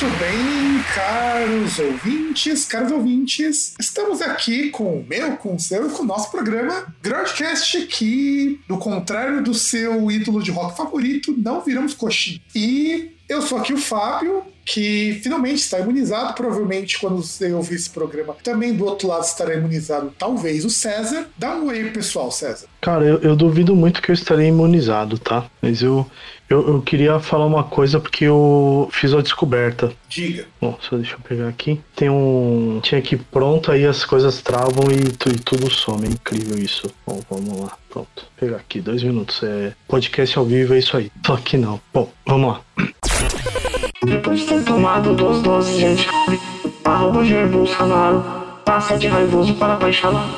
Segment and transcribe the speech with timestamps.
[0.00, 6.04] Muito bem, caros ouvintes, caros ouvintes, estamos aqui com o meu, com o seu, com
[6.04, 11.94] o nosso programa Groundcast, que, do contrário do seu ídolo de rock favorito, não viramos
[11.94, 12.40] coxinha.
[12.54, 16.34] E eu sou aqui o Fábio, que finalmente está imunizado.
[16.34, 21.26] Provavelmente, quando você ouvir esse programa, também do outro lado estará imunizado, talvez o César.
[21.38, 22.66] Dá um oi, pessoal, César.
[22.80, 25.46] Cara, eu, eu duvido muito que eu estarei imunizado, tá?
[25.62, 26.06] Mas eu,
[26.50, 29.90] eu, eu queria falar uma coisa porque eu fiz a descoberta.
[30.08, 30.44] Diga.
[30.60, 31.80] Bom, só deixa eu pegar aqui.
[31.96, 32.80] Tem um.
[32.82, 36.06] Tinha aqui pronto, aí as coisas travam e, tu- e tudo some.
[36.06, 36.88] É incrível isso.
[37.06, 37.72] Bom, vamos lá.
[37.88, 38.08] Pronto.
[38.16, 39.42] Vou pegar aqui, dois minutos.
[39.42, 41.10] É podcast ao vivo, é isso aí.
[41.26, 41.80] Só que não.
[41.92, 43.67] Bom, vamos lá.
[44.04, 46.40] Depois de ter tomado doses de anticorpo,
[46.84, 48.24] arroba Jair Bolsonaro
[48.64, 50.36] passa de raivoso para apaixonado.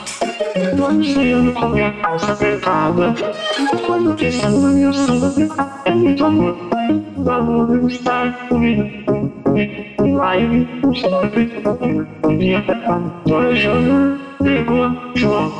[0.77, 3.15] Vamos ano com minha calça apertada.
[3.87, 5.35] Quando pensando na minha samba,
[5.85, 6.57] é muito amor.
[7.17, 8.83] O amor estar comigo.
[10.03, 11.53] Em live, o sempre
[12.29, 12.65] minha.
[13.27, 15.53] Dora Júnior, vírgula, João.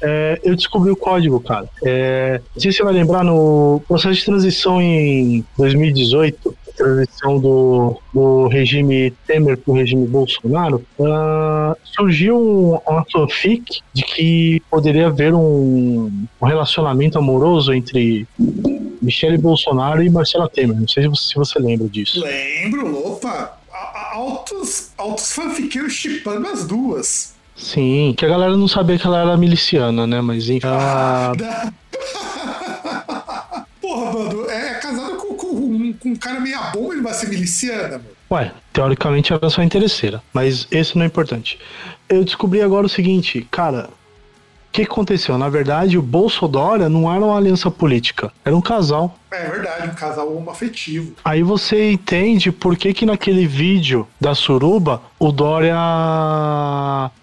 [0.00, 1.66] É, eu descobri o código, cara.
[1.82, 7.96] É, não sei se você vai lembrar, no processo de transição em 2018, transição do,
[8.12, 15.06] do regime Temer para o regime Bolsonaro, ah, surgiu um- uma fanfic de que poderia
[15.06, 18.26] haver um, um relacionamento amoroso entre
[19.00, 20.78] Michele Bolsonaro e Marcela Temer.
[20.80, 22.20] Não sei se você, se você lembra disso.
[22.20, 27.34] Lembro, opa, a- a- altos, altos fanfiqueiros chipando as duas.
[27.56, 30.20] Sim, que a galera não sabia que ela era miliciana, né?
[30.20, 30.66] Mas enfim.
[30.66, 31.32] ah,
[33.80, 35.03] Porra, mano, é casado
[36.00, 38.14] com, um, cara meia bomba, ele vai ser miliciana, meu.
[38.30, 41.58] Ué, teoricamente era só interesseira, mas esse não é importante.
[42.08, 43.88] Eu descobri agora o seguinte, cara,
[44.68, 45.38] o que aconteceu?
[45.38, 49.16] Na verdade, o Bolsonaro não era uma aliança política, era um casal.
[49.30, 51.14] É verdade, um casal homoafetivo.
[51.24, 55.76] Aí você entende por que que naquele vídeo da suruba o Dória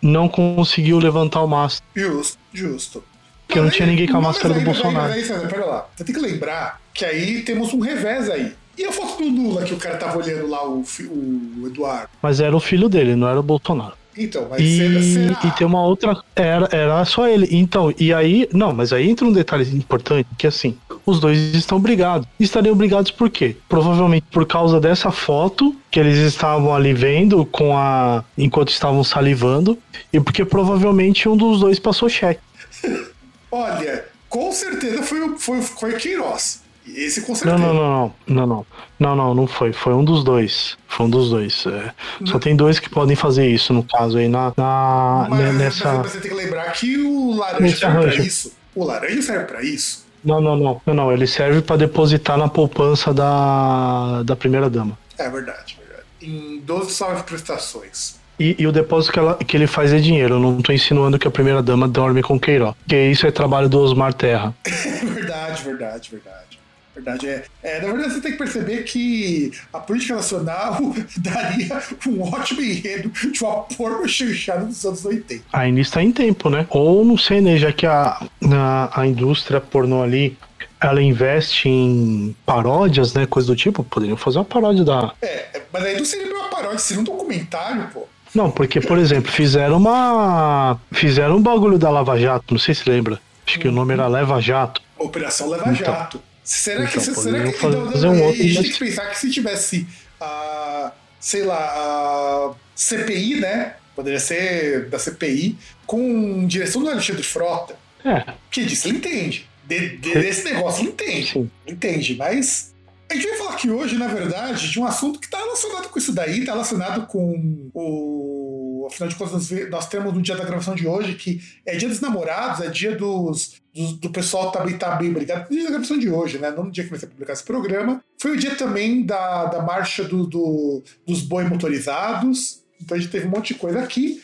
[0.02, 1.84] não conseguiu levantar o mastro.
[1.96, 3.04] Justo, justo.
[3.52, 5.12] Porque não tinha ninguém com a máscara do aí, aí, Bolsonaro.
[5.12, 5.90] Aí, César, pera lá.
[5.94, 8.56] Você tem que lembrar que aí temos um revés aí.
[8.82, 12.10] E a foto do Lula que o cara tava olhando lá, o, o Eduardo?
[12.22, 13.94] Mas era o filho dele, não era o Bolsonaro.
[14.18, 15.48] Então, mas E, será, será?
[15.48, 16.18] e tem uma outra.
[16.36, 17.48] Era, era só ele.
[17.52, 18.50] Então, e aí.
[18.52, 20.76] Não, mas aí entra um detalhe importante: que assim,
[21.06, 22.28] os dois estão brigados.
[22.38, 23.56] Estariam brigados por quê?
[23.70, 28.24] Provavelmente por causa dessa foto que eles estavam ali vendo com a.
[28.38, 29.78] enquanto estavam salivando.
[30.12, 32.42] E porque provavelmente um dos dois passou cheque.
[33.50, 36.61] Olha, com certeza foi, o- foi, foi Queiroz.
[36.88, 37.58] Esse com Não, certeza.
[37.60, 38.14] não, não, não.
[38.28, 38.66] Não, não.
[39.00, 39.72] Não, não, não foi.
[39.74, 40.78] Foi um dos dois.
[40.88, 41.66] Foi um dos dois.
[41.68, 41.92] é.
[42.26, 45.56] Só tem dois que podem fazer isso, no caso aí, na, na, Mas, né, mas
[45.58, 45.94] nessa.
[46.04, 48.54] você tem que lembrar que o laranja serve pra isso.
[48.76, 50.06] O laranja serve pra isso.
[50.24, 50.82] Não, não, não.
[50.86, 51.12] Não, não.
[51.12, 54.98] Ele serve pra depositar na poupança da, da primeira dama.
[55.18, 56.04] É verdade, verdade.
[56.22, 58.20] Em 12 salve prestações.
[58.40, 60.36] E, e o depósito que, ela- que ele faz é dinheiro.
[60.36, 62.74] Eu não tô insinuando que a primeira dama dorme com Queiroz.
[62.80, 64.54] Porque isso é trabalho do Osmar Terra.
[64.66, 66.51] verdade, verdade, verdade.
[66.94, 67.46] Verdade, é.
[67.64, 67.82] é.
[67.82, 70.78] Na verdade, você tem que perceber que a política nacional
[71.18, 75.44] daria um ótimo enredo de uma porra chanchada dos anos 80.
[75.54, 76.66] Ainda está em tempo, né?
[76.70, 77.58] Ou não sei, né?
[77.58, 78.22] Já que a,
[78.52, 80.38] a, a indústria pornô ali
[80.82, 83.26] ela investe em paródias, né?
[83.26, 83.84] Coisa do tipo.
[83.84, 85.14] Poderiam fazer uma paródia da.
[85.22, 88.08] É, é, mas aí não seria uma paródia, seria um documentário, pô.
[88.34, 90.80] Não, porque, por exemplo, fizeram uma.
[90.92, 93.20] Fizeram um bagulho da Lava Jato, não sei se lembra.
[93.46, 94.82] Acho que o nome era Leva Jato.
[94.98, 96.22] Operação Lava Então.
[96.44, 96.98] Será que.
[97.00, 99.10] Então, será que poderiam não, fazer não, um outro, a gente mas- tem que pensar
[99.10, 99.88] que se tivesse
[100.20, 100.92] a.
[101.20, 103.76] sei lá, a CPI, né?
[103.96, 107.76] Poderia ser da CPI, com direção do Alexandre Frota.
[108.04, 109.48] É, Que disso ele entende.
[109.66, 111.32] De- de- desse negócio ele entende.
[111.34, 111.52] Sim.
[111.68, 112.72] Entende, mas.
[113.10, 116.00] A gente vai falar aqui hoje, na verdade, de um assunto que está relacionado com
[116.00, 118.51] isso daí, está relacionado com o.
[118.88, 122.00] Afinal de contas, nós temos no dia da gravação de hoje que é dia dos
[122.02, 123.54] namorados, é dia dos.
[123.74, 124.64] dos- do pessoal tá
[124.98, 125.48] bem brigado.
[125.50, 126.52] No dia da gravação de hoje, né?
[126.52, 128.04] Não no dia que vai ser publicado esse programa.
[128.20, 132.62] Foi o dia também da, da marcha do, do- dos boi motorizados.
[132.82, 134.22] Então a gente teve um monte de coisa aqui.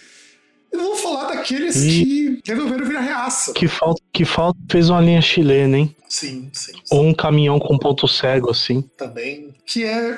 [0.71, 3.53] Eu vou falar daqueles E- que resolveram virar reaça.
[3.53, 5.95] Que falta, que falta fez uma linha chilena, hein?
[6.09, 6.81] Sim, sim, sim.
[6.91, 8.81] Ou um caminhão com ponto cego, assim.
[8.97, 10.17] também, que é.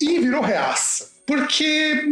[0.00, 1.10] E virou reaça.
[1.26, 2.02] Porque,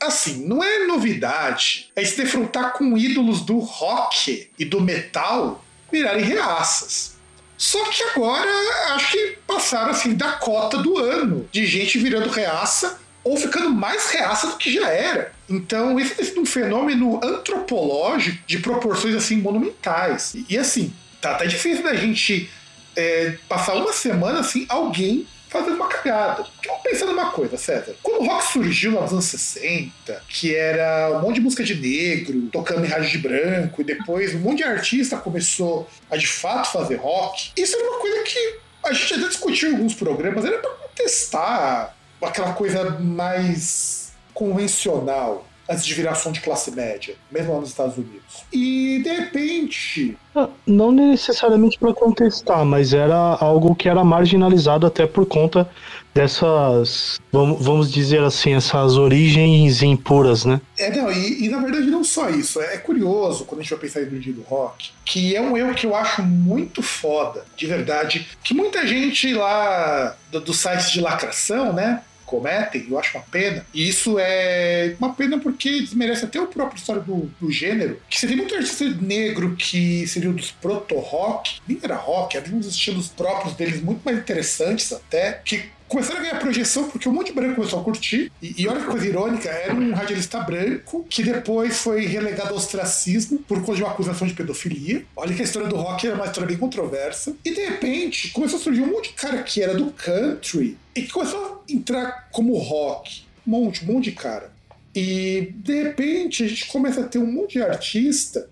[0.00, 6.24] assim, não é novidade é se defrontar com ídolos do rock e do metal virarem
[6.24, 7.18] reaças.
[7.56, 8.50] Só que agora
[8.94, 14.10] acho que passaram assim da cota do ano de gente virando reaça ou ficando mais
[14.10, 15.32] reaça do que já era.
[15.48, 20.34] Então, isso tem sido um fenômeno antropológico de proporções assim monumentais.
[20.34, 22.48] E, e, assim, tá até difícil da gente
[22.96, 26.44] é, passar uma semana assim, alguém fazendo uma cagada.
[26.44, 27.94] Porque vamos pensar numa coisa, César.
[28.02, 32.48] Quando o rock surgiu nos anos 60, que era um monte de música de negro,
[32.52, 36.72] tocando em rádio de branco, e depois um monte de artista começou a de fato
[36.72, 40.58] fazer rock, isso era uma coisa que a gente até discutiu em alguns programas, era
[40.58, 47.60] pra contestar aquela coisa mais convencional antes de virar som de classe média, mesmo lá
[47.60, 48.44] nos Estados Unidos.
[48.52, 55.06] E de repente, Ah, Não necessariamente para contestar, mas era algo que era marginalizado até
[55.06, 55.68] por conta
[56.12, 60.60] dessas, vamos, vamos dizer assim, essas origens impuras, né?
[60.78, 62.60] É, não, e, e, na verdade não só isso.
[62.60, 65.56] É, é curioso quando a gente vai pensar em dia do rock, que é um
[65.56, 70.90] erro que eu acho muito foda, de verdade, que muita gente lá do, dos sites
[70.90, 72.02] de lacração, né?
[72.30, 73.66] Cometem, eu acho uma pena.
[73.74, 78.00] E isso é uma pena porque desmerece até o próprio história do, do gênero.
[78.08, 83.08] Que tem muito artista negro que seria dos proto-rock, nem era rock, havia uns estilos
[83.08, 87.32] próprios deles muito mais interessantes até, que começaram a ganhar projeção porque um monte de
[87.32, 88.30] branco começou a curtir.
[88.40, 92.56] E, e olha que coisa irônica, era um radialista branco que depois foi relegado ao
[92.56, 95.04] ostracismo por causa de uma acusação de pedofilia.
[95.16, 97.34] Olha que a história do rock era uma história bem controversa.
[97.44, 101.02] E de repente começou a surgir um monte de cara que era do country e
[101.02, 103.24] que começou a entrar como rock.
[103.44, 104.52] Um monte, um monte de cara.
[104.94, 108.48] E de repente a gente começa a ter um monte de artista,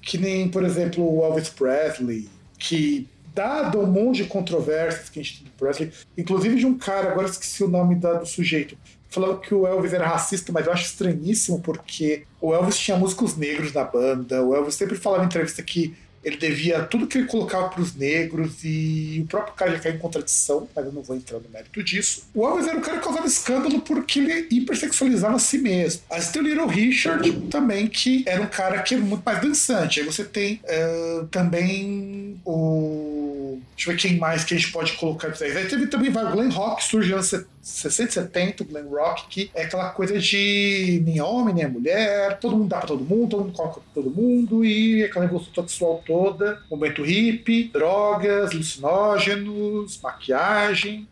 [0.00, 2.26] que nem, por exemplo, o Elvis Presley,
[2.58, 3.06] que
[3.40, 7.10] dado um monte de controvérsias que a gente tem do Presley, inclusive de um cara,
[7.10, 8.76] agora esqueci o nome da, do sujeito,
[9.08, 13.36] falando que o Elvis era racista, mas eu acho estranhíssimo porque o Elvis tinha músicos
[13.36, 17.26] negros na banda, o Elvis sempre falava em entrevista que ele devia tudo que ele
[17.26, 21.02] colocava para os negros e o próprio cara já caiu em contradição, mas eu não
[21.02, 22.24] vou entrar no mérito disso.
[22.34, 26.02] O Elvis era um cara que causava escândalo porque ele hipersexualizava a si mesmo.
[26.10, 29.40] Aí você tem o Little Richard também, que era um cara que é muito mais
[29.40, 30.00] dançante.
[30.00, 33.58] Aí você tem uh, também o.
[33.74, 35.66] Deixa eu ver quem mais que a gente pode colocar aí.
[35.66, 39.90] Teve também vai, o Glen Rock, anos 60, 70, o Glen Rock, que é aquela
[39.90, 43.80] coisa de nem homem, nem mulher, todo mundo dá pra todo mundo, todo mundo coloca
[43.80, 51.06] pra todo mundo, e aquela revolução sexual toda, momento hippie, drogas, alucinógenos, maquiagem.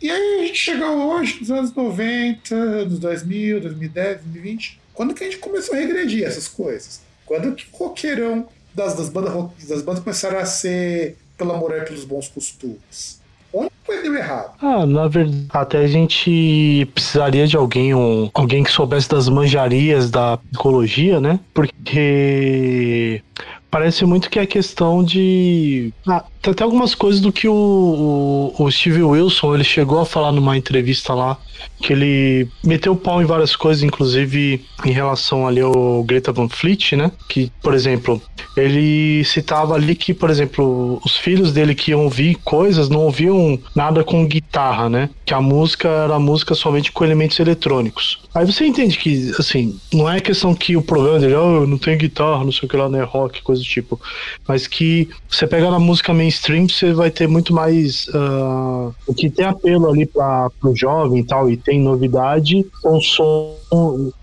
[0.00, 5.24] E aí a gente chega hoje, nos anos 90, anos 2000, 2010, 2020, quando que
[5.24, 7.00] a gente começou a regredir essas coisas?
[7.24, 9.32] Quando que o roqueirão das, das, bandas,
[9.66, 13.23] das bandas começaram a ser pela moral e pelos bons costumes?
[13.54, 14.50] Onde foi deu errado?
[14.60, 20.10] Ah, na verdade, até a gente precisaria de alguém, um, alguém que soubesse das manjarias
[20.10, 21.38] da psicologia, né?
[21.54, 23.22] Porque
[23.70, 25.92] parece muito que é questão de.
[26.06, 30.30] Ah, tem até algumas coisas do que o, o, Steve Wilson ele chegou a falar
[30.30, 31.38] numa entrevista lá,
[31.80, 36.48] que ele meteu o pau em várias coisas, inclusive em relação ali ao Greta Van
[36.48, 37.10] Fleet, né?
[37.30, 38.20] Que, por exemplo,
[38.54, 43.58] ele citava ali que, por exemplo, os filhos dele que iam ouvir coisas não ouviam
[43.74, 45.08] nada com guitarra, né?
[45.24, 48.22] Que a música era música somente com elementos eletrônicos.
[48.34, 51.78] Aí você entende que, assim, não é questão que o problema dele, oh, eu não
[51.78, 54.00] tenho guitarra, não sei o que lá, não é rock, coisa do tipo.
[54.46, 58.06] Mas que você pega na música mainstream, você vai ter muito mais.
[58.08, 63.00] Uh, o que tem apelo ali para o jovem e tal, e tem novidade, são
[63.00, 63.56] som,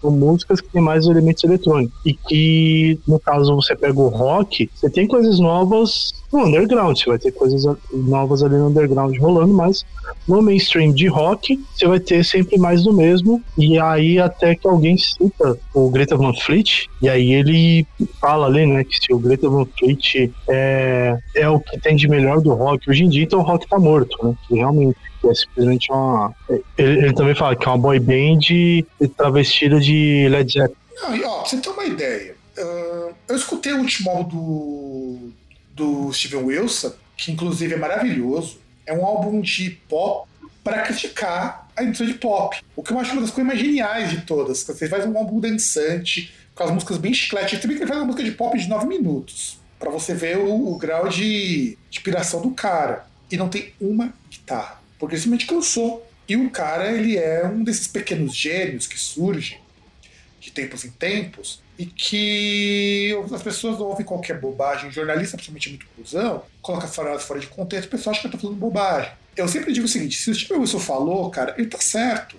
[0.02, 1.98] são músicas que tem mais elementos eletrônicos.
[2.06, 7.10] E que, no caso, você pega o rock, você tem coisas novas no underground, você
[7.10, 9.86] vai ter coisas novas ali no underground rolando, mas
[10.28, 13.44] no mainstream de rock, você vai ter sempre mais do mesmo.
[13.58, 17.86] E aí, até que alguém cita o Greta Van Fleet, e aí ele
[18.22, 22.08] fala ali, né, que se o Greta Van Fleet é, é o que tem de
[22.08, 24.36] melhor do rock hoje em dia, então o rock tá morto, né?
[24.48, 26.34] Que realmente é simplesmente uma.
[26.78, 28.40] Ele, ele, também fala que é uma boy band
[29.18, 30.76] travestida de Led Zeppelin.
[31.02, 35.34] Não, e ó, pra você ter uma ideia, uh, eu escutei o último álbum
[35.74, 38.60] do, do Steven Wilson, que inclusive é maravilhoso.
[38.86, 40.30] É um álbum de pop
[40.64, 42.58] para criticar a indústria de pop.
[42.76, 44.64] O que eu acho uma das coisas mais geniais de todas.
[44.64, 47.58] Você faz um álbum dançante, com as músicas bem chiclete.
[47.58, 49.60] Também que ele faz uma música de pop de 9 minutos.
[49.80, 53.08] para você ver o, o grau de inspiração do cara.
[53.32, 54.80] E não tem uma guitarra.
[55.00, 56.08] Porque ele simplesmente cansou.
[56.28, 59.60] E o cara, ele é um desses pequenos gênios que surgem
[60.40, 64.90] de tempos em tempos e que as pessoas ouvem qualquer bobagem.
[64.90, 68.28] O jornalista, principalmente, é muito cuzão, coloca frases fora de contexto, o pessoal acha que
[68.28, 69.12] eu tô falando bobagem.
[69.36, 72.36] Eu sempre digo o seguinte: se o Steve Wilson falou, cara, ele tá certo.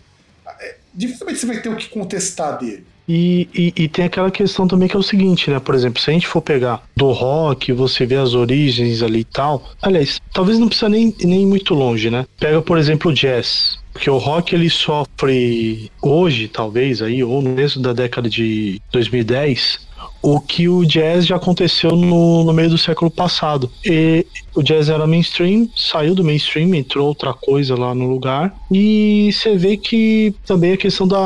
[0.61, 2.87] É, dificilmente você vai ter o que contestar dele.
[3.09, 5.59] E, e, e, tem aquela questão também que é o seguinte, né?
[5.59, 9.25] Por exemplo, se a gente for pegar do rock, você vê as origens ali e
[9.25, 9.69] tal.
[9.83, 12.25] Aliás, talvez não precisa nem, nem muito longe, né?
[12.39, 13.81] Pega, por exemplo, o jazz.
[13.93, 19.81] Porque o rock ele sofre hoje, talvez, aí, ou no começo da década de 2010,
[20.23, 23.71] o que o jazz já aconteceu no, no meio do século passado.
[23.85, 24.25] E
[24.55, 28.55] o jazz era mainstream, saiu do mainstream, entrou outra coisa lá no lugar.
[28.71, 31.17] E você vê que também a questão do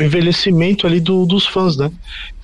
[0.00, 1.90] envelhecimento ali do, dos fãs, né?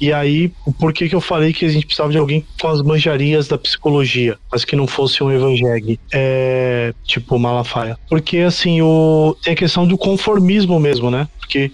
[0.03, 2.83] E aí, por que, que eu falei que a gente precisava de alguém com as
[2.83, 7.97] manjarias da psicologia, mas que não fosse um evangélico, é, tipo Malafaia?
[8.09, 11.29] Porque, assim, o, tem a questão do conformismo mesmo, né?
[11.39, 11.71] Porque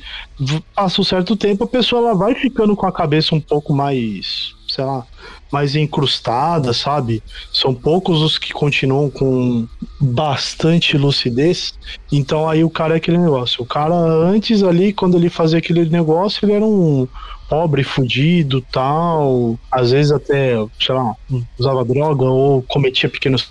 [0.75, 4.55] passa um certo tempo, a pessoa ela vai ficando com a cabeça um pouco mais,
[4.69, 5.07] sei lá,
[5.51, 7.23] mais incrustada, sabe?
[7.51, 9.67] São poucos os que continuam com
[9.99, 11.73] bastante lucidez.
[12.13, 13.63] Então aí o cara é aquele negócio.
[13.63, 17.09] O cara antes ali, quando ele fazia aquele negócio, ele era um
[17.49, 21.15] pobre, fudido, tal, às vezes até, sei lá,
[21.59, 23.51] usava droga ou cometia pequenos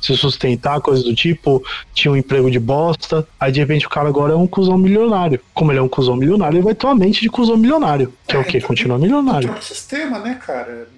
[0.00, 1.64] se sustentar, coisas do tipo,
[1.94, 5.40] tinha um emprego de bosta, aí de repente o cara agora é um cuzão milionário.
[5.54, 8.36] Como ele é um cuzão milionário, ele vai ter uma mente de cuzão milionário, que
[8.36, 8.60] é, é o quê?
[8.60, 9.50] Continua milionário.
[9.50, 10.88] É o sistema, né, cara?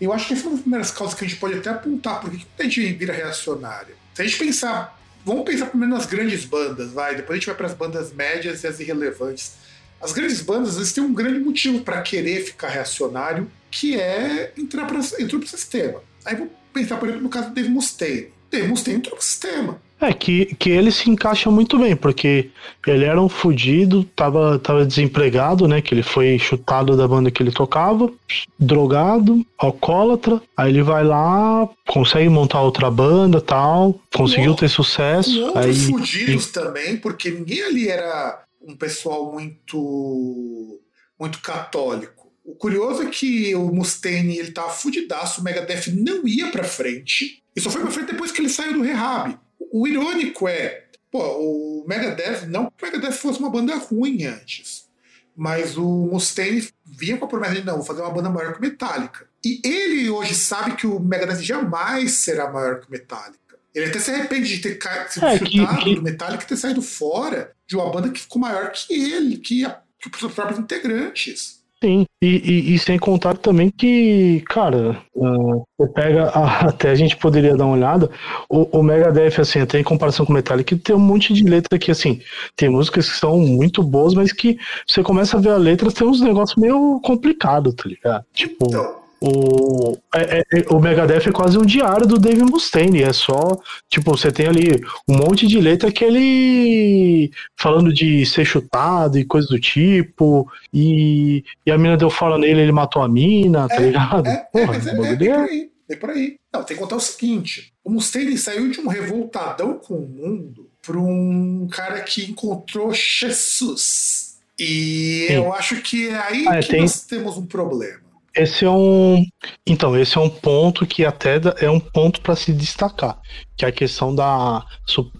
[0.00, 2.20] Eu acho que essa é uma das primeiras causas que a gente pode até apontar
[2.20, 3.94] por que a gente vira reacionário.
[4.14, 7.54] Se a gente pensar, vamos pensar primeiro nas grandes bandas, vai, depois a gente vai
[7.54, 9.54] para as bandas médias e as irrelevantes.
[10.00, 14.86] As grandes bandas eles têm um grande motivo para querer ficar reacionário, que é entrar
[14.86, 16.02] para o sistema.
[16.24, 18.28] Aí vou pensar, por exemplo, no caso do Dave Mustaine.
[18.50, 19.80] Dave Mustaine entrou pro sistema.
[20.00, 22.50] É, que, que ele se encaixa muito bem, porque
[22.86, 25.82] ele era um fudido, tava, tava desempregado, né?
[25.82, 28.10] Que ele foi chutado da banda que ele tocava,
[28.58, 30.40] drogado, alcoólatra.
[30.56, 35.38] Aí ele vai lá, consegue montar outra banda tal, conseguiu ter sucesso.
[35.38, 36.52] Com outros aí, fudidos e...
[36.52, 40.80] também, porque ninguém ali era um pessoal muito,
[41.18, 42.30] muito católico.
[42.44, 47.42] O curioso é que o Mustaine ele tava fudidaço, o Megadeth não ia pra frente.
[47.54, 49.38] E só foi pra frente depois que ele saiu do rehab.
[49.72, 54.88] O irônico é, pô, o Megadeth, não que o Megadeth fosse uma banda ruim antes,
[55.36, 58.60] mas o Mustaine vinha com a promessa de não, vou fazer uma banda maior que
[58.60, 59.28] Metallica.
[59.44, 63.49] E ele hoje sabe que o Megadeth jamais será maior que Metallica.
[63.74, 65.94] Ele até se arrepende de ter sido é, chutado que...
[65.94, 69.64] do Metallica e ter saído fora de uma banda que ficou maior que ele, que,
[69.64, 71.60] a, que os próprios integrantes.
[71.82, 76.94] Sim, e, e, e, sem contar também que, cara, uh, você pega, a, até a
[76.94, 78.10] gente poderia dar uma olhada,
[78.50, 81.78] o, o Megadeth, assim, até em comparação com o Metallica, tem um monte de letra
[81.78, 82.20] que, assim,
[82.54, 86.06] tem músicas que são muito boas, mas que você começa a ver a letra, tem
[86.06, 88.26] uns negócios meio complicados, tá ligado?
[88.34, 88.66] Tipo...
[88.66, 93.02] Então o, é, é, é, o Megadeth é quase um diário do Dave Mustaine.
[93.02, 98.46] É só, tipo, você tem ali um monte de letra que ele falando de ser
[98.46, 100.50] chutado e coisas do tipo.
[100.72, 104.26] E, e a mina deu fora nele, ele matou a mina, tá é, ligado?
[104.26, 106.36] É, Porra, é, é, é, por aí, é por aí.
[106.52, 110.70] Não, tem que contar o seguinte: o Mustaine saiu de um revoltadão com o mundo
[110.80, 114.38] para um cara que encontrou Jesus.
[114.58, 115.34] E Sim.
[115.34, 116.80] eu acho que é aí ah, que tem...
[116.80, 117.99] nós temos um problema.
[118.34, 119.24] Esse é um.
[119.66, 123.18] Então, esse é um ponto que até é um ponto para se destacar.
[123.56, 124.64] Que é a questão da.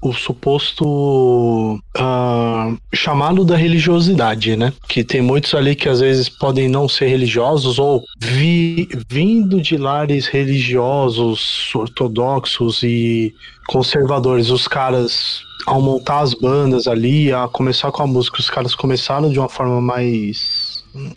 [0.01, 1.81] o suposto.
[1.97, 4.73] Uh, chamado da religiosidade, né?
[4.89, 9.77] Que tem muitos ali que às vezes podem não ser religiosos ou vi, vindo de
[9.77, 13.35] lares religiosos, ortodoxos e
[13.67, 14.51] conservadores.
[14.51, 19.31] Os caras ao montar as bandas ali, a começar com a música, os caras começaram
[19.31, 20.70] de uma forma mais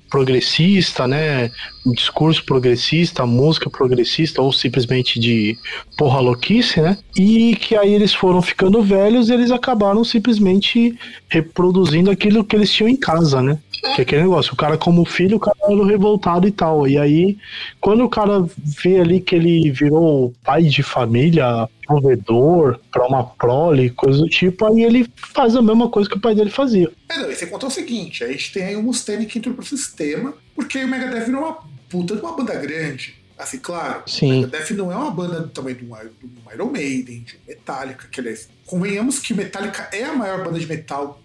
[0.10, 1.51] progressista, né?
[1.86, 5.58] Um discurso progressista, música progressista, ou simplesmente de
[5.98, 6.98] porra louquice, né?
[7.18, 12.72] E que aí eles foram ficando velhos e eles acabaram simplesmente reproduzindo aquilo que eles
[12.72, 13.58] tinham em casa, né?
[13.96, 16.88] Que é aquele negócio, o cara como filho, o cara era revoltado e tal.
[16.88, 17.38] E aí,
[17.82, 18.46] quando o cara
[18.82, 24.65] vê ali que ele virou pai de família, provedor para uma prole, coisa do tipo,
[24.65, 26.89] aí ele faz a mesma coisa que o pai dele fazia.
[27.10, 29.77] É, não, você contou o seguinte, a gente tem aí o Mustaine que entrou pro
[29.77, 31.58] sistema, porque o Megadeth virou uma
[31.89, 33.22] puta de uma banda grande.
[33.38, 34.39] Assim, claro, Sim.
[34.39, 38.20] o Megadeth não é uma banda do tamanho do, do Iron Maiden, de Metallica, que
[38.20, 41.22] aliás, convenhamos que Metallica é a maior banda de metal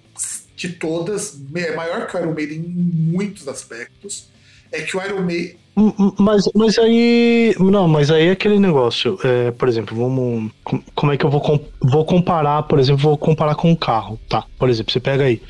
[0.56, 4.28] de todas, é maior que o Iron Maiden em muitos aspectos.
[4.70, 5.56] É que o Iron Maiden.
[6.18, 7.54] Mas, mas aí.
[7.58, 9.18] Não, mas aí é aquele negócio.
[9.22, 10.50] é, por exemplo, vamos.
[10.64, 13.76] com- Como é que eu vou, com- vou comparar, por exemplo, vou comparar com um
[13.76, 14.44] carro, tá?
[14.58, 15.40] Por exemplo, você pega aí.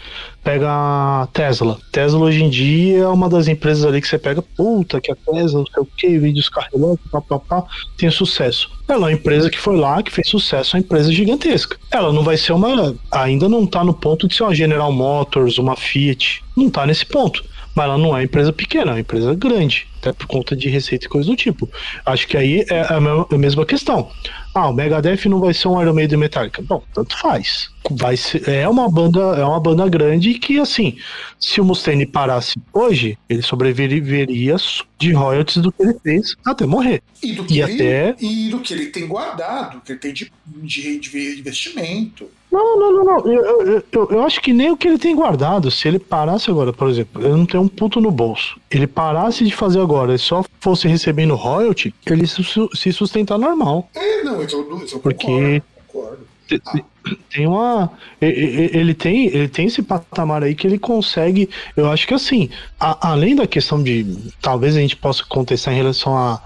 [0.44, 1.78] Pega a Tesla.
[1.92, 5.16] Tesla hoje em dia é uma das empresas ali que você pega, puta, que a
[5.16, 7.64] Tesla, não sei o que, vídeos pá, pá, pá,
[7.98, 8.70] tem sucesso.
[8.86, 11.76] Ela é uma empresa que foi lá, que fez sucesso, é uma empresa gigantesca.
[11.90, 12.94] Ela não vai ser uma.
[13.10, 16.42] Ainda não tá no ponto de ser uma General Motors, uma Fiat.
[16.56, 17.44] Não tá nesse ponto.
[17.78, 20.68] Mas ela não é uma empresa pequena, é uma empresa grande, até por conta de
[20.68, 21.70] receita e coisa do tipo.
[22.04, 24.10] Acho que aí é a mesma, a mesma questão.
[24.52, 26.60] Ah, o Megadeth não vai ser um Iron Maiden Metallica.
[26.60, 27.70] Bom, tanto faz.
[27.92, 30.96] Vai ser, é uma banda, é uma banda grande que assim,
[31.38, 34.56] se o Mustaine parasse hoje, ele sobreviveria
[34.98, 37.00] de royalties do que ele fez até morrer.
[37.22, 40.12] E do que, E ele, até- e do que ele tem guardado, que ele tem
[40.12, 40.32] de,
[40.64, 42.28] de, de investimento.
[42.50, 43.32] Não, não, não, não.
[43.32, 46.50] Eu, eu, eu, eu acho que nem o que ele tem guardado, se ele parasse
[46.50, 48.58] agora, por exemplo, ele não tem um puto no bolso.
[48.70, 53.38] Ele parasse de fazer agora e só fosse recebendo royalty, ele se su- se sustentar
[53.38, 53.88] normal.
[53.94, 56.28] É, não, isso eu, isso eu Porque- concordo, concordo.
[56.48, 56.84] Te-
[57.30, 57.90] Tem uma.
[58.20, 61.48] Ele tem, ele tem esse patamar aí que ele consegue.
[61.76, 62.48] Eu acho que assim,
[62.78, 64.04] a- além da questão de.
[64.40, 66.40] Talvez a gente possa contestar em relação a,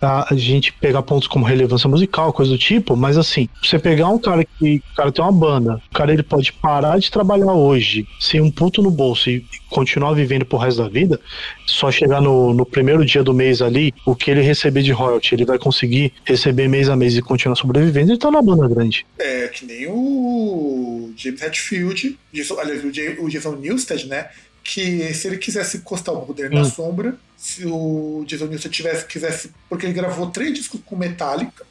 [0.00, 4.08] a, a gente pegar pontos como relevância musical, coisa do tipo, mas assim, você pegar
[4.08, 4.82] um cara que.
[4.92, 8.50] O cara tem uma banda, o cara ele pode parar de trabalhar hoje, sem um
[8.50, 11.20] ponto no bolso e continuar vivendo pro resto da vida,
[11.66, 15.34] só chegar no, no primeiro dia do mês ali, o que ele receber de royalty,
[15.34, 19.04] ele vai conseguir receber mês a mês e continuar sobrevivendo, ele tá na banda grande.
[19.18, 20.05] É que nem o
[21.16, 22.18] James Hetfield,
[22.58, 24.28] aliás, o Ja- o Jason Newsted, né?
[24.62, 26.64] Que se ele quisesse encostar o poder na Hum.
[26.64, 29.50] sombra, se o Jason Newsted tivesse, quisesse.
[29.68, 31.64] Porque ele gravou três discos com Metallica,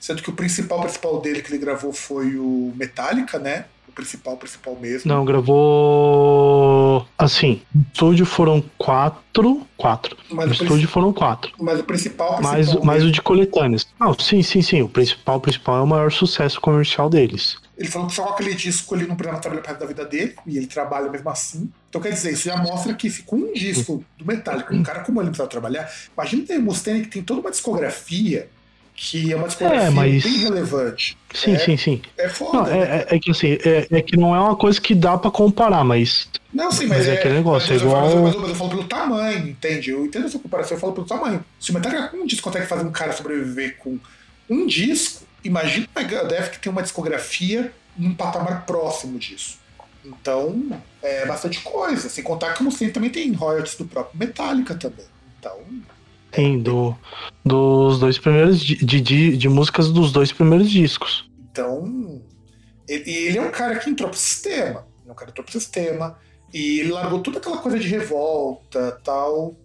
[0.00, 3.66] sendo que o principal principal dele que ele gravou foi o Metallica, né?
[3.86, 5.10] O principal, principal mesmo.
[5.12, 7.06] Não, gravou.
[7.18, 7.60] Assim,
[7.92, 9.66] estúdio foram quatro.
[9.76, 10.16] Quatro.
[10.30, 11.52] Mas o, estúdio foram quatro.
[11.60, 13.86] mas o principal, principal Mais, mais o de coletâneas.
[14.00, 14.82] Não, sim, sim, sim.
[14.82, 17.56] O principal, o principal é o maior sucesso comercial deles.
[17.78, 20.34] Ele falou que só com aquele disco ele não precisava trabalhar para da vida dele,
[20.44, 21.70] e ele trabalha mesmo assim.
[21.88, 25.00] Então quer dizer, isso já mostra que se com um disco do Metallica, um cara
[25.00, 28.48] como ele não precisava trabalhar, imagina ter o Mustaine que tem toda uma discografia
[29.00, 31.16] que é uma discografia É, mas- bem relevante.
[31.32, 31.58] Sim, É.
[31.60, 32.02] sim, sim.
[32.16, 32.58] É foda.
[32.58, 32.78] Não, né?
[32.80, 35.30] é, é- é que assim, é, é que não é uma coisa que dá pra
[35.30, 36.28] comparar, mas.
[36.52, 38.70] Não, sim, mas, mas é aquele negócio, mas é eu falo- igual- Mas, eu- falo
[38.70, 39.90] pelo tamanho, entende?
[39.90, 41.44] Eu entendo a sua comparação, eu falo pelo tamanho.
[41.60, 44.00] Se o Metallica com um disco consegue fazer um cara sobreviver com
[44.50, 49.58] um disco, imagina o Megadeth que tem uma discografia num patamar próximo disso.
[50.04, 52.08] Então, é bastante coisa.
[52.08, 55.06] Sem contar que o Mustaine também tem royalties do próprio Metallica também.
[55.38, 55.58] Então,
[56.34, 56.96] Sim, do,
[57.44, 58.60] dos dois primeiros.
[58.60, 61.28] De, de, de, de músicas dos dois primeiros discos.
[61.50, 62.22] Então,
[62.88, 64.86] ele, ele é um cara que entrou pro sistema.
[65.02, 66.18] Ele é um cara que entrou pro sistema.
[66.52, 69.56] E ele largou toda aquela coisa de revolta tal.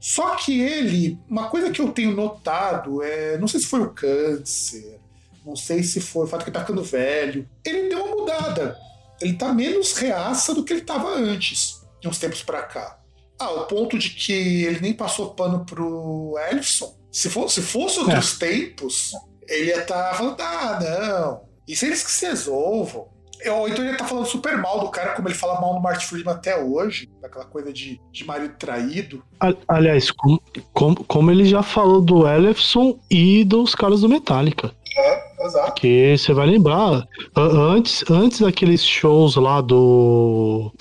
[0.00, 3.36] Só que ele, uma coisa que eu tenho notado é.
[3.38, 4.98] Não sei se foi o câncer,
[5.44, 7.48] não sei se foi o fato que ele tá ficando velho.
[7.64, 8.76] Ele deu uma mudada.
[9.20, 12.98] Ele tá menos reaça do que ele tava antes, de uns tempos pra cá.
[13.38, 16.94] Ah, o ponto de que ele nem passou pano pro Ellison.
[17.10, 19.12] Se fosse, se fosse outros tempos,
[19.48, 21.42] ele ia estar falando, ah, não.
[21.66, 23.08] Isso eles que se resolvam.
[23.50, 25.82] Ou então ele ia estar falando super mal do cara, como ele fala mal no
[25.82, 29.22] Martin Friedman até hoje, daquela coisa de, de marido traído.
[29.66, 30.40] Aliás, como,
[30.72, 34.72] como, como ele já falou do Ellefson e dos caras do Metallica.
[34.96, 35.80] É, exato.
[35.80, 40.72] Que você vai lembrar, antes, antes daqueles shows lá do.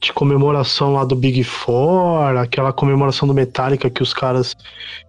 [0.00, 4.56] de comemoração lá do Big Four, aquela comemoração do Metallica que os caras.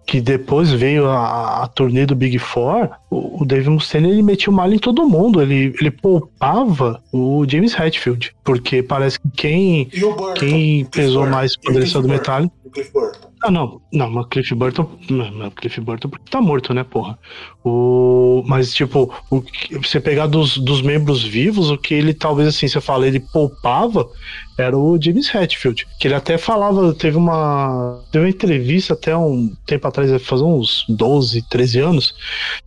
[0.06, 4.50] que depois veio a, a turnê do Big Four, o, o Dave Mustaine ele metia
[4.50, 9.90] o malho em todo mundo, ele, ele poupava o James Hetfield, porque parece que quem,
[10.36, 12.54] quem pesou mais o quando ele Cliff saiu do Metallica.
[12.64, 13.31] o Cliff Burton.
[13.44, 14.88] Ah, não, não, mas Cliff Burton.
[15.10, 17.18] Não, Cliff Burton porque tá morto, né, porra?
[17.64, 19.42] O, mas, tipo, o,
[19.82, 24.08] você pegar dos, dos membros vivos, o que ele talvez assim, você fala, ele poupava
[24.58, 25.86] era o James Hetfield.
[25.98, 28.02] Que ele até falava, teve uma.
[28.10, 32.14] Teve uma entrevista até um tempo atrás, fazer uns 12, 13 anos,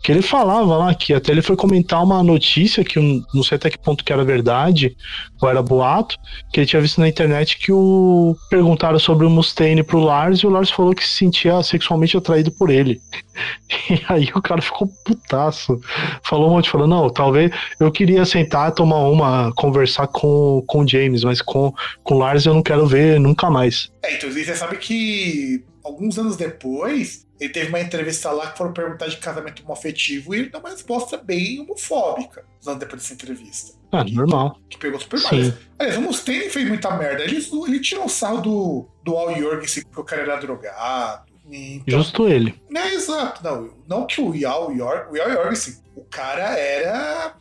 [0.02, 3.58] que ele falava lá que até ele foi comentar uma notícia que eu não sei
[3.58, 4.95] até que ponto que era verdade,
[5.41, 6.17] ou era boato,
[6.52, 10.48] que ele tinha visto na internet que o perguntaram sobre o Mustaine pro Lars e
[10.48, 13.00] o Lars falou que se sentia sexualmente atraído por ele.
[13.89, 15.80] E aí o cara ficou putaço.
[16.24, 20.88] Falou um monte, falou, não, talvez eu queria sentar, tomar uma, conversar com, com o
[20.88, 23.91] James, mas com, com o Lars eu não quero ver nunca mais.
[24.04, 28.74] É, então você sabe que alguns anos depois, ele teve uma entrevista lá que foram
[28.74, 33.13] perguntar de casamento homoafetivo e ele deu uma resposta bem homofóbica, uns anos depois dessa
[33.13, 33.74] entrevista.
[33.91, 34.60] Ah, normal.
[34.69, 35.32] Que pegou super mal.
[35.80, 37.24] Aliás, o Mustaine fez muita merda.
[37.24, 41.35] Ele, ele tirou o sarro do, do Al Jorgensen porque o cara era drogado.
[41.50, 42.60] Então, Justo ele.
[42.76, 43.44] É, exato.
[43.44, 47.34] Não, não que o Yao York, o Yao York, assim, o cara era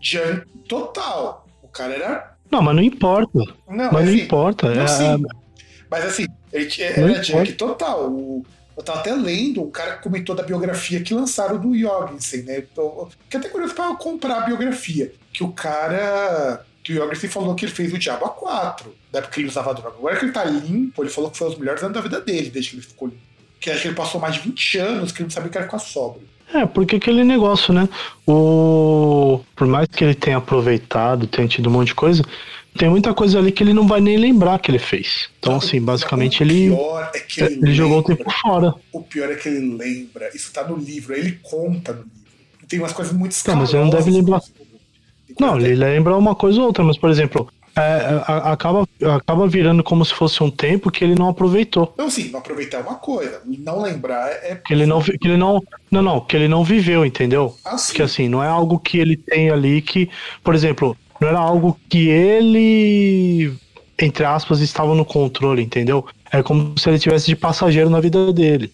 [0.00, 1.46] junk total.
[1.62, 2.36] O cara era.
[2.50, 3.38] Não, mas não importa.
[3.68, 4.74] Não, mas não assim, importa.
[4.74, 5.22] não, é- sim.
[5.90, 6.68] Mas assim, ele
[7.00, 8.10] Não era junk total.
[8.10, 8.44] O-
[8.76, 12.58] eu tava até lendo, um cara comentou da biografia que lançaram do Jorgensen, né?
[12.58, 15.12] Então, fiquei até curioso pra comprar a biografia.
[15.32, 16.62] Que o cara.
[16.84, 19.48] Que o Jorgensen falou que ele fez o Diabo a 4, da época que ele
[19.48, 19.96] usava droga.
[19.96, 22.48] Agora que ele tá limpo, ele falou que foi os melhores anos da vida dele,
[22.50, 23.25] desde que ele ficou limpo.
[23.66, 25.66] Que acho que ele passou mais de 20 anos que ele não sabia que era
[25.66, 26.22] ficar sóbrio.
[26.54, 27.88] É, porque aquele negócio, né?
[28.24, 29.40] O...
[29.56, 32.22] Por mais que ele tenha aproveitado, tenha tido um monte de coisa,
[32.78, 35.28] tem muita coisa ali que ele não vai nem lembrar que ele fez.
[35.40, 38.72] Então, assim, basicamente ele, é ele, ele jogou o tempo fora.
[38.92, 40.30] O pior é que ele lembra.
[40.32, 42.68] Isso tá no livro, ele conta no livro.
[42.68, 44.40] Tem umas coisas muito Não, mas ele não deve lembrar.
[45.40, 50.02] Não, ele lembra uma coisa ou outra, mas, por exemplo, é, acaba, acaba virando como
[50.02, 51.94] se fosse um tempo que ele não aproveitou.
[51.98, 53.42] Não, sim, não aproveitar é uma coisa.
[53.44, 54.54] Não lembrar é.
[54.64, 57.54] Que ele não, que ele não, não, não, que ele não viveu, entendeu?
[57.62, 60.08] Assim, Porque assim, não é algo que ele tem ali que,
[60.42, 63.54] por exemplo, não era algo que ele,
[63.98, 66.06] entre aspas, estava no controle, entendeu?
[66.32, 68.72] É como se ele tivesse de passageiro na vida dele.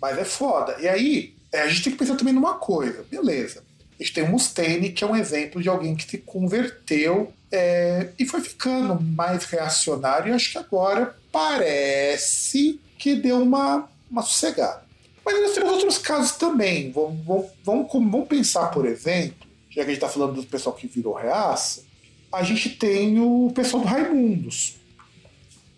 [0.00, 0.76] Mas é foda.
[0.80, 3.04] E aí, é, a gente tem que pensar também numa coisa.
[3.10, 3.64] Beleza.
[3.98, 8.10] A gente tem o Mustaine, que é um exemplo de alguém que se converteu é,
[8.18, 10.32] e foi ficando mais reacionário.
[10.32, 14.84] E acho que agora parece que deu uma, uma sossegada.
[15.24, 16.90] Mas nós temos outros casos também.
[16.92, 20.86] Vamos, vamos, vamos, pensar, por exemplo, já que a gente está falando do pessoal que
[20.86, 21.84] virou reaça,
[22.32, 24.76] a gente tem o pessoal do Raimundos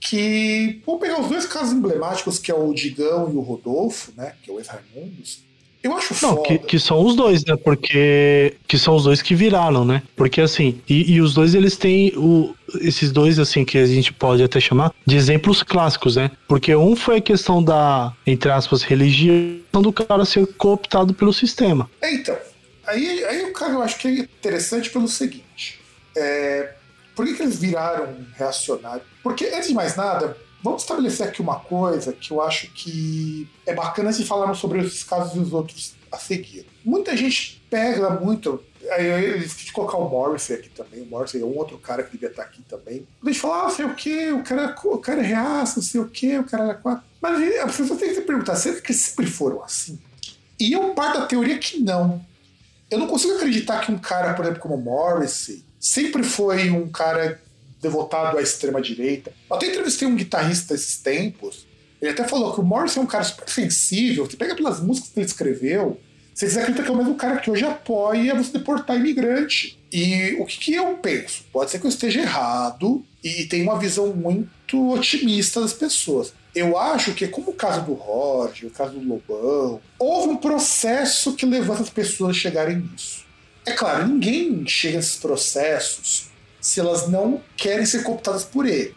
[0.00, 4.34] que vamos pegar os dois casos emblemáticos, que é o Digão e o Rodolfo, né?
[4.42, 5.42] Que é o ex-Raimundos.
[5.82, 6.42] Eu acho Não, foda.
[6.42, 7.56] que, que são os dois, né?
[7.56, 10.02] Porque que são os dois que viraram, né?
[10.16, 14.12] Porque assim, e, e os dois eles têm o, esses dois assim que a gente
[14.12, 16.30] pode até chamar de exemplos clássicos, né?
[16.48, 21.88] Porque um foi a questão da entre aspas religião do cara ser cooptado pelo sistema.
[22.00, 22.36] É, então,
[22.86, 25.78] aí, aí o cara eu acho que é interessante pelo seguinte.
[26.16, 26.74] É,
[27.14, 29.04] por que, que eles viraram reacionários?
[29.22, 33.74] Porque, antes de mais nada, vamos estabelecer aqui uma coisa que eu acho que é
[33.74, 36.66] bacana se falarmos sobre esses casos e os outros a seguir.
[36.84, 38.62] Muita gente pega muito.
[38.80, 41.02] Eu esqueci de colocar o Morrissey aqui também.
[41.02, 43.06] O Morrissey é um outro cara que devia estar aqui também.
[43.22, 46.00] A gente fala, ah, sei o quê, o cara, o cara é reaça, não sei
[46.00, 47.04] o quê, o cara é quatro.
[47.20, 49.98] Mas a pessoa tem que se perguntar, será que sempre foram assim?
[50.58, 52.24] E eu parto da teoria que não.
[52.90, 57.40] Eu não consigo acreditar que um cara, por exemplo, como Morrissey, sempre foi um cara
[57.80, 59.32] devotado à extrema-direita.
[59.50, 61.66] Até entrevistei um guitarrista esses tempos.
[62.00, 64.26] Ele até falou que o Morrissey é um cara super sensível.
[64.26, 66.00] Você pega pelas músicas que ele escreveu,
[66.34, 69.76] você acredita que é o mesmo cara que hoje apoia você deportar imigrante.
[69.92, 71.42] E o que, que eu penso?
[71.52, 76.32] Pode ser que eu esteja errado e tem uma visão muito otimista das pessoas.
[76.54, 81.34] Eu acho que, como o caso do Roger, o caso do Lobão, houve um processo
[81.34, 83.26] que levou as pessoas a chegarem nisso.
[83.66, 86.27] É claro, ninguém chega nesses processos
[86.68, 88.94] se elas não querem ser cooptadas por ele.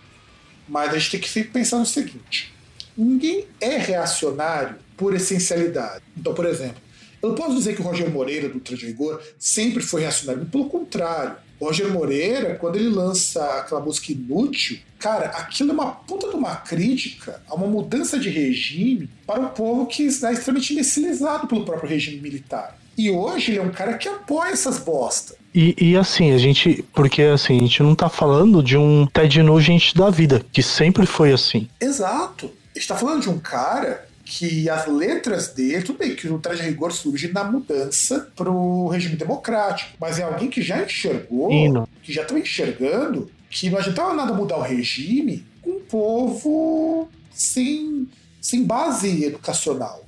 [0.67, 2.53] Mas a gente tem que sempre pensar no seguinte:
[2.97, 6.03] ninguém é reacionário por essencialidade.
[6.17, 6.81] Então, por exemplo,
[7.21, 10.45] eu não posso dizer que o Roger Moreira, do Traje Rigor, sempre foi reacionário.
[10.47, 11.37] Pelo contrário.
[11.59, 16.35] O Roger Moreira, quando ele lança aquela música Inútil, cara, aquilo é uma puta de
[16.35, 21.63] uma crítica a uma mudança de regime para um povo que está extremamente imbecilizado pelo
[21.63, 22.80] próprio regime militar.
[22.97, 25.35] E hoje ele é um cara que apoia essas bosta.
[25.53, 26.83] E, e assim, a gente.
[26.93, 31.05] Porque assim, a gente não tá falando de um Ted Nugent da vida, que sempre
[31.05, 31.67] foi assim.
[31.79, 32.51] Exato.
[32.73, 36.39] A gente tá falando de um cara que as letras dele, tudo bem que o
[36.39, 41.89] traje rigor surge na mudança pro regime democrático, mas é alguém que já enxergou, Hino.
[42.01, 48.07] que já estava enxergando que não adiantava nada mudar o regime com um povo sem,
[48.41, 50.00] sem base educacional.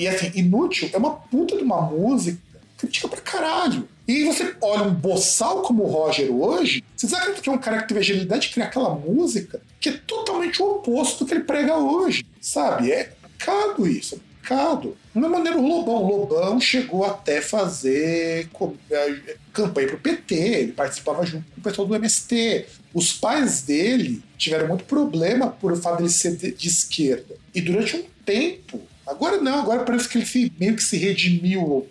[0.00, 2.40] E assim, Inútil é uma puta de uma música
[2.78, 3.86] crítica pra caralho.
[4.08, 7.82] E você olha um boçal como o Roger hoje, vocês acreditam que é um cara
[7.82, 11.34] que teve a agilidade de criar aquela música que é totalmente o oposto do que
[11.34, 12.90] ele prega hoje, sabe?
[12.90, 14.96] É pecado isso, é pecado.
[15.14, 16.02] Da mesma maneira, o Lobão.
[16.02, 18.48] O Lobão chegou até fazer
[18.90, 22.64] eh, campanha pro PT, ele participava junto com o pessoal do MST.
[22.94, 27.36] Os pais dele tiveram muito problema por o fato dele ser de esquerda.
[27.54, 31.86] E durante um tempo, agora não, agora parece que ele se- meio que se redimiu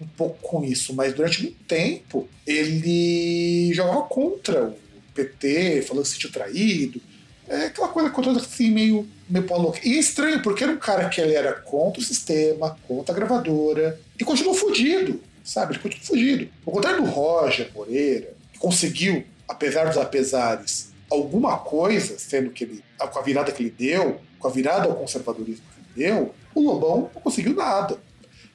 [0.00, 4.74] um pouco com isso, mas durante muito tempo ele jogava contra o
[5.14, 7.00] PT, falando que se sentiu traído.
[7.48, 9.74] É aquela coisa contra assim, meio, meio pau.
[9.84, 13.16] E é estranho, porque era um cara que ele era contra o sistema, contra a
[13.16, 15.74] gravadora, e continuou fugido, sabe?
[15.74, 16.48] Ele continuou fugido.
[16.66, 22.82] Ao contrário do Roger Moreira, que conseguiu, apesar dos apesares, alguma coisa, sendo que ele,
[22.98, 27.22] com a virada que ele deu, com a virada ao conservadorismo defendeu, o Lobão não
[27.22, 27.96] conseguiu nada.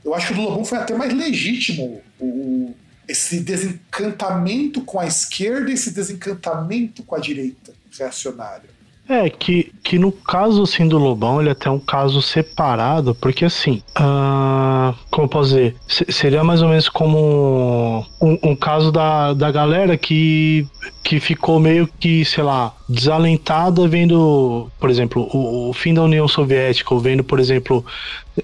[0.04, 2.74] Eu acho que o Lobão foi até mais legítimo o,
[3.08, 8.70] esse desencantamento com a esquerda e esse desencantamento com a direita reacionária.
[9.08, 13.44] É, que, que no caso assim do Lobão, ele é até um caso separado, porque
[13.44, 19.34] assim, uh, como eu posso dizer, seria mais ou menos como um, um, caso da,
[19.34, 20.66] da galera que,
[21.04, 26.26] que ficou meio que, sei lá, desalentada vendo, por exemplo, o, o fim da União
[26.26, 27.86] Soviética, ou vendo, por exemplo,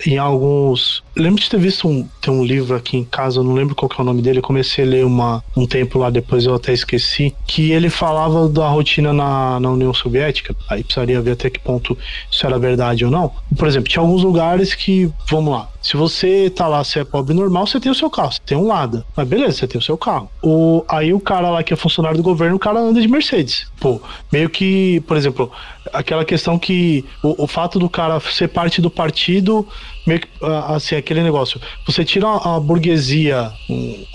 [0.06, 1.02] em alguns.
[1.16, 4.04] Lembro de ter visto um, um livro aqui em casa, não lembro qual que é
[4.04, 4.40] o nome dele.
[4.40, 7.34] Eu comecei a ler uma, um tempo lá, depois eu até esqueci.
[7.48, 10.54] Que ele falava da rotina na, na União Soviética.
[10.70, 11.98] Aí precisaria ver até que ponto
[12.30, 13.32] isso era verdade ou não.
[13.58, 17.36] Por exemplo, tinha alguns lugares que, vamos lá, se você tá lá, você é pobre
[17.36, 19.06] normal, você tem o seu carro, você tem um Lada.
[19.16, 20.32] Mas beleza, você tem o seu carro.
[20.42, 23.68] O, aí o cara lá que é funcionário do governo, o cara anda de Mercedes.
[23.80, 24.02] Pô,
[24.34, 25.52] meio que, por exemplo,
[25.94, 29.68] aquela questão que o, o fato do cara ser parte do partido,
[30.08, 31.62] meio que, ah, assim, aquele negócio.
[31.86, 33.52] Você tira a, a burguesia,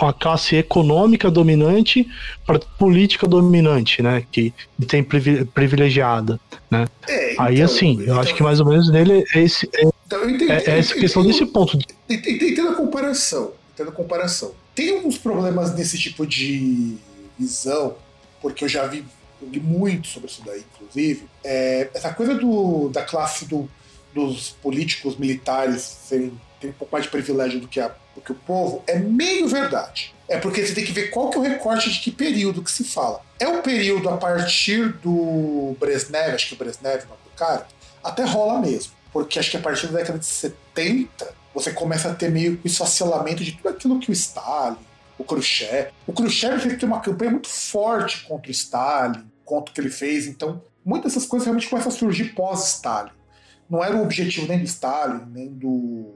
[0.00, 2.04] a classe econômica dominante
[2.44, 4.24] para política dominante, né?
[4.32, 4.52] Que
[4.88, 6.88] tem privilegiada, né?
[7.08, 9.70] É, então, Aí, assim, eu então, acho que mais ou menos nele é esse.
[9.72, 11.78] É, então, entendi, é, é essa questão desse ponto.
[12.08, 13.52] Entendo a comparação.
[13.72, 14.52] Entendo a comparação.
[14.74, 16.96] Tem alguns problemas nesse tipo de
[17.38, 17.94] visão,
[18.42, 19.04] porque eu já vi
[19.40, 23.70] eu li muito sobre isso daí, inclusive, é, essa coisa do, da classe do,
[24.12, 28.32] dos políticos militares serem, terem um pouco mais de privilégio do que, a, do que
[28.32, 30.14] o povo é meio verdade.
[30.28, 32.70] É porque você tem que ver qual que é o recorte de que período que
[32.70, 33.22] se fala.
[33.38, 37.30] É o período a partir do Brezhnev, acho que o Brezhnev é o nome do
[37.34, 37.66] cara,
[38.04, 38.92] até rola mesmo.
[39.12, 42.66] Porque acho que a partir da década de 70 você começa a ter meio que
[42.66, 44.76] o esfacelamento de tudo aquilo que o Stalin,
[45.18, 45.90] o Khrushchev.
[46.06, 50.26] O Khrushchev fez uma campanha muito forte contra o Stalin, contra o que ele fez,
[50.26, 53.10] então muitas dessas coisas realmente começam a surgir pós-Stalin.
[53.68, 56.06] Não era o objetivo nem do Stalin, nem do,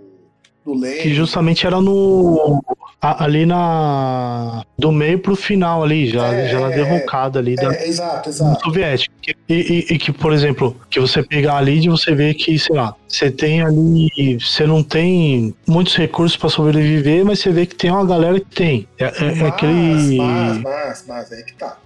[0.64, 1.02] do Lenin.
[1.02, 2.62] Que justamente era no.
[3.04, 4.64] Ali na.
[4.78, 8.30] do meio pro final ali, já, é, já na é, derrocada ali da é, exato,
[8.30, 8.64] exato.
[8.64, 9.14] soviética.
[9.48, 12.74] E, e, e, que, por exemplo, que você pegar ali e você vê que, sei
[12.74, 14.38] lá, você tem ali.
[14.40, 18.46] Você não tem muitos recursos para sobreviver, mas você vê que tem uma galera que
[18.46, 18.88] tem.
[18.98, 20.16] É, é, é mas, aquele.
[20.16, 21.76] Mas, mas, mas, é que tá.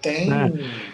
[0.00, 0.32] Tem.
[0.32, 0.52] É.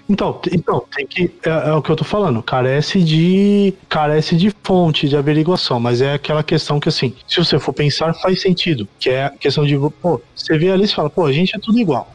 [0.09, 1.31] Então, então, tem que.
[1.45, 2.43] É, é, o que eu tô falando.
[2.43, 3.75] Carece de.
[3.89, 5.79] Carece de fonte de averiguação.
[5.79, 8.89] Mas é aquela questão que, assim, se você for pensar, faz sentido.
[8.99, 9.77] Que é a questão de.
[10.01, 12.13] Pô, você vê ali e fala, pô, a gente é tudo igual.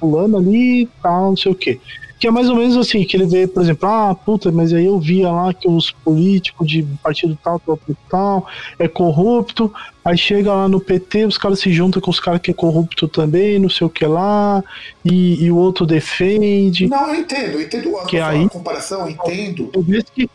[0.00, 1.78] Pulando ali tal, não sei o quê.
[2.18, 4.86] Que é mais ou menos assim, que ele vê, por exemplo, ah, puta, mas aí
[4.86, 8.46] eu via lá que os políticos de partido tal, tal, tal,
[8.78, 9.72] é corrupto,
[10.04, 13.06] aí chega lá no PT, os caras se juntam com os caras que é corrupto
[13.06, 14.64] também, não sei o que lá,
[15.04, 16.86] e, e o outro defende.
[16.86, 19.66] Não, eu entendo, eu entendo a, que a, aí, comparação, entendo.
[19.72, 20.30] Talvez que,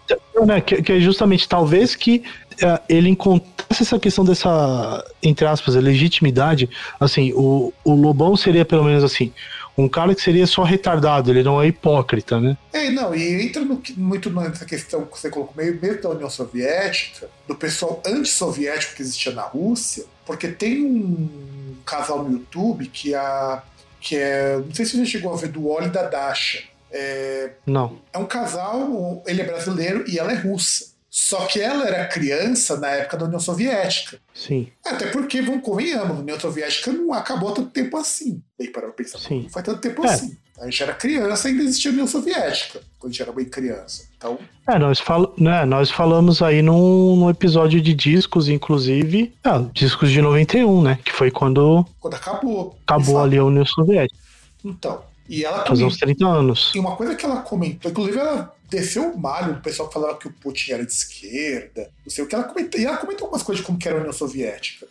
[0.46, 2.24] né, que, que é justamente, talvez que
[2.62, 8.84] é, ele encontrasse essa questão dessa, entre aspas, legitimidade, assim, o, o Lobão seria pelo
[8.84, 9.32] menos assim,
[9.78, 12.58] um cara que seria só retardado, ele não é hipócrita, né?
[12.74, 16.30] É, não, e entra no, muito nessa questão que você colocou, meio, meio da União
[16.30, 23.16] Soviética, do pessoal antissoviético que existia na Rússia, porque tem um casal no YouTube que,
[23.16, 23.64] a,
[24.00, 24.58] que é.
[24.58, 26.64] Não sei se você chegou a ver, do Oli da Dasha.
[26.92, 28.00] É, não.
[28.12, 30.91] É um casal, ele é brasileiro e ela é russa.
[31.14, 34.18] Só que ela era criança na época da União Soviética.
[34.34, 34.70] Sim.
[34.86, 38.42] Até porque, vamos convenhamos, a União Soviética não acabou tanto tempo assim.
[38.58, 39.42] Bem, para pensar, Sim.
[39.42, 40.10] não foi tanto tempo é.
[40.10, 40.38] assim.
[40.58, 43.44] A gente era criança e ainda existia a União Soviética, quando a gente era bem
[43.44, 44.08] criança.
[44.16, 44.40] Então.
[44.70, 49.34] É, nós, fal né, nós falamos aí num, num episódio de discos, inclusive.
[49.44, 51.00] Ah, discos de 91, né?
[51.04, 51.86] Que foi quando.
[52.00, 52.80] Quando acabou.
[52.88, 54.18] Acabou ali a União Soviética.
[54.64, 55.02] Então.
[55.28, 56.72] E ela Fazer uns 30 anos.
[56.76, 60.18] E uma coisa que ela comentou, inclusive ela desceu o malho do pessoal que falava
[60.18, 62.34] que o Putin era de esquerda, não sei o que.
[62.34, 64.88] Ela comentou, e ela comentou algumas coisas de como era a União Soviética.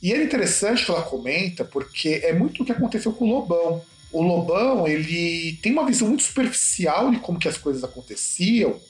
[0.00, 3.82] E é interessante que ela comenta, porque é muito o que aconteceu com o Lobão.
[4.12, 8.80] O Lobão, ele tem uma visão muito superficial de como que as coisas aconteciam,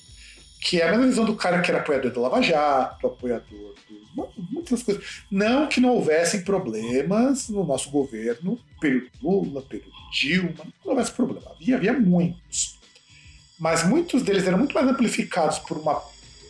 [0.61, 4.29] que é a mesma visão do cara que era apoiador do Lava Jato, apoiador do,
[4.53, 5.23] muitas coisas.
[5.31, 11.51] Não que não houvessem problemas no nosso governo, período Lula, período Dilma, não houvesse problema.
[11.51, 12.78] Havia, havia muitos.
[13.59, 16.01] Mas muitos deles eram muito mais amplificados por uma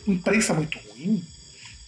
[0.07, 1.23] imprensa muito ruim,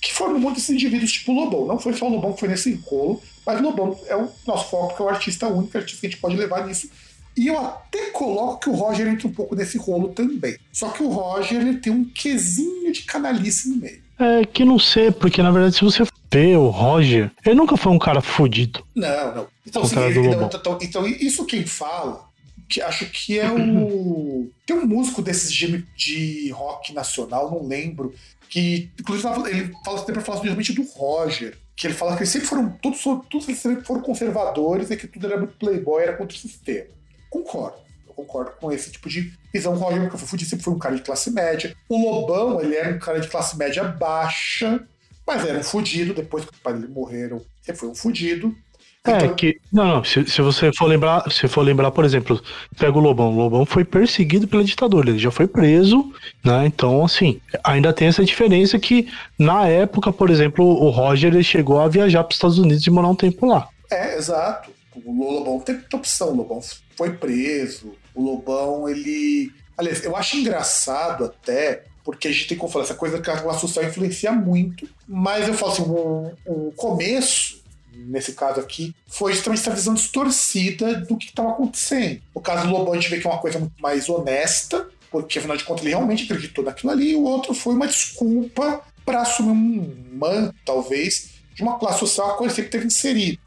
[0.01, 1.65] que foram muitos indivíduos tipo Lobão.
[1.65, 4.69] Não foi só o Lobão que foi nesse encolo, mas o Lobão é o nosso
[4.69, 6.89] foco, que é o artista único, artista que a gente pode levar nisso.
[7.37, 10.57] E eu até coloco que o Roger entra um pouco nesse rolo também.
[10.71, 14.01] Só que o Roger ele tem um quesinho de canalice no meio.
[14.19, 17.91] É que não sei, porque na verdade, se você ver o Roger, ele nunca foi
[17.91, 18.83] um cara fudido.
[18.95, 19.47] Não, não.
[19.65, 22.25] Então, assim, ele, então, então, isso quem fala,
[22.71, 24.49] que acho que é o.
[24.65, 28.13] Tem um músico desses de, de rock nacional, não lembro,
[28.49, 32.47] que inclusive ele fala sempre fala justamente do Roger, que ele fala que eles sempre
[32.47, 36.35] foram todos, todos eles sempre foram conservadores e que tudo era muito playboy, era contra
[36.35, 36.87] o sistema.
[37.29, 37.77] Concordo.
[38.07, 39.73] Eu concordo com esse tipo de visão.
[39.73, 41.75] O Roger fudido, sempre foi um cara de classe média.
[41.89, 44.85] O Lobão, ele era um cara de classe média baixa,
[45.25, 46.13] mas era um fudido.
[46.13, 48.55] Depois que o pai dele morreram, ele foi um fudido.
[49.03, 49.59] É, Então- que.
[49.71, 50.03] Não, não.
[50.03, 52.39] Se, se você for lembrar, se for lembrar, por exemplo,
[52.77, 53.33] pega o Lobão.
[53.33, 56.67] O Lobão foi perseguido pela ditadura, ele já foi preso, né?
[56.67, 59.07] Então, assim, ainda tem essa diferença que,
[59.39, 62.91] na época, por exemplo, o Roger ele chegou a viajar para os Estados Unidos e
[62.91, 63.67] morar um tempo lá.
[63.89, 64.69] É, exato.
[65.03, 66.29] O Lobão teve muita opção.
[66.29, 66.59] O Lobão
[66.95, 67.93] foi preso.
[68.13, 69.51] O Lobão, ele.
[69.75, 73.37] Aliás, eu acho engraçado até, porque a gente tem como falar, essa coisa que a
[73.37, 74.87] classe social influencia muito.
[75.07, 77.60] Mas eu falo assim, o, o começo,
[77.93, 82.21] nesse caso aqui, foi justamente essa visão distorcida do que estava acontecendo.
[82.33, 85.39] No caso do Lobão, a gente vê que é uma coisa muito mais honesta, porque
[85.39, 89.21] afinal de contas ele realmente acreditou naquilo ali, e o outro foi uma desculpa para
[89.21, 93.39] assumir um manto, talvez, de uma classe social a coisa sempre teve inserido.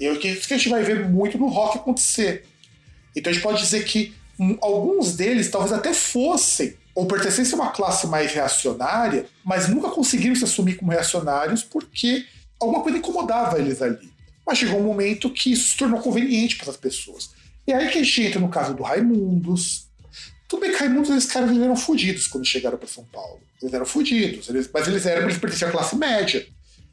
[0.00, 2.44] E é isso que a gente vai ver muito no rock acontecer.
[3.14, 7.62] Então a gente pode dizer que hum, alguns deles talvez até fossem ou pertencessem a
[7.62, 12.26] uma classe mais reacionária, mas nunca conseguiram se assumir como reacionários porque
[12.62, 14.10] alguma coisa incomodava eles ali.
[14.46, 17.30] Mas chegou um momento que isso se tornou conveniente para as pessoas.
[17.66, 19.86] E aí que a gente entra no caso do Raimundos.
[20.48, 23.40] Tudo bem que Raimundos, eles caras eles eram fudidos quando chegaram para São Paulo.
[23.60, 26.44] Eles eram fudidos, eles- mas eles eram, eles pertenciam à classe média.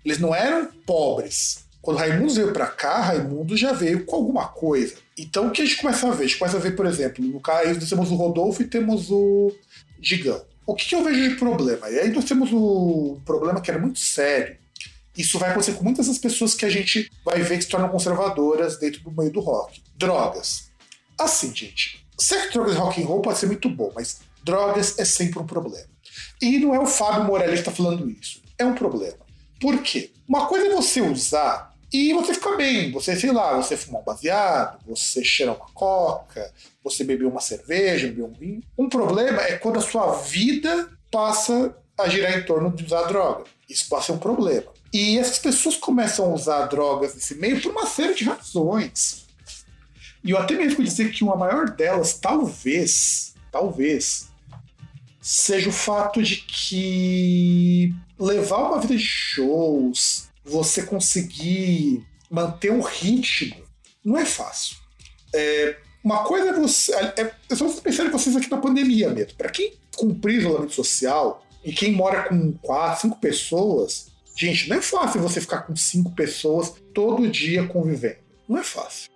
[0.06, 1.66] Eles não eram pobres.
[1.82, 4.96] Quando Raimundos veio para cá, Raimundo já veio com alguma coisa.
[5.18, 6.26] Então o que a gente começa a ver?
[6.26, 9.52] A gente começa a ver, por exemplo, no caso, temos o Rodolfo e temos o
[10.00, 10.42] Digão.
[10.66, 11.90] O que, que eu vejo de problema?
[11.90, 14.56] E aí nós temos o problema que era muito sério.
[15.20, 17.90] Isso vai acontecer com muitas das pessoas que a gente vai ver que se tornam
[17.90, 19.84] conservadoras dentro do meio do rock.
[19.98, 20.72] Drogas.
[21.20, 25.04] Assim, gente, sexo, drogas e rock and roll pode ser muito bom, mas drogas é
[25.04, 25.90] sempre um problema.
[26.42, 28.42] E não é o Fábio Morelli que está falando isso.
[28.58, 29.18] É um problema.
[29.60, 30.10] Por quê?
[30.26, 32.90] Uma coisa é você usar e você ficar bem.
[32.94, 36.50] Você, sei lá, você fumar um baseado, você cheirar uma coca,
[36.82, 38.64] você beber uma cerveja, beber um vinho.
[38.78, 43.44] Um problema é quando a sua vida passa a girar em torno de usar droga.
[43.68, 44.79] Isso pode ser um problema.
[44.92, 49.28] E essas pessoas começam a usar drogas nesse meio por uma série de razões.
[50.24, 54.28] E eu até mesmo vou dizer que uma maior delas, talvez, talvez,
[55.22, 63.64] seja o fato de que levar uma vida de shows, você conseguir manter um ritmo,
[64.04, 64.78] não é fácil.
[65.34, 66.94] É, uma coisa é você.
[66.96, 69.36] É, eu só estou pensando em vocês aqui na pandemia mesmo.
[69.36, 74.09] Para quem cumprir isolamento social e quem mora com quatro, cinco pessoas,
[74.40, 78.20] gente, não é fácil você ficar com cinco pessoas todo dia convivendo.
[78.48, 79.12] Não é fácil.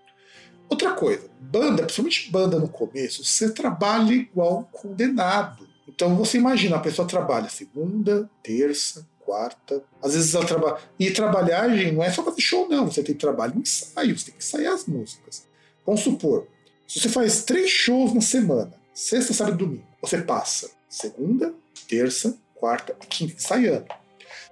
[0.70, 5.68] Outra coisa, banda, principalmente banda no começo, você trabalha igual condenado.
[5.88, 10.78] Então você imagina, a pessoa trabalha segunda, terça, quarta, às vezes ela trabalha.
[11.00, 12.92] E trabalhar, gente, não é só fazer show, não.
[12.92, 15.46] Você tem trabalho em ensaio, você tem que ensaiar as músicas.
[15.86, 16.48] Vamos supor,
[16.86, 21.54] se você faz três shows na semana, sexta, sábado e domingo, você passa segunda,
[21.88, 24.03] terça, quarta e quinta ensaiando.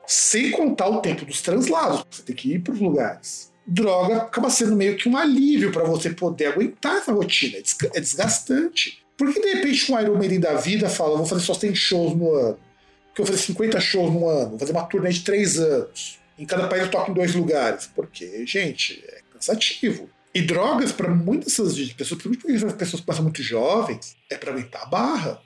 [0.05, 3.51] Sem contar o tempo dos translados, você tem que ir para os lugares.
[3.65, 7.57] Droga acaba sendo meio que um alívio para você poder aguentar essa rotina.
[7.57, 7.61] É
[7.97, 9.01] É desgastante.
[9.17, 12.15] Por que de repente um Iron Maiden da vida fala, vou fazer só 100 shows
[12.15, 12.59] no ano?
[13.07, 16.19] Porque eu vou fazer 50 shows no ano, vou fazer uma turnê de 3 anos.
[16.37, 17.89] Em cada país eu toco em dois lugares.
[17.93, 20.09] Porque, gente, é cansativo.
[20.33, 24.51] E drogas, para muitas dessas pessoas, principalmente as pessoas que passam muito jovens, é para
[24.51, 25.41] aumentar a barra.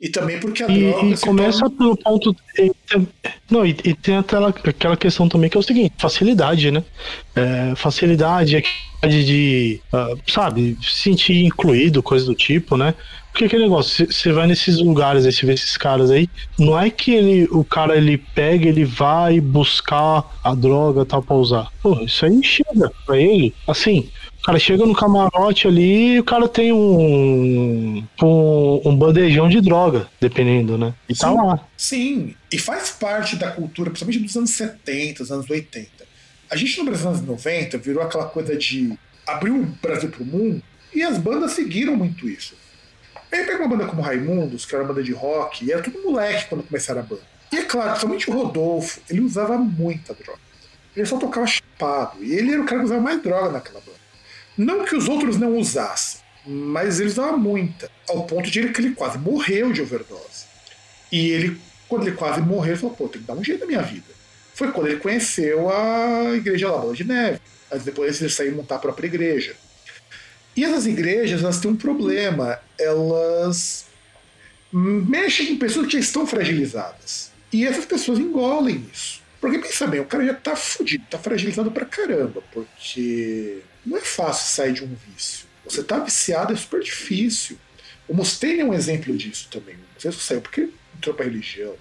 [0.00, 1.06] E também porque a E, droga.
[1.08, 2.36] e começa torna- pelo ponto.
[2.58, 2.70] e
[3.50, 6.84] não, e, e tem aquela, aquela questão também que é o seguinte: facilidade, né?
[7.34, 8.62] É, facilidade,
[9.08, 12.94] de, ah, sabe, se sentir incluído, coisa do tipo, né?
[13.32, 16.90] Porque aquele negócio, você vai nesses lugares aí, você vê esses caras aí, não é
[16.90, 21.68] que ele, o cara ele pega, ele vai buscar a droga tal pra usar.
[21.82, 23.54] Pô, isso aí chega pra ele.
[23.66, 24.08] Assim,
[24.48, 30.08] cara chega no camarote ali e o cara tem um, um, um bandejão de droga,
[30.18, 30.94] dependendo, né?
[31.06, 31.36] E tá Sim.
[31.36, 31.68] lá.
[31.76, 35.90] Sim, e faz parte da cultura, principalmente dos anos 70, dos anos 80.
[36.50, 40.24] A gente no Brasil nos anos 90 virou aquela coisa de abrir o Brasil pro
[40.24, 40.62] mundo
[40.94, 42.54] e as bandas seguiram muito isso.
[43.30, 46.02] Aí pega uma banda como Raimundos, que era uma banda de rock, e era tudo
[46.02, 47.20] moleque quando começaram a banda.
[47.52, 50.40] E é claro, principalmente o Rodolfo, ele usava muita droga.
[50.96, 53.97] Ele só tocava chapado, e ele era o cara que usava mais droga naquela banda.
[54.58, 58.90] Não que os outros não usassem, mas ele usava muita, ao ponto de que ele
[58.90, 60.46] quase morreu de overdose.
[61.12, 63.82] E ele, quando ele quase morreu, falou: pô, tem que dar um jeito na minha
[63.82, 64.18] vida.
[64.54, 67.40] Foi quando ele conheceu a igreja lá, Bola de Neve.
[67.70, 69.54] Mas depois ele saiu montar a própria igreja.
[70.56, 72.58] E essas igrejas, elas têm um problema.
[72.76, 73.86] Elas
[74.72, 77.30] mexe com pessoas que já estão fragilizadas.
[77.52, 79.22] E essas pessoas engolem isso.
[79.40, 84.00] Porque pensa bem, o cara já tá fudido, tá fragilizado pra caramba, porque não é
[84.00, 85.46] fácil sair de um vício.
[85.64, 87.58] Você tá viciado é super difícil.
[88.06, 89.74] O Mustaine é um exemplo disso também.
[89.74, 91.74] Não sei se saiu porque entrou pra religião.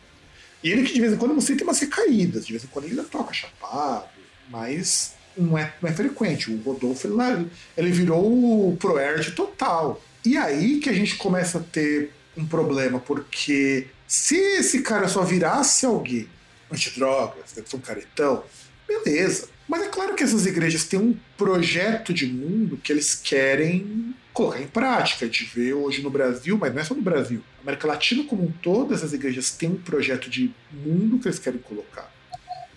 [0.64, 2.68] E ele que de vez em quando o Mustaine tem umas recaídas, de vez em
[2.68, 4.10] quando ele ainda toca chapado,
[4.50, 6.52] mas não é, não é frequente.
[6.52, 10.02] O Rodolfo ele, ele virou o Proerd total.
[10.26, 15.24] E aí que a gente começa a ter um problema, porque se esse cara só
[15.24, 16.28] virasse alguém
[16.72, 18.44] antidrogas, deve ser um caretão,
[18.88, 19.50] beleza.
[19.68, 24.62] Mas é claro que essas igrejas têm um projeto de mundo que eles querem colocar
[24.62, 25.26] em prática.
[25.26, 27.42] Gente vê hoje no Brasil, mas não é só no Brasil.
[27.60, 31.60] A América Latina como todo, essas igrejas têm um projeto de mundo que eles querem
[31.60, 32.10] colocar.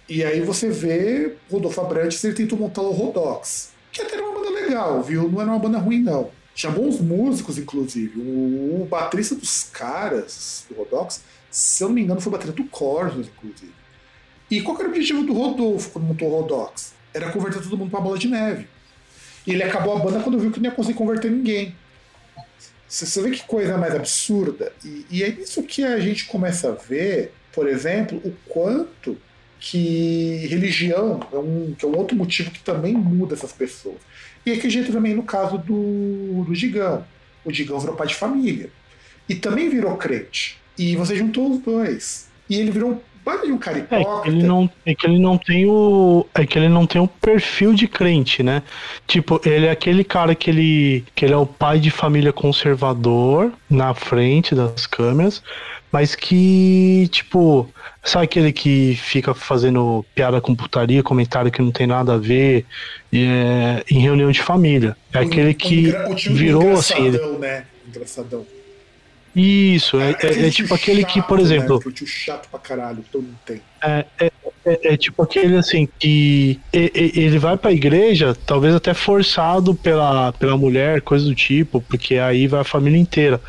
[0.08, 4.40] E aí você vê Rodolfo Abrantes, ele tentou montar o Rodox, que até era uma
[4.40, 5.30] banda legal, viu?
[5.30, 6.32] Não era uma banda ruim, não.
[6.52, 8.18] Tinha bons músicos, inclusive.
[8.18, 12.60] O, o baterista dos caras, do Rodox, se eu não me engano, foi o baterista
[12.60, 13.72] do Corsos, inclusive.
[14.50, 16.92] E qual era o objetivo do Rodolfo quando montou o Rodox?
[17.14, 18.66] Era converter todo mundo pra bola de neve.
[19.46, 21.74] E ele acabou a banda quando viu que não ia conseguir converter ninguém.
[22.88, 24.72] Você vê que coisa mais absurda.
[24.84, 29.16] E, e é isso que a gente começa a ver, por exemplo, o quanto
[29.60, 33.98] que religião é um, que é um outro motivo que também muda essas pessoas.
[34.44, 37.04] E aqui a gente também no caso do, do Digão.
[37.44, 38.70] O Digão virou pai de família.
[39.28, 40.58] E também virou crente.
[40.76, 42.28] E você juntou os dois.
[42.48, 43.00] E ele virou
[43.38, 44.10] de um cara hipócrita.
[44.10, 46.26] É que, ele não, é que ele não tem o.
[46.34, 48.62] É que ele não tem o perfil de crente, né?
[49.06, 51.04] Tipo, ele é aquele cara que ele.
[51.14, 55.42] que ele é o pai de família conservador na frente das câmeras,
[55.92, 57.68] mas que, tipo,
[58.02, 62.64] sabe aquele que fica fazendo piada com putaria, comentário que não tem nada a ver
[63.12, 64.96] é, em reunião de família.
[65.12, 65.92] É aquele que
[66.28, 67.06] virou assim.
[67.06, 67.18] Ele...
[67.38, 67.64] Né?
[67.88, 68.46] Engraçadão.
[69.34, 71.80] Isso, é, é, é tipo aquele chato, que, por exemplo.
[71.84, 71.92] Né?
[71.92, 73.60] Tio chato pra caralho, todo mundo tem.
[73.82, 74.32] É, é,
[74.64, 81.00] é, tipo aquele assim que ele vai pra igreja, talvez até forçado pela, pela mulher,
[81.00, 83.40] coisa do tipo, porque aí vai a família inteira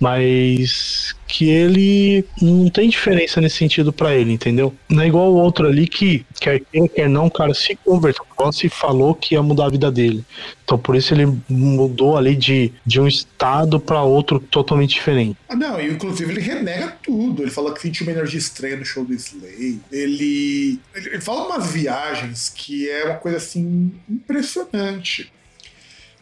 [0.00, 4.74] mas que ele não tem diferença nesse sentido para ele, entendeu?
[4.88, 8.68] Não é igual o outro ali que quer queira, quer não, cara se converteu, se
[8.68, 10.24] falou que ia mudar a vida dele.
[10.64, 15.36] Então por isso ele mudou ali de, de um estado para outro totalmente diferente.
[15.48, 17.42] Ah, não, e inclusive ele renega tudo.
[17.42, 19.54] Ele fala que sentiu uma energia estranha no show do Slay.
[19.54, 25.32] Ele, ele, ele fala umas viagens que é uma coisa assim impressionante.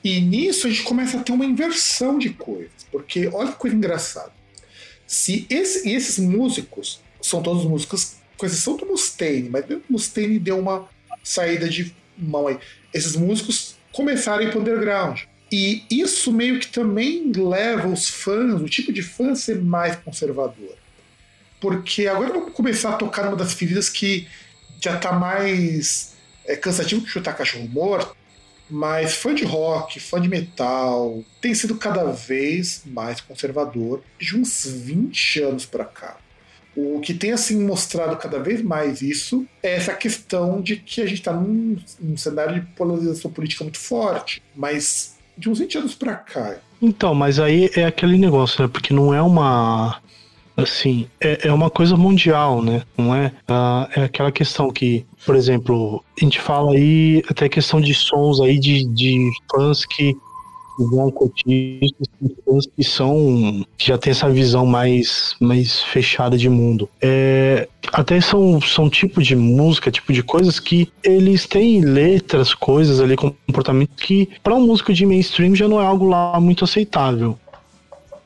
[0.05, 2.82] E nisso a gente começa a ter uma inversão de coisas.
[2.93, 4.33] Porque olha que coisa engraçada.
[5.07, 10.59] Se esse, esses músicos são todos músicos, com exceção do Mustaine, mas o Mustaine deu
[10.59, 10.89] uma
[11.23, 12.59] saída de mão aí.
[12.93, 15.21] Esses músicos começaram pro underground.
[15.51, 19.97] E isso meio que também leva os fãs, o tipo de fã a ser mais
[19.97, 20.77] conservador.
[21.61, 24.27] Porque agora vamos começar a tocar numa das feridas que
[24.83, 26.15] já tá mais
[26.45, 28.17] é, cansativo que chutar cachorro morto,
[28.73, 34.65] mas fã de rock, fã de metal, tem sido cada vez mais conservador de uns
[34.65, 36.17] 20 anos para cá.
[36.75, 41.07] O que tem assim mostrado cada vez mais isso é essa questão de que a
[41.07, 45.95] gente está num, num, cenário de polarização política muito forte, mas de uns 20 anos
[45.95, 46.57] para cá.
[46.81, 48.71] Então, mas aí é aquele negócio, né?
[48.73, 50.01] Porque não é uma
[50.57, 52.83] assim, é, é uma coisa mundial, né?
[52.97, 53.33] Não é?
[53.47, 58.41] Ah, é aquela questão que, por exemplo, a gente fala aí até questão de sons
[58.41, 60.17] aí de, de fãs que
[60.79, 61.81] vão curtir
[62.45, 66.89] fãs que são que já tem essa visão mais, mais fechada de mundo.
[67.01, 73.01] É, até são, são tipo de música, tipo de coisas que eles têm letras, coisas
[73.01, 77.39] ali, comportamento que para um músico de mainstream já não é algo lá muito aceitável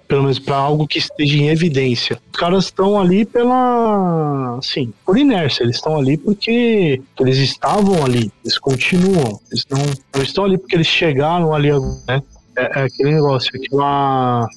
[0.07, 2.19] pelo menos para algo que esteja em evidência.
[2.33, 8.31] Os caras estão ali pela, assim, por inércia, eles estão ali porque eles estavam ali,
[8.45, 9.79] eles continuam, eles não,
[10.15, 11.71] não estão ali porque eles chegaram ali,
[12.07, 12.23] né?
[12.57, 14.49] É, é aquele negócio, aquela,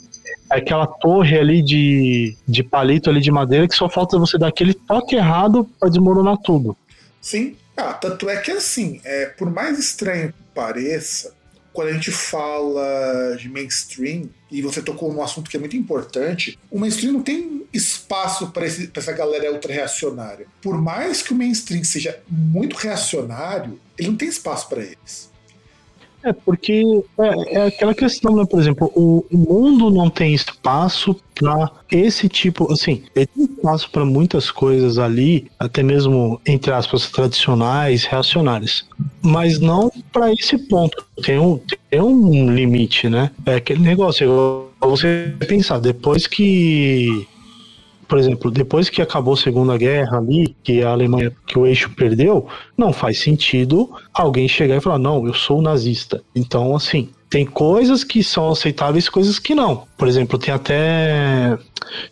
[0.52, 4.48] é aquela torre ali de, de palito ali de madeira que só falta você dar
[4.48, 6.78] aquele toque errado para desmoronar tudo.
[7.22, 11.34] Sim, ah, tanto é que assim, é, por mais estranho que pareça,
[11.74, 16.58] quando a gente fala de mainstream, e você tocou num assunto que é muito importante,
[16.70, 20.48] o mainstream não tem espaço para essa galera ultra-reacionária.
[20.62, 25.29] Por mais que o mainstream seja muito reacionário, ele não tem espaço para eles.
[26.24, 26.84] É, porque
[27.18, 28.46] é, é aquela questão, né?
[28.46, 33.90] Por exemplo, o, o mundo não tem espaço para esse tipo, assim, ele tem espaço
[33.90, 38.86] para muitas coisas ali, até mesmo, entre aspas, tradicionais, reacionárias,
[39.22, 41.06] mas não para esse ponto.
[41.24, 41.60] Tem um,
[41.90, 43.32] tem um limite, né?
[43.46, 47.26] É aquele negócio, você pensar, depois que
[48.10, 51.92] por exemplo, depois que acabou a Segunda Guerra ali, que a Alemanha, que o eixo
[51.92, 56.22] perdeu, não faz sentido alguém chegar e falar, não, eu sou nazista.
[56.36, 59.84] Então, assim, tem coisas que são aceitáveis coisas que não.
[59.96, 61.56] Por exemplo, tem até.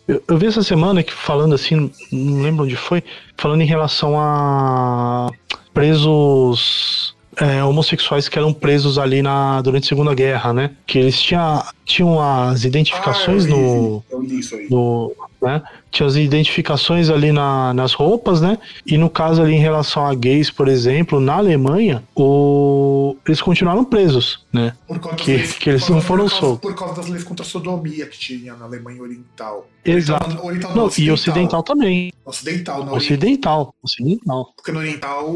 [0.06, 3.02] Eu, eu vi essa semana que falando assim, não lembro onde foi,
[3.36, 5.28] falando em relação a
[5.74, 10.70] presos é, homossexuais que eram presos ali na, durante a Segunda Guerra, né?
[10.86, 14.68] Que eles tinham, tinham as identificações Ah, eu li, no, Eu li isso aí.
[14.70, 15.62] no, né?
[15.90, 18.58] Tinha as identificações ali na, nas roupas, né?
[18.86, 23.16] E no caso ali em relação a gays, por exemplo, na Alemanha, o...
[23.26, 24.74] eles continuaram presos, né?
[24.86, 26.60] Por das que- leis- que eles por não causa- foram causa, soltos.
[26.70, 29.68] Por causa das leis contra a sodomia que tinha na Alemanha Oriental.
[29.84, 30.24] Exato.
[30.26, 32.12] Oriental, oriental Não, e ocidental também.
[32.24, 33.74] Ocidental, não Ocidental.
[33.82, 34.52] Ocidental.
[34.56, 35.34] Porque no Oriental,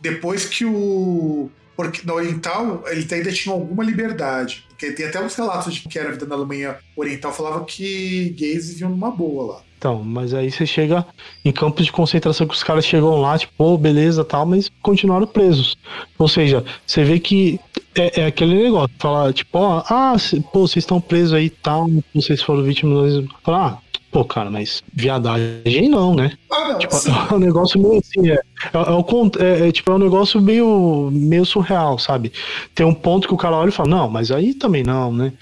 [0.00, 1.48] depois que o.
[1.76, 4.64] Porque no Oriental, eles ainda tinham alguma liberdade.
[4.68, 8.30] Porque tem até uns relatos de que era a vida na Alemanha Oriental, falava que
[8.38, 9.60] gays viviam numa boa lá.
[9.78, 11.04] Então, mas aí você chega
[11.44, 15.26] em campos de concentração que os caras chegam lá, tipo, pô, beleza, tal, mas continuaram
[15.26, 15.76] presos.
[16.18, 17.60] Ou seja, você vê que
[17.94, 21.88] é, é aquele negócio, falar, tipo, ó, ah, cê- pô, vocês estão presos aí tal,
[22.14, 23.22] vocês foram vítimas.
[23.44, 23.78] Falar, ah,
[24.10, 26.32] pô, cara, mas viadagem não, né?
[26.50, 28.40] Ah, não, Tipo, é um negócio meio assim, é, é,
[28.74, 32.32] é é- é, tipo, é um negócio meio, meio surreal, sabe?
[32.74, 35.32] Tem um ponto que o cara olha e fala, não, mas aí também não, né?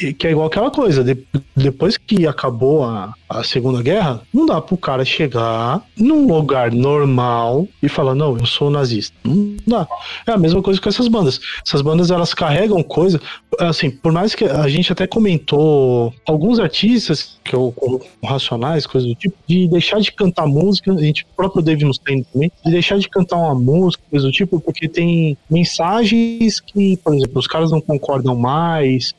[0.00, 1.24] E que é igual aquela coisa, de-
[1.54, 7.68] depois que acabou a, a Segunda Guerra, não dá pro cara chegar num lugar normal
[7.82, 9.14] e falar, não, eu sou nazista.
[9.24, 9.86] Não dá.
[10.26, 11.38] É a mesma coisa com essas bandas.
[11.66, 13.20] Essas bandas, elas carregam coisa,
[13.60, 19.08] assim, por mais que a gente até comentou alguns artistas, que eu, como Racionais, coisas
[19.08, 22.70] do tipo, de deixar de cantar música, a gente, o próprio Dave Mustaine também, de
[22.70, 27.46] deixar de cantar uma música, coisa do tipo, porque tem mensagens que, por exemplo, os
[27.46, 29.14] caras não concordam mais,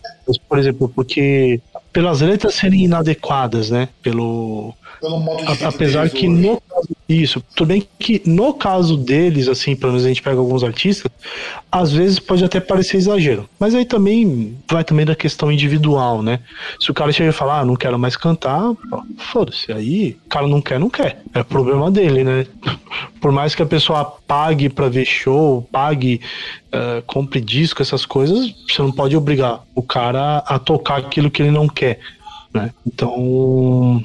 [0.48, 1.60] por exemplo, porque
[1.92, 3.90] pelas letras serem inadequadas, né?
[4.02, 4.74] Pelo,
[5.04, 6.42] a- apesar que hoje.
[6.42, 10.39] no caso, isso, tudo bem que no caso deles, assim, pelo menos a gente pega
[10.39, 11.12] alguns artistas,
[11.72, 13.47] às vezes pode até parecer exagero.
[13.60, 16.39] Mas aí também vai também da questão individual, né?
[16.80, 18.74] Se o cara chega e falar, ah, não quero mais cantar,
[19.18, 19.72] foda-se.
[19.72, 21.22] Aí o cara não quer, não quer.
[21.32, 22.47] É problema dele, né?
[23.22, 26.22] Por mais que a pessoa pague pra ver show, pague,
[26.72, 31.43] eh, compre disco, essas coisas, você não pode obrigar o cara a tocar aquilo que
[31.43, 31.99] ele não quer,
[32.53, 32.72] né?
[32.86, 34.03] Então,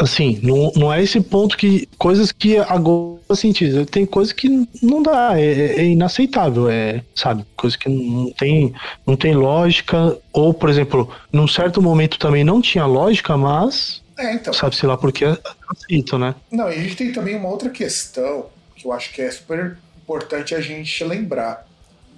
[0.00, 1.88] assim, não, não é esse ponto que.
[1.98, 3.86] Coisas que agora sentido.
[3.86, 4.48] Tem coisas que
[4.82, 7.44] não dá, é, é inaceitável, é, sabe?
[7.56, 8.72] Coisas que não tem,
[9.06, 10.16] não tem lógica.
[10.32, 14.52] Ou, por exemplo, num certo momento também não tinha lógica, mas É, então.
[14.52, 15.24] sabe-se lá porque
[15.68, 16.34] aceito, né?
[16.50, 19.78] Não, e a gente tem também uma outra questão que eu acho que é super
[20.02, 21.66] importante a gente lembrar.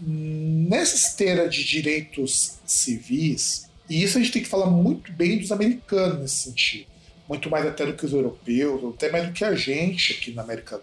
[0.04, 5.52] Nessa esteira de direitos civis, e isso a gente tem que falar muito bem dos
[5.52, 6.86] americanos nesse sentido,
[7.32, 10.42] muito mais até do que os europeus, até mais do que a gente aqui na
[10.42, 10.80] América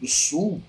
[0.00, 0.62] do Sul,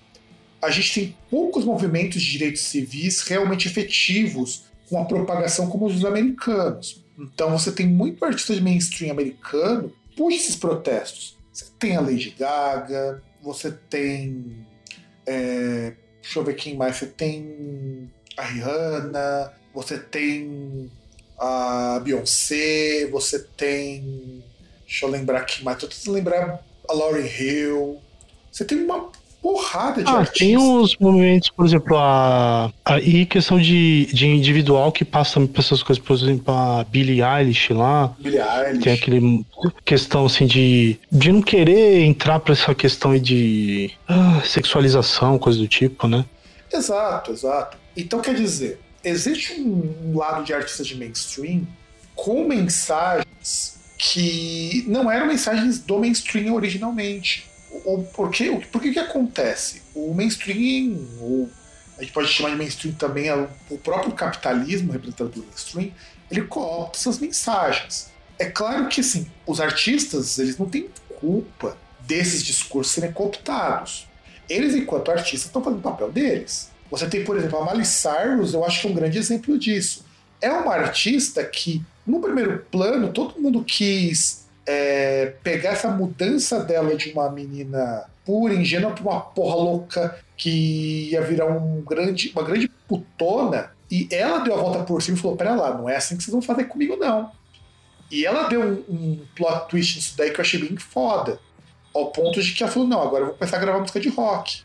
[0.62, 6.04] a gente tem poucos movimentos de direitos civis realmente efetivos com a propagação como os
[6.04, 7.04] americanos.
[7.18, 11.38] Então você tem muito artista de mainstream americano puxa esses protestos.
[11.54, 14.66] Você tem a Lady Gaga, você tem.
[15.26, 16.98] é, deixa eu ver quem mais.
[16.98, 20.92] Você tem a Rihanna, você tem
[21.38, 24.44] a Beyoncé, você tem.
[24.90, 25.78] Deixa eu lembrar quem mais.
[25.78, 26.60] Tô tentando lembrar
[26.90, 28.00] a Lauryn Hill.
[28.52, 29.08] Você tem uma
[29.40, 30.40] porrada de Ah, artistas.
[30.40, 35.60] tem uns movimentos, por exemplo, a, a e questão de, de individual que passa por
[35.60, 38.84] essas coisas, por exemplo, a Billie Eilish lá, Billie Eilish.
[38.84, 39.46] tem aquele
[39.86, 45.60] questão assim de, de não querer entrar pra essa questão aí de ah, sexualização, coisa
[45.60, 46.26] do tipo, né?
[46.74, 47.78] Exato, exato.
[47.96, 51.62] Então quer dizer, existe um lado de artistas de mainstream
[52.16, 57.48] com mensagens que não eram mensagens do mainstream originalmente.
[57.70, 59.84] O, o, por que, o, que acontece?
[59.94, 61.48] O mainstream, ou
[61.96, 63.36] a gente pode chamar de mainstream também é
[63.70, 65.92] o, próprio capitalismo representado pelo mainstream,
[66.32, 68.10] ele coopta essas mensagens.
[68.40, 70.90] É claro que assim, os artistas eles não têm
[71.20, 71.78] culpa
[72.08, 74.10] desses discursos serem cooptados
[74.50, 76.72] eles, enquanto artistas, estão fazendo o papel deles.
[76.90, 80.04] Você tem, por exemplo, a Miley Cyrus, eu acho que é um grande exemplo disso.
[80.42, 86.96] É uma artista que, no primeiro plano, todo mundo quis é, pegar essa mudança dela
[86.96, 92.44] de uma menina pura, ingênua, pra uma porra louca que ia virar um grande, uma
[92.44, 95.96] grande putona E ela deu a volta por cima e falou: Pera lá, não é
[95.96, 97.32] assim que vocês vão fazer comigo, não.
[98.12, 101.40] E ela deu um, um plot twist nisso daí que eu achei bem foda.
[101.94, 104.10] Ao ponto de que ela falou: Não, agora eu vou começar a gravar música de
[104.10, 104.62] rock.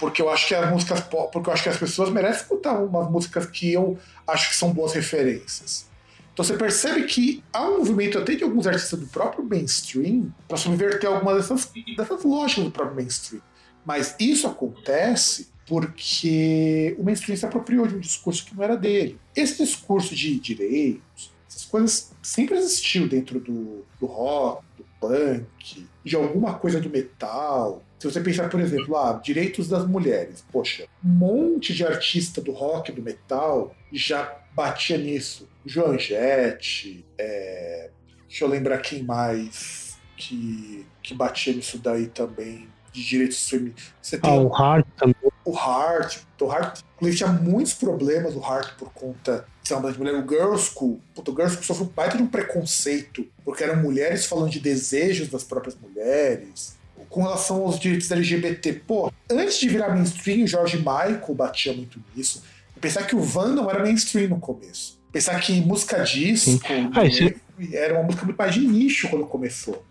[0.00, 3.10] Porque eu acho que as músicas porque eu acho que as pessoas merecem escutar umas
[3.10, 5.88] músicas que eu acho que são boas referências.
[6.32, 10.56] Então você percebe que há um movimento até de alguns artistas do próprio mainstream para
[10.56, 13.42] subverter algumas dessas, dessas lógicas do próprio mainstream.
[13.84, 19.20] Mas isso acontece porque o mainstream se apropriou de um discurso que não era dele.
[19.36, 26.16] Esse discurso de direitos, essas coisas sempre existiu dentro do, do rock, do punk, de
[26.16, 27.82] alguma coisa do metal.
[27.98, 32.52] Se você pensar, por exemplo, ah, direitos das mulheres, poxa, um monte de artista do
[32.52, 35.48] rock, do metal, já batia nisso.
[35.64, 37.90] Joan Jett, é...
[38.26, 43.92] deixa eu lembrar quem mais que, que batia nisso daí também de direitos femininos.
[44.00, 45.32] Você tem ah, o Hart também.
[45.44, 46.18] O Hart.
[46.40, 50.14] O Hart ele tinha muitos problemas, o Hart, por conta ser uma mulher.
[50.14, 51.00] O Girl School.
[51.14, 54.60] Puta, o Girl School sofreu um baita de um preconceito, porque eram mulheres falando de
[54.60, 56.78] desejos das próprias mulheres.
[57.08, 62.00] Com relação aos direitos LGBT, pô, antes de virar mainstream, o George Michael batia muito
[62.14, 62.42] nisso.
[62.80, 64.98] Pensar que o Van não era mainstream no começo.
[65.12, 66.60] Pensar que música disco
[66.94, 67.36] ah, esse...
[67.72, 69.84] era uma música muito mais de nicho quando começou.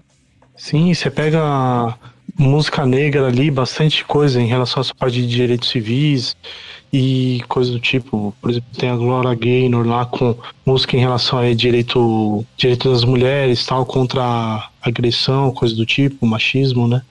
[0.55, 1.97] Sim, você pega
[2.39, 6.37] música negra ali, bastante coisa em relação a essa parte de direitos civis
[6.91, 8.33] e coisa do tipo.
[8.41, 10.35] Por exemplo, tem a Gloria Gaynor lá com
[10.65, 16.87] música em relação a direito, direito das mulheres, tal, contra agressão, coisa do tipo, machismo,
[16.87, 17.01] né?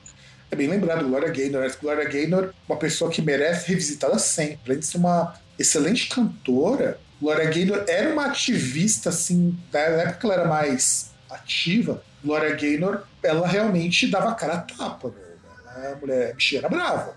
[0.50, 1.70] É bem lembrado, Gloria Gaynor.
[1.80, 4.58] Gloria Gaynor, uma pessoa que merece revisitada sempre.
[4.66, 10.26] Além de ser uma excelente cantora, Gloria Gaynor era uma ativista, assim, na época que
[10.26, 15.92] ela era mais ativa, Gloria Gaynor, ela realmente dava cara a tapa, né?
[15.92, 17.16] A mulher bichinha era brava.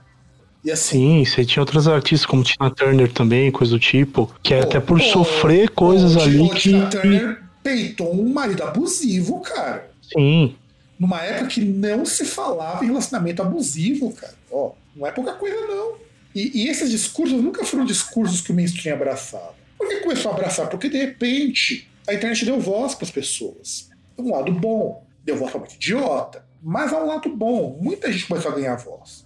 [0.64, 4.54] E assim, Sim, você tinha outras artistas como Tina Turner também, coisa do tipo, que
[4.54, 6.60] é até por pô, sofrer coisas pô, ali que.
[6.60, 9.90] Tina Turner peitou um marido abusivo, cara.
[10.02, 10.56] Sim.
[11.00, 14.36] Numa época que não se falava em relacionamento abusivo, cara.
[14.52, 15.96] Ó, não é pouca coisa, não.
[16.36, 19.56] E, e esses discursos nunca foram discursos que o mainstream abraçava.
[19.78, 20.70] Por que começou a abraçar?
[20.70, 23.91] Porque de repente a internet deu voz para as pessoas
[24.22, 25.06] um lado bom.
[25.24, 26.46] Deu voz para muito idiota.
[26.62, 27.78] Mas há um lado bom.
[27.82, 29.26] Muita gente começou a ganhar voz.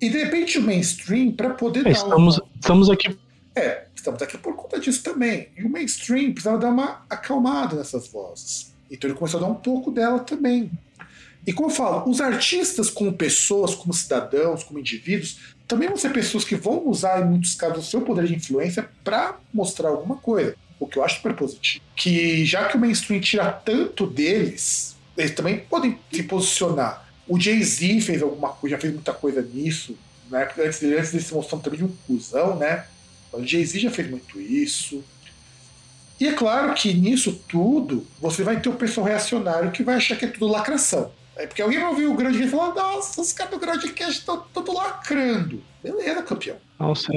[0.00, 1.90] E de repente o mainstream, para poder é, dar.
[1.92, 2.48] Estamos, uma...
[2.54, 3.18] estamos aqui.
[3.56, 5.48] É, estamos aqui por conta disso também.
[5.56, 8.74] E o mainstream precisava dar uma acalmada nessas vozes.
[8.90, 10.70] Então ele começou a dar um pouco dela também.
[11.46, 16.10] E como eu falo, os artistas, como pessoas, como cidadãos, como indivíduos, também vão ser
[16.12, 20.16] pessoas que vão usar, em muitos casos, o seu poder de influência para mostrar alguma
[20.16, 21.84] coisa o que eu acho super positivo.
[21.96, 27.08] Que já que o mainstream tira tanto deles, eles também podem se posicionar.
[27.26, 29.96] O Jay-Z fez alguma coisa, já fez muita coisa nisso,
[30.30, 30.48] né?
[30.58, 32.86] Antes, antes de se mostrar também de um cuzão, né?
[33.32, 35.02] O Jay-Z já fez muito isso.
[36.20, 40.16] E é claro que nisso tudo você vai ter o pessoal reacionário que vai achar
[40.16, 41.10] que é tudo lacração.
[41.36, 44.44] É porque alguém vai ouvir o grande e falar: nossa, os caras do Groundcast estão
[44.52, 45.62] tudo lacrando.
[45.84, 46.56] Beleza, campeão.
[46.80, 47.12] Nossa,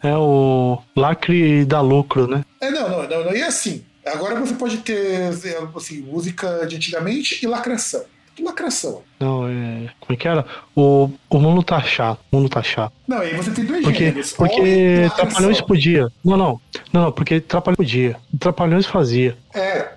[0.00, 2.44] é o lacre da lucro, né?
[2.60, 3.34] É, não, não, não, não.
[3.34, 5.30] E assim, agora você pode ter
[5.76, 8.04] assim, música de antigamente e lacração.
[8.40, 9.02] Lacração.
[9.20, 9.90] Não, é.
[10.00, 10.44] Como é que era?
[10.74, 12.18] O, o mundo tá chato.
[12.32, 12.92] O mundo tá chato.
[13.06, 14.32] Não, aí você tem dois porque, gêneros.
[14.32, 16.08] Porque Trapalhões podia.
[16.24, 16.60] Não, não.
[16.92, 18.16] Não, não, porque Trapalhões podia.
[18.38, 19.36] Trapalhões fazia.
[19.54, 19.92] É,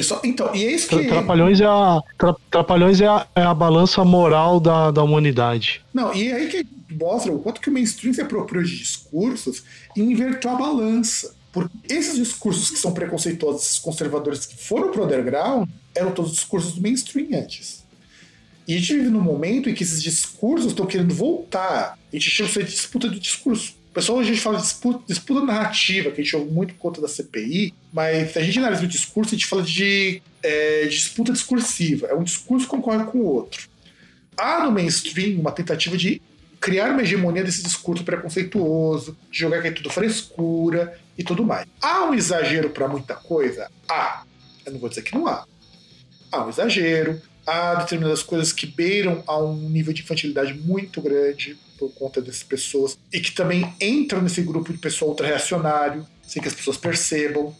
[0.00, 1.04] só, então, e é isso que.
[1.06, 2.00] Trapalhões é a,
[2.50, 5.84] Trapalhões é a, é a balança moral da, da humanidade.
[5.92, 9.62] Não, e é aí que mostra o quanto que o mainstream se apropriou de discursos
[9.94, 11.34] e inverteu a balança.
[11.52, 16.72] Porque esses discursos que são preconceituosos, esses conservadores que foram pro underground, eram todos discursos
[16.72, 17.84] do mainstream antes.
[18.66, 21.98] E a gente vive num momento em que esses discursos estão querendo voltar.
[22.10, 23.74] A gente chama isso de disputa de discurso.
[23.92, 26.80] Pessoal hoje a gente fala de disputa, disputa, narrativa, que a gente ouve muito por
[26.80, 30.86] conta da CPI, mas se a gente analisa o discurso, a gente fala de, é,
[30.86, 32.06] disputa discursiva.
[32.06, 33.68] É um discurso que concorre com o outro.
[34.34, 36.22] Há no mainstream uma tentativa de
[36.58, 41.66] criar uma hegemonia desse discurso preconceituoso, de jogar que é tudo frescura e tudo mais.
[41.82, 43.70] Há um exagero para muita coisa?
[43.86, 44.24] Há.
[44.64, 45.44] Eu não vou dizer que não há.
[46.30, 51.58] Há um exagero, há determinadas coisas que beiram a um nível de infantilidade muito grande
[51.88, 56.48] por conta dessas pessoas e que também entram nesse grupo de pessoal ultra-reacionário, sem que
[56.48, 57.54] as pessoas percebam.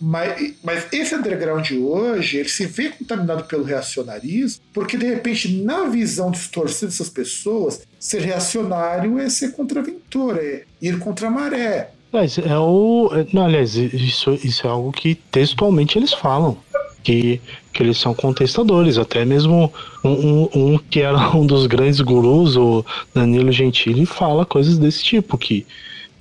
[0.00, 5.62] Mas, mas esse underground de hoje, ele se vê contaminado pelo reacionarismo, porque de repente,
[5.62, 11.92] na visão distorcida dessas pessoas, ser reacionário é ser contraventor, é ir contra a maré.
[12.12, 13.10] Mas é o.
[13.32, 16.58] Não, aliás, isso, isso é algo que textualmente eles falam
[17.02, 17.40] que,
[17.72, 19.72] que eles são contestadores, até mesmo
[20.04, 25.02] um, um, um, que era um dos grandes gurus, o Danilo Gentili, fala coisas desse
[25.02, 25.66] tipo, que,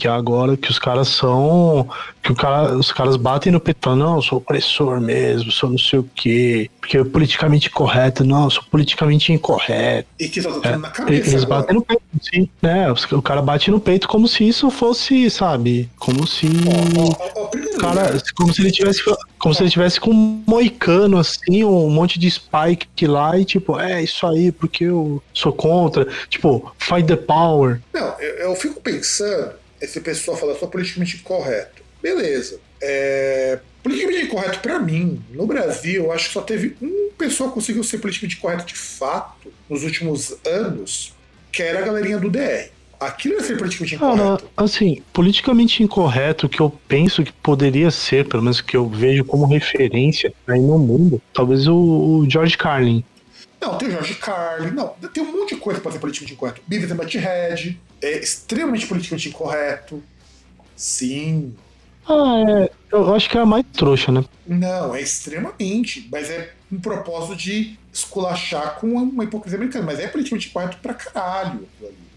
[0.02, 1.88] Que é agora que os caras são.
[2.24, 6.00] Que cara, os caras batem no peito não, eu sou opressor mesmo, sou não sei
[6.00, 6.72] o quê.
[6.80, 10.08] Porque é politicamente correto, não, eu sou politicamente incorreto.
[10.20, 11.30] E que tá É, na cabeça.
[11.30, 11.62] Eles agora.
[11.62, 12.50] batem no peito, sim.
[12.64, 12.92] Né?
[13.12, 15.88] O cara bate no peito como se isso fosse, sabe?
[16.00, 16.48] Como se.
[17.08, 19.04] Ó, ó, primeiro Cara, como se ele tivesse.
[19.38, 23.80] Como se ele tivesse com um moicano, assim, um monte de spike lá e tipo,
[23.80, 26.08] é isso aí, porque eu sou contra.
[26.28, 27.80] Tipo, fight the power.
[27.94, 31.82] Não, eu, eu fico pensando, esse pessoal fala só politicamente incorreto.
[32.02, 32.60] Beleza.
[32.82, 37.56] É, politicamente incorreto pra mim, no Brasil, eu acho que só teve um pessoa que
[37.56, 41.14] conseguiu ser politicamente correto de fato nos últimos anos,
[41.52, 42.70] que era a galerinha do DR.
[43.00, 44.50] Aquilo era ser politicamente incorreto.
[44.56, 49.46] assim, politicamente incorreto, que eu penso que poderia ser, pelo menos que eu vejo como
[49.46, 53.04] referência aí no mundo, talvez o, o George Carlin.
[53.62, 56.62] Não, tem o George Carlin, não, tem um monte de coisa pra ser politicamente incorreto.
[56.66, 60.04] Beavis and Butthead é extremamente politicamente incorreto.
[60.76, 61.56] Sim.
[62.08, 62.72] Ah, é.
[62.92, 64.26] Eu acho que é a mais trouxa, né?
[64.48, 70.08] Não, é extremamente, mas é um propósito de esculachar com uma hipocrisia americana, mas é
[70.08, 71.68] politicamente correto pra caralho.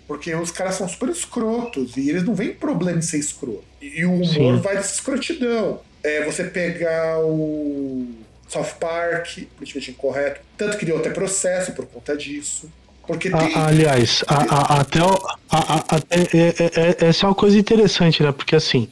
[0.09, 3.65] Porque os caras são super escrotos e eles não veem problema em ser escroto.
[3.83, 4.61] E, e o humor Sim.
[4.63, 5.81] vai dessa escrotidão.
[6.03, 8.09] É você pegar o
[8.49, 12.71] South Park, politicamente incorreto, tanto que deu até processo por conta disso.
[13.07, 13.55] Porque tem.
[13.55, 15.01] A- aliás, a- a- até,
[15.51, 18.33] até é- é- é- essa é uma coisa interessante, né?
[18.33, 18.89] Porque assim,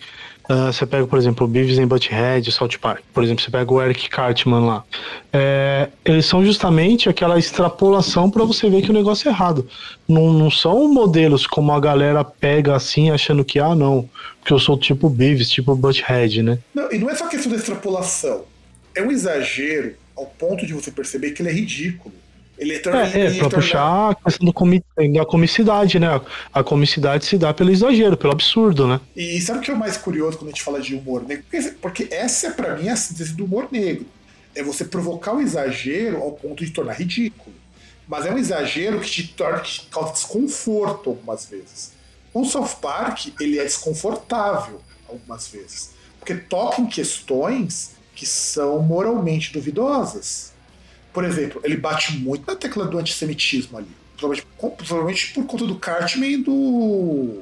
[0.50, 3.50] ah, você pega, por exemplo, o Beavis and Butthead, o South Park, por exemplo, você
[3.50, 4.84] pega o Eric Cartman lá.
[5.32, 9.66] É, eles são justamente aquela extrapolação para você ver que o negócio é errado.
[10.06, 14.06] Não, não são modelos como a galera pega assim, achando que, ah, não,
[14.40, 16.58] porque eu sou tipo Beavis, tipo Butthead, né?
[16.74, 18.44] Não, e não é só questão da extrapolação.
[18.94, 22.14] É um exagero ao ponto de você perceber que ele é ridículo.
[22.58, 22.90] Ele é, É, é pra
[23.40, 24.84] torna- puxar a questão do comi
[25.14, 26.20] da comicidade, né?
[26.52, 29.00] A comicidade se dá pelo exagero, pelo absurdo, né?
[29.16, 31.44] E sabe o que é o mais curioso quando a gente fala de humor negro?
[31.80, 34.06] Porque, essa é pra mim a síntese do humor negro.
[34.54, 37.56] É você provocar o exagero ao ponto de tornar ridículo.
[38.06, 41.92] Mas é um exagero que te torna que te causa desconforto algumas vezes.
[42.34, 45.92] O South Park, ele é desconfortável algumas vezes.
[46.18, 47.91] Porque toca em questões
[48.22, 50.52] que são moralmente duvidosas.
[51.12, 53.88] Por exemplo, ele bate muito na tecla do antissemitismo ali.
[54.78, 57.40] Provavelmente, por conta do Cartman e do.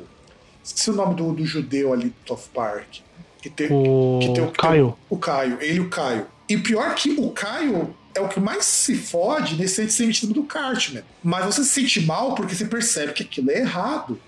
[0.65, 3.01] Esqueci o nome do, do judeu ali do South Park.
[3.43, 4.97] Que tem, O que tem Caio.
[5.11, 6.27] o Caio, ele e o Caio.
[6.49, 11.03] E pior que o Caio é o que mais se fode nesse antissemitismo do Cartman.
[11.23, 14.19] Mas você se sente mal porque você percebe que aquilo é errado.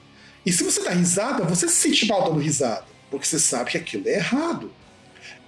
[0.44, 2.84] E se você dá risada, você se sente mal dando risada.
[3.10, 4.70] Porque você sabe que aquilo é errado.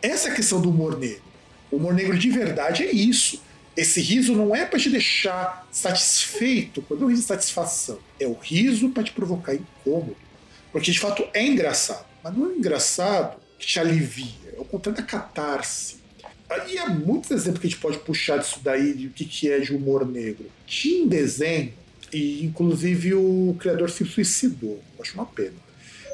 [0.05, 1.22] Essa é a questão do humor negro.
[1.70, 3.42] O humor negro de verdade é isso.
[3.74, 7.98] Esse riso não é para te deixar satisfeito, quando é um riso de satisfação.
[8.20, 10.14] É o riso para te provocar incômodo.
[10.70, 12.05] Porque de fato é engraçado.
[12.22, 14.55] Mas não é engraçado que te alivia.
[14.55, 15.96] É o contrário da catarse.
[16.68, 19.59] E há muitos exemplos que a gente pode puxar disso daí, de o que é
[19.59, 20.50] de humor negro.
[20.66, 21.72] Tinha um desenho,
[22.12, 24.82] e inclusive o criador se suicidou.
[25.00, 25.57] Acho uma pena.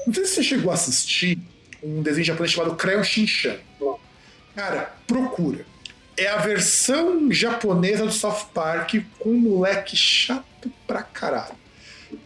[0.07, 1.37] Não sei se você chegou a assistir
[1.83, 3.57] um desenho japonês chamado Crayon Shinchan.
[4.55, 5.65] Cara, procura.
[6.17, 11.55] É a versão japonesa do South Park com um moleque chato pra caralho.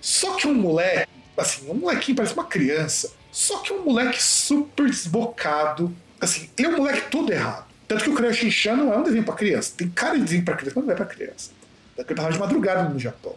[0.00, 4.88] Só que um moleque, assim, um molequinho parece uma criança, só que um moleque super
[4.88, 5.94] desbocado.
[6.20, 7.66] Assim, ele é um moleque todo errado.
[7.86, 9.74] Tanto que o Crayon Shinchan não é um desenho pra criança.
[9.76, 11.50] Tem cara de desenho pra criança, mas não é pra criança.
[11.96, 13.36] Daquele passava de madrugada no Japão.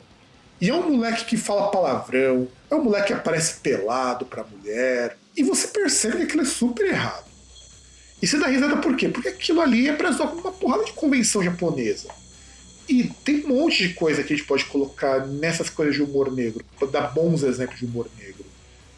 [0.60, 5.16] E é um moleque que fala palavrão, é um moleque que aparece pelado pra mulher.
[5.38, 7.28] E você percebe que aquilo é super errado.
[8.20, 9.08] E você dá risada por quê?
[9.08, 12.10] Porque aquilo ali é pra zoar uma porrada de convenção japonesa.
[12.90, 16.34] E tem um monte de coisa que a gente pode colocar nessas coisas de humor
[16.34, 18.44] negro, pra dar bons exemplos de humor negro.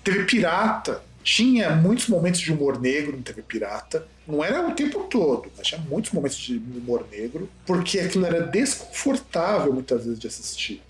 [0.02, 4.08] TV Pirata tinha muitos momentos de humor negro no TV Pirata.
[4.26, 8.42] Não era o tempo todo, mas tinha muitos momentos de humor negro, porque aquilo era
[8.42, 10.82] desconfortável muitas vezes de assistir.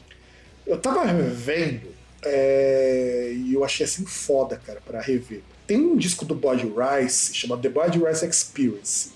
[0.67, 5.41] Eu tava revendo é, e eu achei assim foda, cara, pra rever.
[5.65, 9.11] Tem um disco do Body Rice chamado The Body Rice Experience.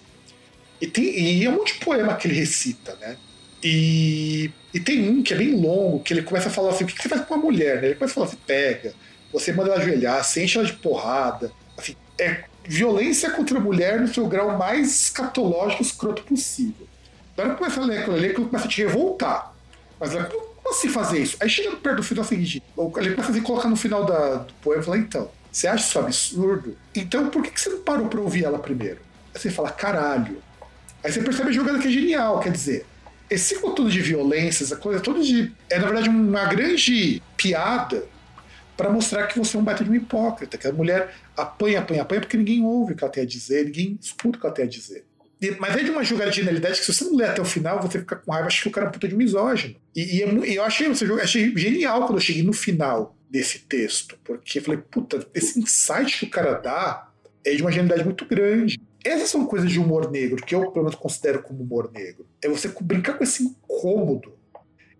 [0.79, 3.17] E, tem, e é um monte de poema que ele recita, né?
[3.63, 6.87] E, e tem um que é bem longo, que ele começa a falar assim: o
[6.87, 7.81] que, você faz com uma mulher?
[7.81, 7.87] Né?
[7.87, 8.93] Ele começa a falar assim: pega,
[9.31, 11.51] você manda ela ajoelhar, você enche ela de porrada.
[11.77, 16.87] Assim, é violência contra a mulher no seu grau mais escatológico escroto possível.
[17.35, 19.55] Na hora que começa a ler aquilo ali, aquilo começa a te revoltar.
[19.99, 20.29] Mas ela,
[20.63, 21.37] como assim fazer isso?
[21.39, 22.63] Aí chega perto do final seguinte,
[22.97, 25.99] ele começa a colocar no final da, do poema e fala: então, você acha isso
[25.99, 26.77] absurdo?
[26.95, 28.99] Então por que, que você não parou pra ouvir ela primeiro?
[29.35, 30.41] Aí você fala: caralho.
[31.03, 32.85] Aí você percebe a jogada que é genial, quer dizer,
[33.29, 35.51] esse todo de violência, essa coisa toda de.
[35.69, 38.05] É na verdade uma grande piada
[38.77, 42.01] para mostrar que você é um baita de um hipócrita, que a mulher apanha, apanha,
[42.01, 44.55] apanha porque ninguém ouve o que ela tem a dizer, ninguém escuta o que ela
[44.55, 45.03] tem a dizer.
[45.59, 47.81] Mas é de uma jogada de genialidade que se você não ler até o final,
[47.81, 49.75] você fica com raiva, acha que o cara é um puta de misógino.
[49.95, 54.17] E, e, é, eu achei, você, achei genial quando eu cheguei no final desse texto,
[54.23, 57.09] porque eu falei, puta, esse insight que o cara dá
[57.43, 58.79] é de uma genialidade muito grande.
[59.03, 62.25] Essas são coisas de humor negro, que eu, pelo menos, considero como humor negro.
[62.41, 64.33] É você brincar com esse incômodo.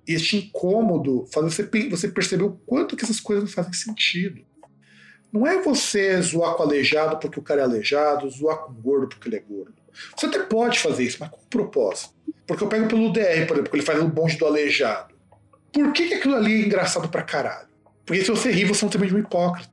[0.05, 4.41] E este incômodo faz você, você perceber o quanto que essas coisas não fazem sentido.
[5.31, 9.29] Não é você zoar com aleijado porque o cara é aleijado, zoar com gordo porque
[9.29, 9.82] ele é gordo.
[10.15, 12.13] Você até pode fazer isso, mas com propósito.
[12.45, 15.13] Porque eu pego pelo DR, por exemplo, que ele faz o bonde do aleijado.
[15.71, 17.67] Por que, que aquilo ali é engraçado pra caralho?
[18.05, 19.71] Porque se você rir, você é também de um hipócrita.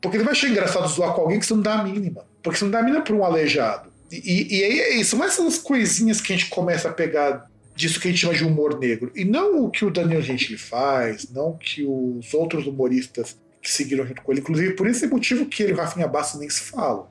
[0.00, 2.26] Porque você vai achar engraçado zoar com alguém que você não dá a mínima.
[2.42, 3.90] Porque você não dá a mínima pra um aleijado.
[4.10, 8.08] E, e, aí é são essas coisinhas que a gente começa a pegar disso que
[8.08, 9.10] a gente chama de humor negro.
[9.14, 13.70] E não o que o Daniel Gentili faz, não o que os outros humoristas que
[13.70, 14.40] seguiram junto com ele.
[14.40, 17.08] Inclusive, por esse motivo que ele e o Rafinha Bastos nem se falam.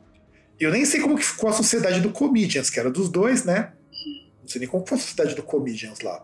[0.59, 3.71] Eu nem sei como que ficou a sociedade do Comedians, que era dos dois, né?
[4.41, 6.23] Não sei nem como foi a sociedade do Comedians lá.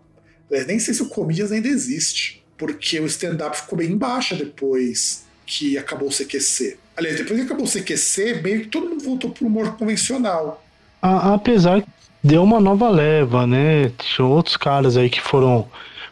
[0.49, 2.43] Eu nem sei se o Comedians ainda existe.
[2.57, 6.77] Porque o stand-up ficou bem em baixa depois que acabou o CQC.
[6.95, 10.63] Aliás, depois que acabou o CQC, meio que todo mundo voltou pro humor convencional.
[11.01, 11.83] A, apesar
[12.23, 13.91] deu uma nova leva, né?
[13.97, 15.67] Tinha outros caras aí que foram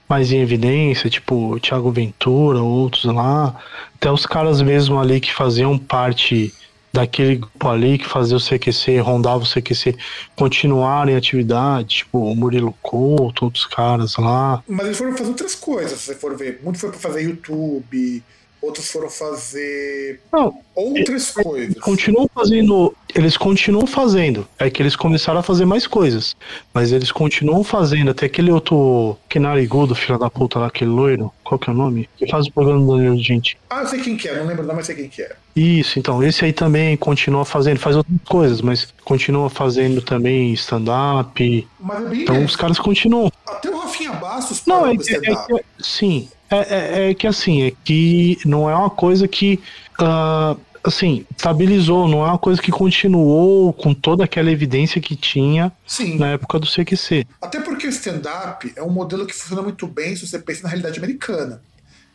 [0.07, 3.61] mais em evidência, tipo Thiago Ventura, outros lá.
[3.95, 6.53] Até os caras mesmo ali que faziam parte
[6.97, 9.95] daquele grupo ali que fazia o CQC, rondava o CQC,
[10.35, 14.63] continuarem em atividade, tipo o Murilo Couto, outros caras lá.
[14.67, 16.59] Mas eles foram fazer outras coisas, se você for ver.
[16.63, 18.23] Muito foi pra fazer YouTube,
[18.68, 21.70] outros foram fazer Não, outras eles, coisas.
[21.72, 24.47] Eles continuam fazendo, eles continuam fazendo.
[24.59, 26.36] É que eles começaram a fazer mais coisas,
[26.74, 28.11] mas eles continuam fazendo.
[28.11, 31.76] Até aquele outro que narigudo, filho da puta lá, aquele loiro, qual que é o
[31.76, 32.07] nome?
[32.18, 33.57] Que faz o programa do Danilo Gente.
[33.70, 35.36] Ah, eu sei quem que é, não lembro não, mas sei quem que é.
[35.55, 41.68] Isso, então, esse aí também continua fazendo, faz outras coisas, mas continua fazendo também stand-up.
[41.80, 42.45] Mas é bem Então isso.
[42.45, 43.32] os caras continuam.
[43.47, 47.71] Até o Rafinha Bastos Não, é é que- sim, é, é- é que assim, é
[47.83, 49.59] que não é uma coisa que
[49.99, 55.71] ah, assim, estabilizou, não é uma coisa que continuou com toda aquela evidência que tinha
[55.85, 56.17] Sim.
[56.17, 57.27] na época do CQC.
[57.41, 60.69] Até porque o stand-up é um modelo que funciona muito bem se você pensa na
[60.69, 61.61] realidade americana.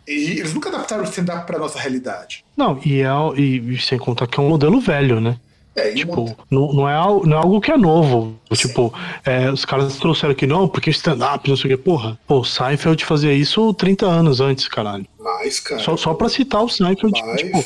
[0.07, 2.45] E eles nunca adaptaram o stand-up para nossa realidade.
[2.57, 5.37] Não, e, é, e sem contar que é um modelo velho, né?
[5.75, 8.35] É, o Tipo, mod- não, não, é, al- não é algo que é novo.
[8.53, 8.93] Tipo,
[9.25, 11.83] é, os caras trouxeram que não, porque stand-up, não sei o que.
[11.83, 15.07] Porra, pô, o Seinfeld fazia isso 30 anos antes, caralho.
[15.19, 15.81] mais, cara.
[15.81, 17.65] Só, só pra citar o Seinfeld, Mas- tipo.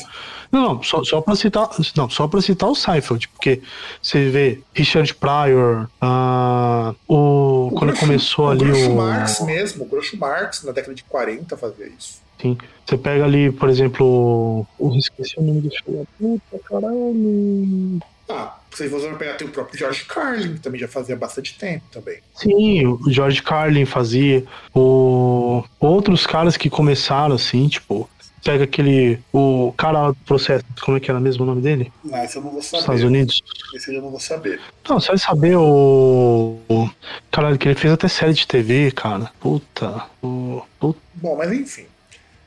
[0.52, 1.68] Não, não, só, só pra citar.
[1.96, 3.60] Não, só pra citar o Seinfeld, porque
[4.00, 7.70] você vê Richard Pryor, ah, o.
[7.72, 8.96] quando Groucho- começou o ali Groucho o.
[8.96, 12.24] Marx mesmo, o Groucho Marx na década de 40 fazia isso.
[12.40, 12.56] Sim.
[12.84, 14.66] Você pega ali, por exemplo.
[14.78, 17.98] o- esqueci o nome do filho puta, caralho.
[18.28, 21.56] Ah, se você for pegar, tem o próprio George Carlin, que também já fazia bastante
[21.58, 22.18] tempo também.
[22.34, 24.44] Sim, o George Carlin fazia.
[24.74, 25.62] O...
[25.80, 28.08] Outros caras que começaram assim, tipo.
[28.44, 29.18] Pega aquele.
[29.32, 31.92] O cara do processo, como é que era mesmo o nome dele?
[32.12, 33.04] Ah, esse eu não vou Estados saber.
[33.04, 33.42] Unidos.
[33.74, 34.60] Esse eu não vou saber.
[34.88, 36.56] Não, você vai saber o.
[36.68, 36.90] o-
[37.32, 39.32] Caralho, que ele fez até série de TV, cara.
[39.40, 40.04] Puta.
[40.22, 40.62] O.
[40.78, 41.00] Puta.
[41.14, 41.86] Bom, mas enfim.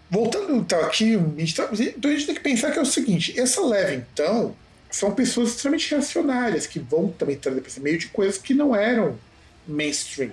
[0.10, 2.86] Voltando então aqui, a gente, tá- então a gente tem que pensar que é o
[2.86, 4.56] seguinte: essa leva, então,
[4.90, 8.76] são pessoas extremamente reacionárias que vão também trazer para esse meio de coisas que não
[8.76, 9.16] eram
[9.68, 10.32] mainstream.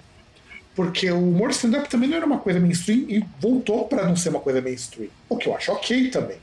[0.75, 4.31] Porque o humor stand-up também não era uma coisa mainstream e voltou para não ser
[4.31, 5.09] uma coisa mainstream.
[5.29, 6.39] O que eu acho ok também.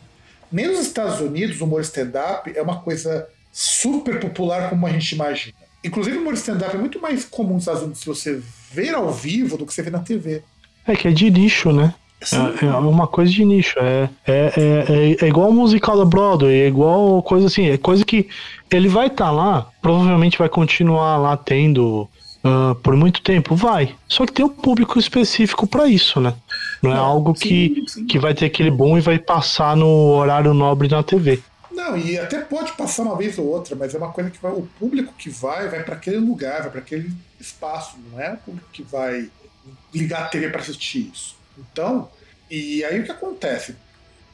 [0.51, 5.13] Nem nos Estados Unidos o humor stand-up é uma coisa super popular como a gente
[5.13, 5.55] imagina.
[5.83, 9.11] Inclusive o humor stand-up é muito mais comum nos Estados Unidos se você ver ao
[9.11, 10.43] vivo do que você vê na TV.
[10.87, 11.93] É que é de nicho, né?
[12.23, 13.77] Assim, É, é uma coisa de nicho.
[13.79, 14.85] É, é, é,
[15.21, 17.69] é, é igual o musical da Broadway, é igual coisa assim.
[17.69, 18.27] É coisa que
[18.71, 22.09] ele vai estar lá, provavelmente vai continuar lá tendo
[22.43, 23.55] ah, por muito tempo.
[23.55, 23.95] Vai.
[24.07, 26.33] Só que tem um público específico pra isso, né?
[26.81, 28.05] Não é Não, algo sim, que, sim.
[28.05, 31.41] que vai ter aquele boom e vai passar no horário nobre na TV.
[31.71, 34.51] Não, e até pode passar uma vez ou outra, mas é uma coisa que vai,
[34.51, 38.37] o público que vai, vai para aquele lugar, vai para aquele espaço, não é o
[38.37, 39.29] público que vai
[39.93, 41.35] ligar a TV para assistir isso.
[41.57, 42.09] Então,
[42.49, 43.75] e aí o que acontece?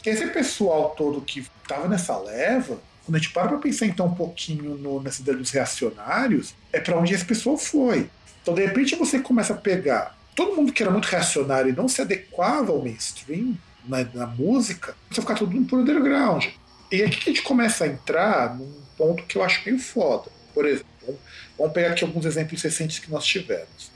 [0.05, 4.15] Esse pessoal todo que estava nessa leva, quando a gente para para pensar então um
[4.15, 8.09] pouquinho no, nessa ideia dos reacionários, é para onde esse pessoal foi.
[8.41, 11.87] Então, de repente, você começa a pegar todo mundo que era muito reacionário e não
[11.87, 16.45] se adequava ao mainstream na, na música, você ficar tudo por underground.
[16.91, 20.31] E aqui que a gente começa a entrar num ponto que eu acho meio foda.
[20.53, 21.19] Por exemplo,
[21.57, 23.88] vamos pegar aqui alguns exemplos recentes que nós tivemos.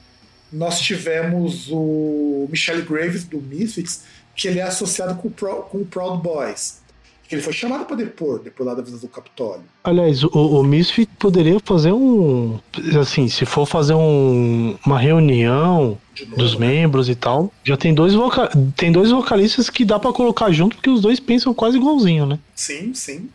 [0.53, 4.03] Nós tivemos o Michelle Graves do Misfits,
[4.35, 6.81] que ele é associado com, o Pro- com o Proud Boys.
[7.27, 9.63] Que ele foi chamado para depor, depor lá da visão do Capitólio.
[9.83, 12.59] Aliás, o, o Misfit poderia fazer um.
[12.99, 16.67] Assim, se for fazer um, uma reunião novo, dos né?
[16.67, 20.75] membros e tal, já tem dois, voca tem dois vocalistas que dá pra colocar junto,
[20.75, 22.37] porque os dois pensam quase igualzinho, né?
[22.53, 23.29] Sim, sim.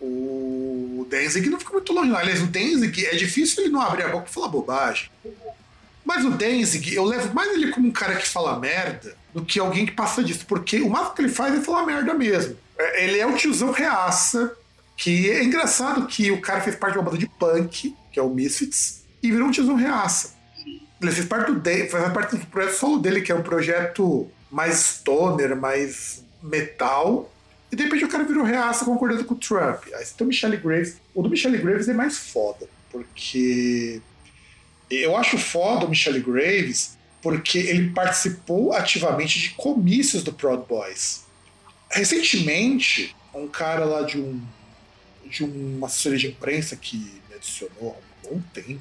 [0.00, 2.16] O Danzig não fica muito longe, não.
[2.16, 5.08] Aliás, o Danzig é difícil ele não abrir a boca e falar bobagem.
[6.04, 9.58] Mas o Danzig, eu levo mais ele como um cara que fala merda do que
[9.60, 12.56] alguém que passa disso, porque o máximo que ele faz é falar merda mesmo.
[12.78, 14.54] É, Ele é o tiozão reaça,
[14.96, 18.22] que é engraçado que o cara fez parte de uma banda de punk, que é
[18.22, 20.34] o Misfits, e virou um tiozão reaça.
[21.00, 24.30] Ele fez parte do, Dan- faz parte do projeto solo dele, que é um projeto
[24.50, 27.32] mais stoner, mais metal,
[27.70, 29.84] e de repente o cara virou reaça concordando com o Trump.
[29.94, 30.96] Aí você tem o Michelle Graves.
[31.14, 34.00] O do Michelle Graves é mais foda, porque
[34.96, 41.24] eu acho foda o Michelle Graves porque ele participou ativamente de comícios do Proud Boys.
[41.90, 44.40] Recentemente, um cara lá de um
[45.24, 48.80] de uma assessoria de imprensa que me adicionou há um bom tempo,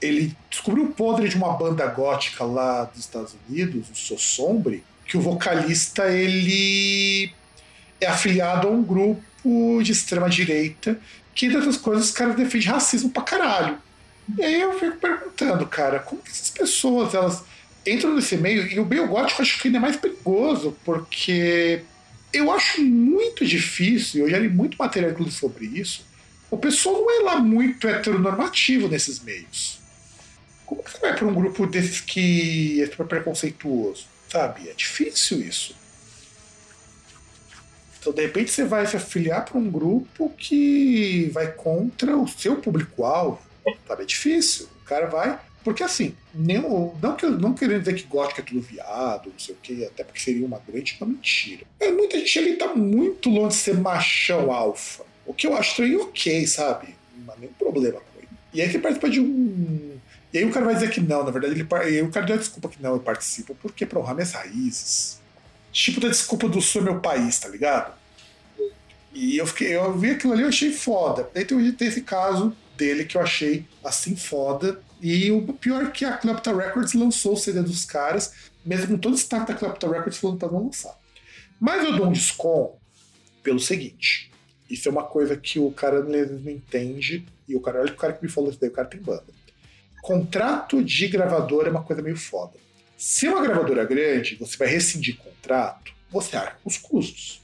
[0.00, 5.18] ele descobriu o podre de uma banda gótica lá dos Estados Unidos, o Sossombre, que
[5.18, 7.30] o vocalista ele
[8.00, 10.98] é afiliado a um grupo de extrema direita
[11.34, 13.78] que, entre outras coisas, os caras defendem racismo pra caralho.
[14.38, 17.44] E aí eu fico perguntando, cara, como que essas pessoas elas
[17.86, 18.66] entram nesse meio?
[18.66, 21.82] E o meio gótico acho que ainda é mais perigoso, porque
[22.32, 26.04] eu acho muito difícil, eu já li muito material inclusive sobre isso,
[26.50, 29.80] o pessoal não é lá muito heteronormativo nesses meios.
[30.66, 34.06] Como que você vai para um grupo desses que é preconceituoso?
[34.28, 34.68] Sabe?
[34.68, 35.76] É difícil isso.
[37.98, 42.56] Então, de repente, você vai se afiliar para um grupo que vai contra o seu
[42.56, 43.38] público-alvo.
[43.86, 44.02] Sabe?
[44.02, 44.68] É difícil.
[44.82, 45.38] O cara vai.
[45.64, 49.54] Porque assim, o- não, que, não querendo dizer que gótico é tudo viado, não sei
[49.54, 51.64] o quê, até porque seria uma grande uma mentira.
[51.78, 55.04] Mas muita gente ali tá muito longe de ser machão alfa.
[55.24, 56.96] O que eu acho estranho ok, sabe?
[57.16, 58.28] Não há nenhum problema com ele.
[58.52, 59.96] E aí você participa de um.
[60.32, 62.26] E aí o cara vai dizer que não, na verdade, ele, e aí o cara
[62.26, 65.20] dá desculpa que não, eu participo porque pra honrar minhas raízes.
[65.70, 67.94] Tipo da desculpa do sul é meu país, tá ligado?
[69.14, 71.28] E eu fiquei, eu vi aquilo ali, eu achei foda.
[71.34, 74.80] Daí tem esse caso dele que eu achei assim foda.
[75.00, 78.32] E o pior é que a Klepta Records lançou o CD dos caras,
[78.64, 80.96] mesmo com todo o destaque da Klepta Records falando pra não lançar.
[81.60, 82.76] Mas eu dou um desconto
[83.42, 84.30] pelo seguinte.
[84.70, 87.26] Isso é uma coisa que o cara não entende.
[87.46, 89.00] E o cara, olha que o cara que me falou isso daí, o cara tem
[89.00, 89.26] banda.
[90.00, 92.54] Contrato de gravadora é uma coisa meio foda.
[92.96, 97.41] Se é uma gravadora grande, você vai rescindir contrato, você arca os custos.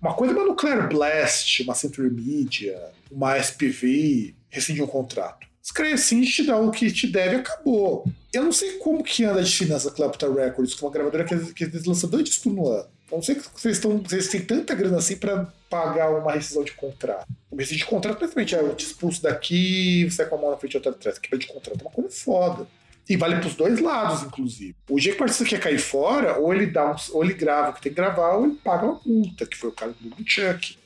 [0.00, 2.78] Uma coisa é uma Nuclear Blast, uma Century Media,
[3.10, 5.46] uma SPV, rescindir um contrato.
[5.62, 8.04] Escreve assim, te dá o que te deve acabou.
[8.32, 11.54] Eu não sei como que anda de finança a Clapton Records, é uma gravadora que,
[11.54, 12.88] que lança dois discos no ano.
[13.10, 16.62] Eu não sei que vocês, estão, vocês têm tanta grana assim pra pagar uma rescisão
[16.62, 17.26] de contrato.
[17.50, 20.50] O rescisão de contrato, principalmente, é eu te expulso daqui, você é com a mão
[20.50, 21.18] na frente e outra atrás.
[21.18, 22.66] Quebra de contrato é uma coisa foda.
[23.08, 24.74] E vale pros dois lados, inclusive.
[24.90, 27.70] O dia que o artista quer cair fora, ou ele dá um, ou ele grava
[27.70, 30.16] o que tem que gravar, ou ele paga uma multa, que foi o caso do
[30.26, 30.76] Chuck.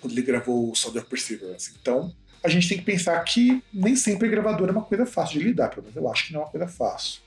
[0.00, 1.72] Quando ele gravou o of Perseverance.
[1.80, 2.12] Então,
[2.44, 5.68] a gente tem que pensar que nem sempre gravador é uma coisa fácil de lidar,
[5.70, 7.20] pelo menos eu acho que não é uma coisa fácil.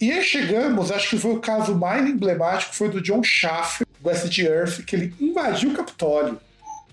[0.00, 4.10] E aí chegamos, acho que foi o caso mais emblemático, foi do John Schaffer, do
[4.10, 6.38] Acid Earth, que ele invadiu o Capitólio.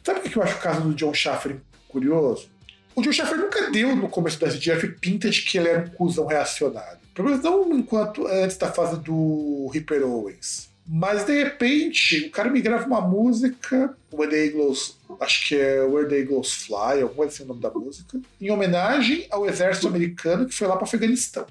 [0.04, 1.58] Sabe o que eu acho o caso do John Schaffer
[1.88, 2.50] curioso?
[2.96, 5.90] O John Schaffer nunca deu, no começo Acid Earth, pinta de que ele era um
[5.90, 7.00] cuzão reacionário.
[7.14, 10.70] Pelo menos não enquanto antes da fase do Ripper Owens.
[10.86, 15.82] Mas de repente, o cara me grava uma música, Where the Eagles, acho que é
[15.82, 20.46] Where the Eagles Fly, alguma assim o nome da música, em homenagem ao exército americano
[20.46, 21.46] que foi lá para Afeganistão.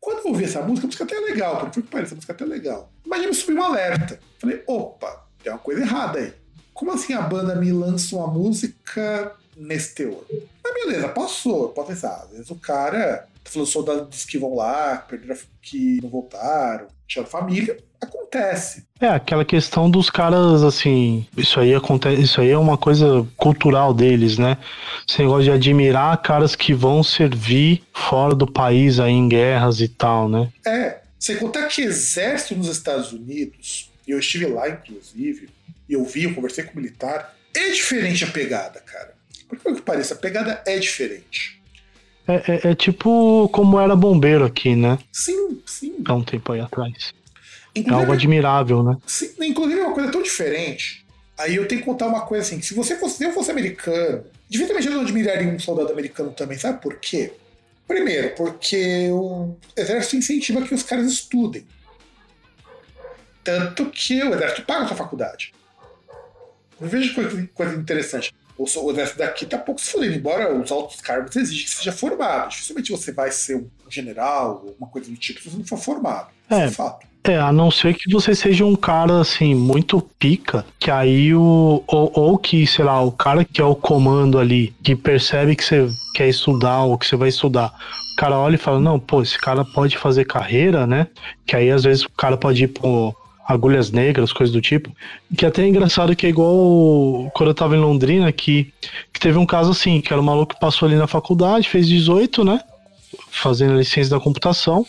[0.00, 2.32] Quando eu ouvi essa música, a música até é legal, por que pareça, a música
[2.32, 2.90] até é legal.
[3.04, 4.18] Mas já me subiu um alerta.
[4.38, 6.32] Falei, opa, tem uma coisa errada aí.
[6.72, 10.24] Como assim a banda me lança uma música nesse teor?
[10.62, 11.70] Mas beleza, passou.
[11.70, 16.00] Posso pensar, às vezes o cara tá falando soldados que vão lá, que perderam, que
[16.02, 17.78] não voltaram, tinham família.
[18.00, 18.84] Acontece.
[19.00, 23.94] É, aquela questão dos caras, assim, isso aí acontece, isso aí é uma coisa cultural
[23.94, 24.58] deles, né?
[25.08, 29.88] Esse negócio de admirar caras que vão servir fora do país aí em guerras e
[29.88, 30.52] tal, né?
[30.66, 35.48] É, sem contar que exército nos Estados Unidos, e eu estive lá, inclusive,
[35.88, 39.15] e eu vi, eu conversei com o militar, é diferente a pegada, cara.
[39.48, 41.60] Por que que pareça, a pegada é diferente.
[42.28, 42.34] É,
[42.68, 44.98] é- é tipo como era bombeiro aqui, né?
[45.12, 45.96] Sim, sim.
[46.04, 47.12] Há um tempo aí atrás.
[47.74, 48.96] É Inclusive, algo admirável, né?
[49.06, 51.04] sim, inclusive é uma coisa tão diferente.
[51.38, 54.24] Aí eu tenho que contar uma coisa assim: se você fosse, se eu fosse americano,
[54.48, 57.32] dificilmente eu não admiraria um soldado americano também, sabe por quê?
[57.86, 61.64] Primeiro, porque o exército incentiva que os caras estudem.
[63.44, 65.52] Tanto que o exército paga a sua faculdade.
[66.80, 68.34] Veja coisa, coisa interessante.
[68.58, 72.50] O, o daqui tá pouco se fudendo, embora os altos cargos exigem que seja formado.
[72.50, 75.78] Dificilmente você vai ser um general ou uma coisa do tipo se você não for
[75.78, 76.28] formado.
[76.50, 76.64] É.
[76.64, 77.06] É fato.
[77.28, 81.82] É, a não ser que você seja um cara, assim, muito pica, que aí o.
[81.84, 85.64] Ou, ou, que, sei lá, o cara que é o comando ali, que percebe que
[85.64, 87.74] você quer estudar ou que você vai estudar.
[88.12, 91.08] O cara olha e fala, não, pô, esse cara pode fazer carreira, né?
[91.44, 93.12] Que aí às vezes o cara pode ir pro
[93.46, 94.90] agulhas negras, coisas do tipo.
[95.36, 98.72] Que até é engraçado que é igual quando eu tava em Londrina, que,
[99.12, 101.88] que teve um caso assim, que era um maluco que passou ali na faculdade, fez
[101.88, 102.60] 18, né?
[103.30, 104.86] fazendo licença da computação.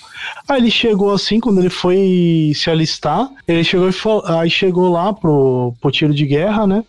[0.48, 3.90] Aí ele chegou assim, quando ele foi se alistar, ele chegou
[4.26, 6.84] aí chegou lá pro, pro tiro de guerra, né?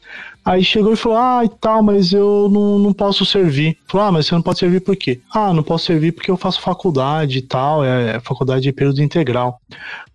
[0.49, 3.77] Aí chegou e falou: Ah, e tal, mas eu não, não posso servir.
[3.87, 5.21] Falou: Ah, mas você não pode servir por quê?
[5.31, 9.03] Ah, não posso servir porque eu faço faculdade e tal, é, é faculdade de período
[9.03, 9.61] integral.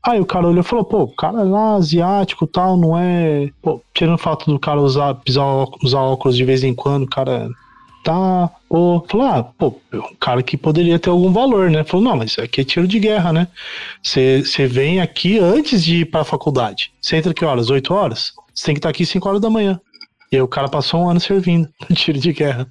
[0.02, 3.52] Aí o cara olhou e falou: Pô, o cara é lá asiático tal, não é.
[3.62, 5.46] Pô, tirando o fato do cara usar, pisar,
[5.84, 7.48] usar óculos de vez em quando, o cara
[8.04, 8.50] tá.
[8.68, 11.84] Ou falou, ah, pô, um cara que poderia ter algum valor, né?
[11.84, 13.48] Falou, não, mas aqui é tiro de guerra, né?
[14.02, 16.92] Você vem aqui antes de ir pra faculdade.
[17.00, 17.70] Você entra que horas?
[17.70, 18.34] 8 horas?
[18.52, 19.80] Você tem que estar aqui 5 horas da manhã.
[20.34, 22.68] E aí o cara passou um ano servindo no tiro de guerra.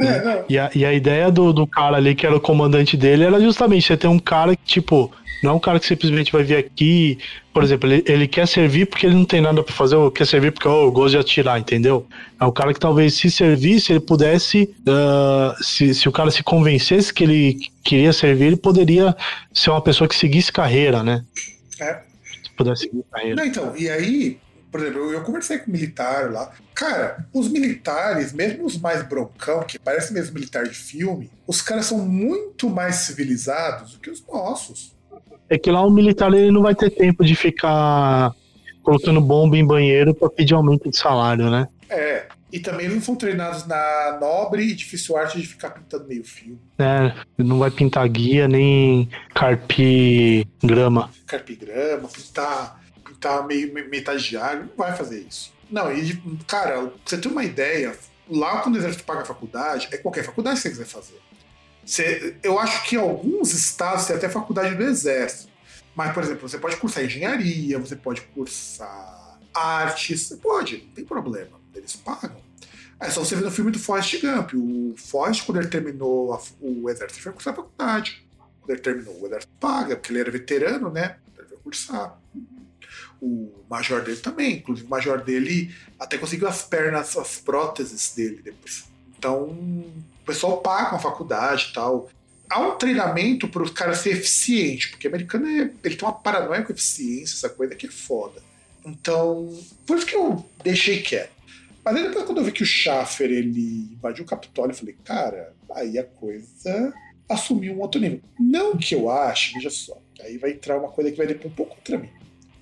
[0.00, 3.24] É, e, a, e a ideia do, do cara ali, que era o comandante dele,
[3.24, 5.12] era justamente você ter um cara que, tipo,
[5.42, 7.18] não é um cara que simplesmente vai vir aqui,
[7.52, 10.24] por exemplo, ele, ele quer servir porque ele não tem nada para fazer, ou quer
[10.24, 12.06] servir porque oh, eu gosto de atirar, entendeu?
[12.40, 16.44] É um cara que talvez se servisse, ele pudesse, uh, se, se o cara se
[16.44, 19.16] convencesse que ele queria servir, ele poderia
[19.52, 21.24] ser uma pessoa que seguisse carreira, né?
[21.80, 22.02] É.
[22.44, 23.34] Se pudesse seguir carreira.
[23.34, 24.38] Não, então, e aí,
[24.70, 26.50] por exemplo, eu, eu conversei com um militar lá.
[26.74, 31.86] Cara, os militares, mesmo os mais broncão, que parecem mesmo militar de filme, os caras
[31.86, 34.94] são muito mais civilizados do que os nossos.
[35.48, 38.34] É que lá o militar ele não vai ter tempo de ficar
[38.82, 41.68] colocando bomba em banheiro para pedir aumento de salário, né?
[41.88, 42.26] É.
[42.50, 46.24] E também eles não são treinados na nobre e difícil arte de ficar pintando meio
[46.24, 46.58] fio.
[46.78, 51.10] É, não vai pintar guia nem carpir grama.
[51.26, 52.80] Carpir grama, pintar,
[53.18, 53.72] pintar meio
[54.40, 55.52] água, não vai fazer isso.
[55.70, 56.16] Não, e
[56.46, 57.96] cara, você ter uma ideia,
[58.30, 61.20] lá quando o exército paga a faculdade, é qualquer faculdade que você quiser fazer.
[61.84, 65.50] Você, eu acho que em alguns estados tem até faculdade do Exército.
[65.94, 71.04] Mas, por exemplo, você pode cursar engenharia, você pode cursar artes, você pode, não tem
[71.04, 71.58] problema.
[71.74, 72.40] Eles pagam.
[73.00, 74.52] É só você ver no filme do Forrest Gump.
[74.54, 78.28] O Forrest, quando ele terminou a, o exército, ele foi cursar a faculdade.
[78.60, 81.16] Quando ele terminou, o exército paga, porque ele era veterano, né?
[81.38, 82.20] Ele foi cursar.
[83.20, 84.56] O major dele também.
[84.56, 88.84] Inclusive, o major dele até conseguiu as pernas, as próteses dele depois.
[89.16, 89.56] Então,
[90.28, 92.10] pessoal paga a faculdade e tal.
[92.50, 96.12] Há um treinamento para o cara ser eficiente, porque o americano é, ele tem uma
[96.12, 98.42] paranoia com eficiência, essa coisa que é foda.
[98.84, 101.32] Então, por isso que eu deixei quieto.
[101.84, 104.96] Mas aí depois, quando eu vi que o Schaffer ele invadiu o Capitólio, eu falei,
[105.04, 106.92] cara, aí a coisa
[107.28, 108.20] assumiu um outro nível.
[108.38, 111.56] Não que eu ache, veja só, aí vai entrar uma coisa que vai depender um
[111.56, 112.10] pouco contra mim.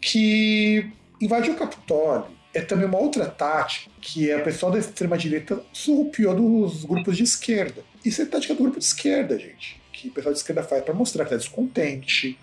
[0.01, 0.91] Que
[1.21, 6.35] invadir o Capitólio é também uma outra tática que é o pessoal da extrema-direita surrupiou
[6.35, 7.83] dos grupos de esquerda.
[8.05, 9.83] Isso é tática do grupo de esquerda, gente.
[9.93, 12.39] Que o pessoal de esquerda faz para mostrar que está descontente,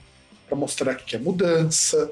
[0.45, 2.11] para mostrar que quer mudança.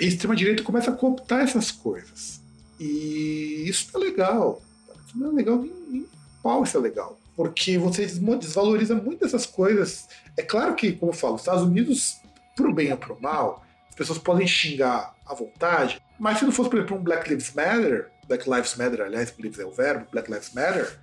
[0.00, 2.40] E a extrema-direita começa a cooptar essas coisas.
[2.78, 4.62] E isso não é legal.
[5.04, 6.06] Isso não é legal nem, nem
[6.42, 7.18] pau isso é legal.
[7.34, 10.06] Porque você desvaloriza muito essas coisas.
[10.36, 12.16] É claro que, como eu falo, os Estados Unidos,
[12.54, 13.65] pro bem ou pro mal,
[13.96, 18.10] pessoas podem xingar à vontade, mas se não fosse, por exemplo, um Black Lives Matter,
[18.28, 20.98] Black Lives Matter, aliás, Lives é o verbo, Black Lives Matter,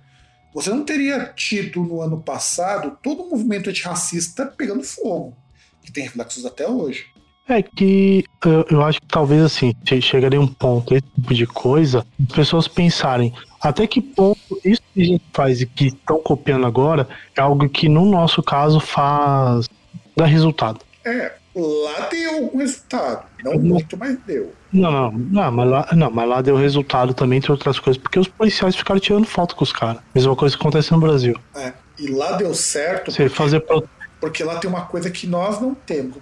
[0.54, 5.36] você não teria tido no ano passado todo o movimento antirracista pegando fogo,
[5.82, 7.06] que tem reflexos até hoje.
[7.48, 12.06] É que eu, eu acho que talvez assim, chegaria um ponto, esse tipo de coisa,
[12.28, 16.66] as pessoas pensarem até que ponto isso que a gente faz e que estão copiando
[16.66, 19.68] agora é algo que no nosso caso faz
[20.16, 20.80] dá resultado.
[21.04, 23.26] É, lá deu algum resultado.
[23.42, 24.52] Não muito, mas deu.
[24.72, 28.28] Não, não, mas lá, não, mas lá deu resultado também, entre outras coisas, porque os
[28.28, 30.02] policiais ficaram tirando foto com os caras.
[30.14, 31.38] Mesma coisa que acontece no Brasil.
[31.54, 33.12] É, e lá deu certo.
[33.12, 33.88] Você porque, fazer pro...
[34.20, 36.16] porque lá tem uma coisa que nós não temos.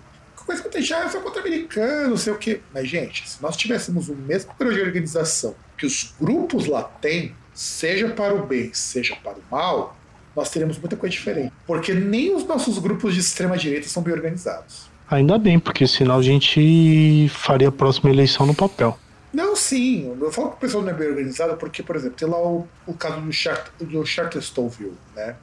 [0.45, 2.61] Coisa que tem já é só contra americano, não sei o quê.
[2.75, 7.35] Mas, gente, se nós tivéssemos o mesmo poder de organização que os grupos lá têm,
[7.55, 9.97] seja para o bem, seja para o mal,
[10.35, 11.53] nós teríamos muita coisa diferente.
[11.67, 14.92] Porque nem os nossos grupos de extrema direita são bem organizados.
[15.13, 18.99] Ainda bem, porque senão a gente faria a próxima eleição no papel.
[19.31, 20.17] Não, sim.
[20.19, 22.67] Eu falo que o pessoal não é bem organizado porque, por exemplo, tem lá o,
[22.87, 25.37] o caso do, Chart, do Charlestonville, né?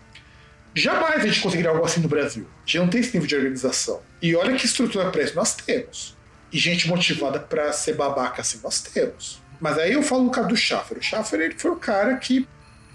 [0.73, 2.47] Jamais a gente conseguiria algo assim no Brasil.
[2.47, 4.01] A gente não tem esse nível de organização.
[4.19, 6.17] E olha que estrutura pré nós temos.
[6.51, 9.39] E gente motivada para ser babaca assim, nós temos.
[9.61, 10.97] Mas aí eu falo o caso do Schaffer.
[10.97, 12.47] O Schaffer ele foi o cara que.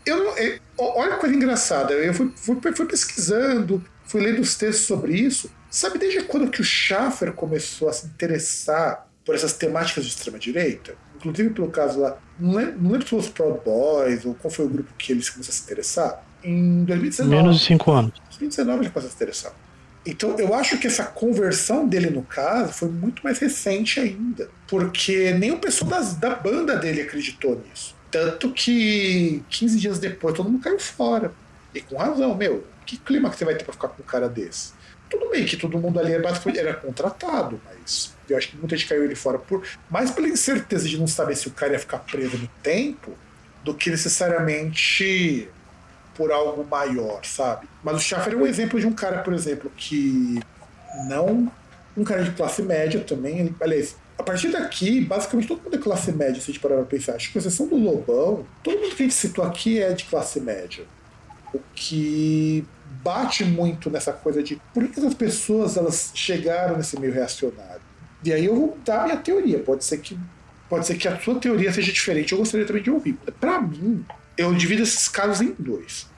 [0.05, 1.95] Eu não, eu, olha que coisa engraçada.
[1.95, 5.49] Eu fui, fui, fui, pesquisando, fui lendo os textos sobre isso.
[5.75, 10.95] Sabe desde quando que o Schaffer começou a se interessar por essas temáticas de extrema-direita?
[11.17, 12.17] Inclusive pelo caso lá.
[12.39, 15.11] Não lembro, não lembro se foi os Proud Boys ou qual foi o grupo que
[15.11, 16.25] eles começaram a se interessar.
[16.45, 17.29] Em 2019.
[17.29, 18.13] Menos de 5 anos.
[18.29, 19.53] 2019 ele começou a se interessar.
[20.07, 24.49] Então eu acho que essa conversão dele no caso foi muito mais recente ainda.
[24.69, 27.97] Porque nem o pessoal das, da banda dele acreditou nisso.
[28.13, 31.33] Tanto que 15 dias depois todo mundo caiu fora.
[31.75, 34.29] E com razão, meu, que clima que você vai ter pra ficar com um cara
[34.29, 34.74] desse?
[35.15, 38.89] Tudo bem que todo mundo ali era, era contratado, mas eu acho que muita gente
[38.89, 41.99] caiu ele fora por mais pela incerteza de não saber se o cara ia ficar
[41.99, 43.13] preso no tempo
[43.63, 45.49] do que necessariamente
[46.17, 47.69] por algo maior, sabe?
[47.83, 50.41] Mas o Schaffer é um exemplo de um cara, por exemplo, que
[51.09, 51.51] não.
[51.97, 53.55] Um cara de classe média também.
[53.61, 56.85] Aliás, a partir daqui, basicamente todo mundo é classe média, se a gente parar pra
[56.85, 57.15] pensar.
[57.15, 60.05] Acho que, com exceção do Lobão, todo mundo que a gente citou aqui é de
[60.05, 60.85] classe média.
[61.53, 62.65] O que
[63.05, 67.83] bate muito nessa coisa de por que essas pessoas elas chegaram nesse meio reacionário.
[68.25, 69.59] E aí eu vou dar minha teoria.
[69.59, 70.19] Pode ser que
[70.69, 72.33] pode ser que a sua teoria seja diferente.
[72.33, 73.13] Eu gostaria também de ouvir.
[73.39, 74.05] Para mim,
[74.37, 76.09] eu divido esses casos em dois.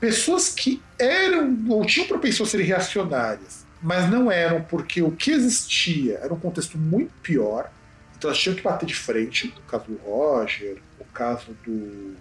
[0.00, 5.30] Pessoas que eram ou tinham propensão a serem reacionárias, mas não eram porque o que
[5.30, 7.70] existia era um contexto muito pior.
[8.16, 9.54] Então elas tinham que bater de frente.
[9.58, 12.16] O caso do Roger, o caso do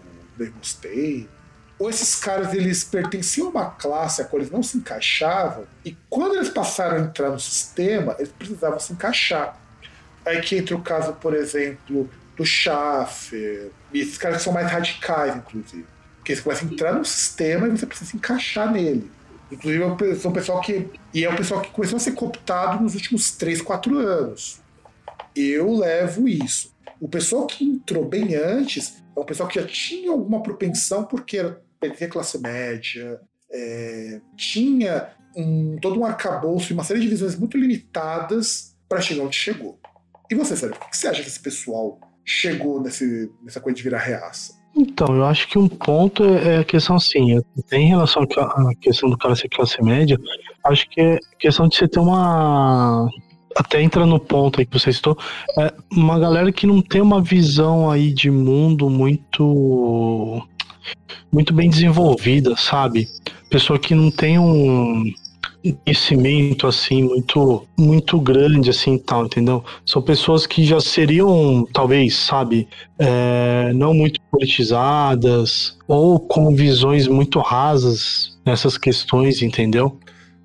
[0.57, 1.29] Mustaine.
[1.79, 5.95] Ou esses caras eles pertenciam a uma classe a qual eles não se encaixavam, e
[6.09, 9.57] quando eles passaram a entrar no sistema, eles precisavam se encaixar.
[10.25, 15.35] Aí que entra o caso, por exemplo, do Schaffer, esses caras que são mais radicais,
[15.35, 15.85] inclusive.
[16.17, 19.09] Porque você começa a entrar no sistema e você precisa se encaixar nele.
[19.51, 20.87] Inclusive, é um pessoal que.
[21.13, 24.59] E é o pessoal que começou a ser cooptado nos últimos 3, 4 anos.
[25.35, 26.71] Eu levo isso.
[26.99, 31.37] O pessoal que entrou bem antes é um pessoal que já tinha alguma propensão, porque
[31.37, 33.19] era pertencia classe média,
[33.51, 39.23] é, tinha um, todo um arcabouço e uma série de visões muito limitadas para chegar
[39.23, 39.79] onde chegou.
[40.29, 43.83] E você, Sérgio, por que você acha que esse pessoal chegou nesse, nessa coisa de
[43.83, 44.59] virar reaça?
[44.75, 48.75] Então, eu acho que um ponto é, é a questão assim, tem em relação à
[48.79, 50.17] questão do cara ser classe média,
[50.63, 53.09] acho que é questão de você ter uma.
[53.55, 55.17] Até entra no ponto aí que você citou,
[55.57, 60.47] é uma galera que não tem uma visão aí de mundo muito.
[61.31, 63.07] Muito bem desenvolvida, sabe?
[63.49, 65.11] Pessoa que não tem um
[65.61, 69.63] conhecimento assim muito muito grande assim tal entendeu?
[69.85, 72.67] São pessoas que já seriam talvez sabe
[72.97, 79.97] é, não muito politizadas ou com visões muito rasas nessas questões entendeu?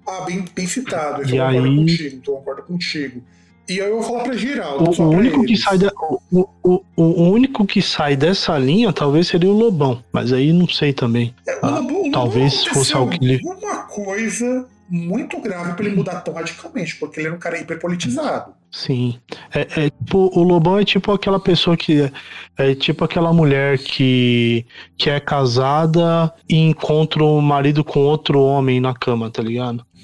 [0.07, 3.23] Ah bem, bem citado eu e aí contigo, então concordo contigo
[3.69, 4.91] e aí eu vou falar para Geraldo.
[4.91, 5.93] O, o único que sai da,
[6.31, 10.69] o, o, o, único que sai dessa linha talvez seria o Lobão, mas aí não
[10.69, 11.35] sei também.
[11.47, 13.41] É, o Lobão, ah, talvez fosse algo que ele.
[13.43, 18.53] Uma coisa muito grave para ele mudar tão radicalmente, porque ele era um cara hiperpolitizado.
[18.71, 19.19] Sim.
[19.55, 22.03] É, é, tipo, o Lobão é tipo aquela pessoa que.
[22.03, 22.13] É,
[22.59, 24.67] é tipo aquela mulher que,
[24.99, 29.85] que é casada e encontra o marido com outro homem na cama, tá ligado?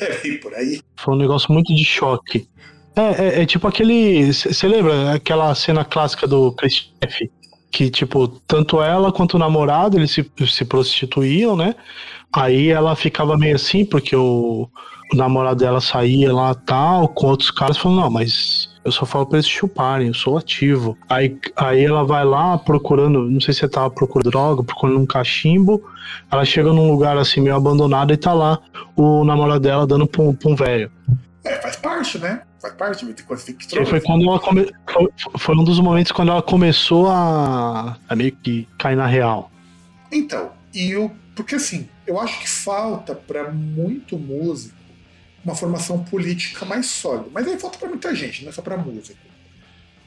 [0.00, 0.80] É por aí.
[0.96, 2.48] Foi um negócio muito de choque.
[2.96, 4.32] É, é, é tipo aquele.
[4.32, 6.92] Você lembra aquela cena clássica do Chris
[7.70, 11.74] Que, tipo, tanto ela quanto o namorado eles se, se prostituíam, né?
[12.32, 14.68] Aí ela ficava meio assim, porque o,
[15.12, 19.26] o namorado dela saía lá tal, com outros caras, falando, não, mas eu só falo
[19.26, 20.96] pra eles chuparem, eu sou ativo.
[21.08, 25.06] Aí, aí ela vai lá procurando, não sei se você tava procurando droga, procurando um
[25.06, 25.82] cachimbo.
[26.30, 28.58] Ela chega num lugar assim meio abandonado e tá lá
[28.96, 30.90] o namorado dela dando pra um, um velho.
[31.42, 32.42] É, faz parte, né?
[32.60, 34.70] Faz parte, ter coisa que que foi quando ela come...
[35.38, 39.50] foi um dos momentos quando ela começou a, a meio que cair na real.
[40.12, 41.10] Então, e o.
[41.34, 44.76] Porque assim, eu acho que falta para muito músico
[45.44, 47.28] uma formação política mais sólida.
[47.32, 49.18] Mas aí falta para muita gente, não é só para músico.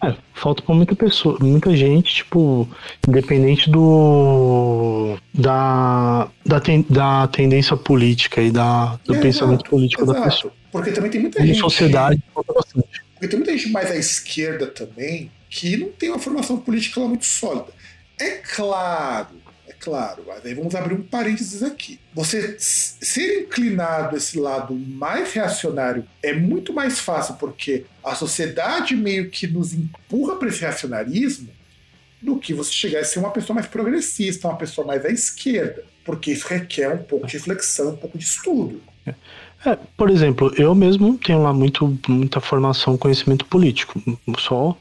[0.03, 2.69] É, falta para muita pessoa, muita gente, tipo,
[3.07, 10.03] independente do da, da, ten, da tendência política e da, do é, pensamento exato, político
[10.03, 10.19] exato.
[10.19, 10.53] da pessoa.
[10.74, 11.60] Porque também tem muita gente.
[11.60, 17.00] sociedade, porque tem muita gente mais à esquerda também que não tem uma formação política
[17.00, 17.72] lá muito sólida.
[18.20, 19.44] É claro
[19.84, 20.24] claro.
[20.26, 22.00] Mas aí vamos abrir um parênteses aqui.
[22.14, 28.95] Você ser inclinado a esse lado mais reacionário é muito mais fácil porque a sociedade
[28.95, 31.50] meio que nos empurra para esse reacionarismo
[32.22, 35.84] do que você chegar a ser uma pessoa mais progressista, uma pessoa mais à esquerda.
[36.06, 38.82] Porque isso requer um pouco de reflexão, um pouco de estudo.
[39.65, 43.99] É, por exemplo, eu mesmo tenho lá muito, muita formação, conhecimento político.
[44.38, 44.76] Só,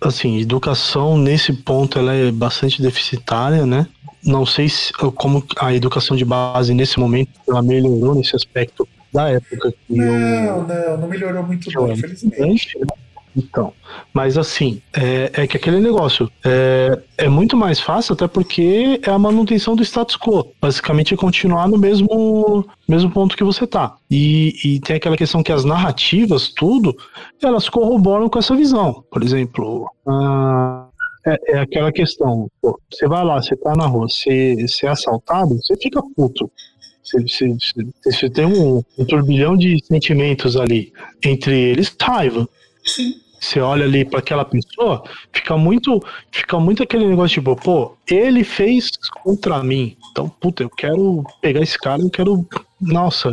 [0.00, 3.86] assim, educação nesse ponto ela é bastante deficitária, né?
[4.24, 9.30] Não sei se, como a educação de base nesse momento ela melhorou nesse aspecto da
[9.30, 10.66] época que não, eu.
[10.66, 12.76] Não, não melhorou muito, não, infelizmente.
[13.38, 13.72] Então,
[14.12, 19.10] mas assim, é, é que aquele negócio é, é, muito mais fácil, até porque é
[19.10, 20.52] a manutenção do status quo.
[20.60, 23.96] Basicamente é continuar no mesmo, mesmo ponto que você tá.
[24.10, 26.96] E, e tem aquela questão que as narrativas, tudo,
[27.40, 29.04] elas corroboram com essa visão.
[29.08, 30.88] Por exemplo, a,
[31.24, 34.90] é, é, aquela questão, pô, você vai lá, você tá na rua, você, você é
[34.90, 36.50] assaltado, você fica puto.
[37.04, 37.56] Você, você,
[38.04, 40.92] você tem um, um turbilhão de sentimentos ali,
[41.24, 42.48] entre eles raiva.
[42.84, 43.14] Sim.
[43.40, 45.02] Você olha ali para aquela pessoa,
[45.32, 46.02] fica muito,
[46.32, 48.90] fica muito aquele negócio tipo, pô, ele fez
[49.22, 49.96] contra mim.
[50.10, 52.46] Então, puta, eu quero pegar esse cara, eu quero,
[52.80, 53.28] nossa,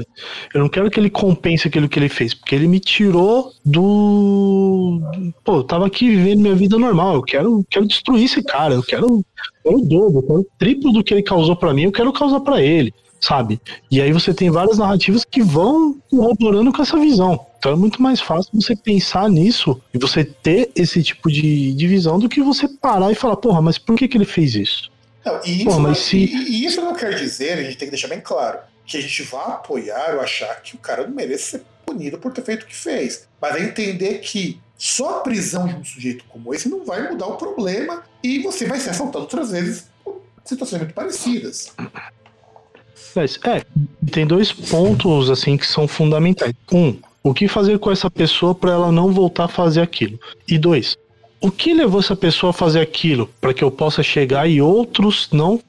[0.53, 5.01] eu não quero que ele compense aquilo que ele fez, porque ele me tirou do,
[5.43, 8.83] pô, eu tava aqui vivendo minha vida normal, eu quero, quero destruir esse cara, eu
[8.83, 9.25] quero, eu
[9.63, 12.13] quero o dobro, eu quero o triplo do que ele causou para mim, eu quero
[12.13, 13.59] causar para ele sabe?
[13.89, 17.39] E aí você tem várias narrativas que vão corroborando com essa visão.
[17.65, 21.87] Então é muito mais fácil você pensar nisso e você ter esse tipo de, de
[21.87, 24.91] visão do que você parar e falar, porra, mas por que, que ele fez isso?
[25.25, 26.15] Não, e, isso não, se...
[26.15, 29.23] e, isso não quer dizer, a gente tem que deixar bem claro, que a gente
[29.23, 32.67] vá apoiar ou achar que o cara não merece ser punido por ter feito o
[32.67, 33.27] que fez.
[33.41, 37.25] Mas é entender que só a prisão de um sujeito como esse não vai mudar
[37.25, 41.73] o problema e você vai ser assaltado outras vezes por situações muito parecidas.
[43.15, 43.63] Mas, é,
[44.11, 46.53] tem dois pontos assim que são fundamentais.
[46.71, 50.19] Um, o que fazer com essa pessoa para ela não voltar a fazer aquilo?
[50.47, 50.95] E dois,
[51.41, 55.29] o que levou essa pessoa a fazer aquilo para que eu possa chegar e outros
[55.31, 55.59] não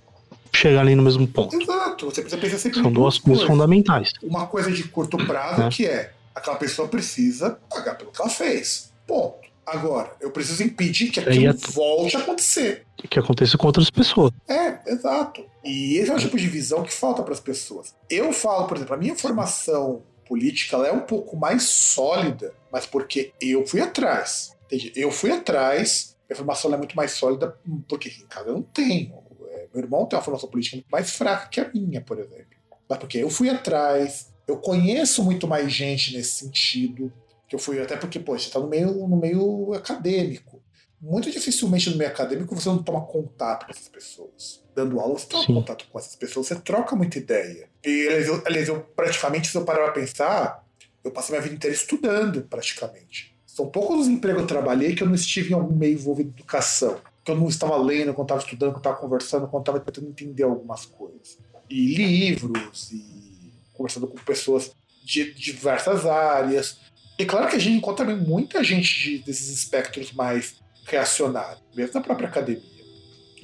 [0.53, 1.59] chegarem no mesmo ponto?
[1.59, 4.13] Exato, você precisa pensar sempre São duas coisas fundamentais.
[4.23, 5.69] Uma coisa de curto prazo é.
[5.71, 8.93] que é aquela pessoa precisa pagar pelo que ela fez.
[9.07, 9.47] Ponto.
[9.65, 11.71] Agora, eu preciso impedir que aquilo é...
[11.71, 12.85] volte a acontecer.
[12.99, 14.31] Que aconteça com outras pessoas.
[14.47, 15.43] É, exato.
[15.65, 17.95] E esse é o tipo de visão que falta para as pessoas.
[18.11, 22.87] Eu falo, por exemplo, a minha formação política ela é um pouco mais sólida, mas
[22.87, 24.57] porque eu fui atrás.
[24.67, 24.93] Entendi?
[24.97, 27.57] Eu fui atrás, minha formação é muito mais sólida,
[27.89, 29.15] porque em casa eu não tenho.
[29.49, 32.57] É, meu irmão tem uma formação política muito mais fraca que a minha, por exemplo.
[32.89, 37.13] Mas porque eu fui atrás, eu conheço muito mais gente nesse sentido
[37.49, 40.61] que eu fui, até porque, pô, você está no meio, no meio acadêmico.
[41.01, 44.65] Muito dificilmente no meio acadêmico você não toma contato com essas pessoas.
[44.75, 45.55] Dando aula, você toma Sim.
[45.55, 47.69] contato com essas pessoas, você troca muita ideia.
[47.87, 48.09] E,
[48.45, 50.67] aliás, eu, praticamente, se eu parar pra pensar,
[51.05, 53.33] eu passei minha vida inteira estudando, praticamente.
[53.47, 56.31] São poucos os empregos que eu trabalhei que eu não estive em algum meio envolvido
[56.31, 57.01] em educação.
[57.25, 60.43] Que eu não estava lendo, quando estava estudando, quando estava conversando, quando estava tentando entender
[60.43, 61.39] algumas coisas.
[61.71, 64.73] E livros, e conversando com pessoas
[65.05, 66.79] de diversas áreas.
[67.17, 71.95] E claro que a gente encontra também muita gente de, desses espectros mais reacionários, mesmo
[71.95, 72.63] na própria academia.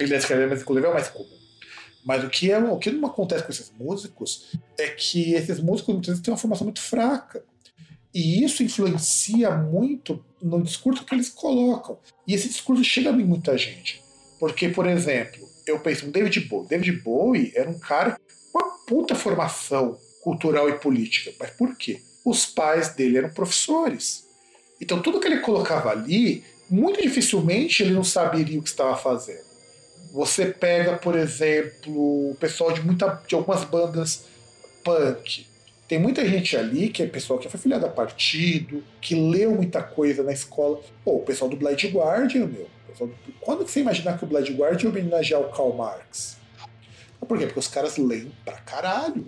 [0.01, 1.41] E nas academias, inclusive, é o mais comum.
[2.05, 5.95] Mas o que, é, o que não acontece com esses músicos é que esses músicos
[5.95, 7.45] muitas vezes têm uma formação muito fraca.
[8.15, 11.99] E isso influencia muito no discurso que eles colocam.
[12.27, 14.03] E esse discurso chega em muita gente.
[14.39, 16.69] Porque, por exemplo, eu penso no David Bowie.
[16.69, 18.20] David Bowie era um cara
[18.53, 21.33] com uma puta formação cultural e política.
[21.39, 22.01] Mas por quê?
[22.24, 24.27] os pais dele eram professores.
[24.81, 29.52] Então tudo que ele colocava ali, muito dificilmente ele não saberia o que estava fazendo.
[30.12, 34.26] Você pega, por exemplo, o pessoal de, muita, de algumas bandas
[34.84, 35.47] punk.
[35.89, 39.82] Tem muita gente ali que é pessoal que foi filiado a partido, que leu muita
[39.82, 40.80] coisa na escola.
[41.02, 42.68] Pô, o pessoal do Blade Guardian, meu.
[42.98, 43.14] Do...
[43.40, 46.36] Quando você imaginar que o Blade Guardian ia homenagear o Karl Marx?
[47.26, 47.47] Por quê?
[47.47, 49.26] Porque os caras leem pra caralho.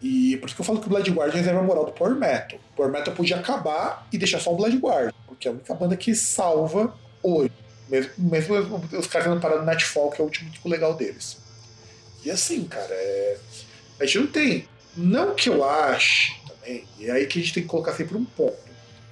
[0.00, 2.14] E por isso que eu falo que o Blood Guardians era a moral do Power
[2.14, 2.58] Metal.
[2.72, 5.74] O Power Metal podia acabar e deixar só o Blood Guardian, porque é a única
[5.74, 7.50] banda que salva hoje.
[7.88, 11.36] Mesmo, mesmo os caras não pararam no Nightfall, que é o último tipo legal deles.
[12.24, 13.38] E assim, cara, é...
[14.00, 14.68] a gente não tem.
[14.96, 18.16] Não que eu ache também, e é aí que a gente tem que colocar sempre
[18.16, 18.56] um ponto.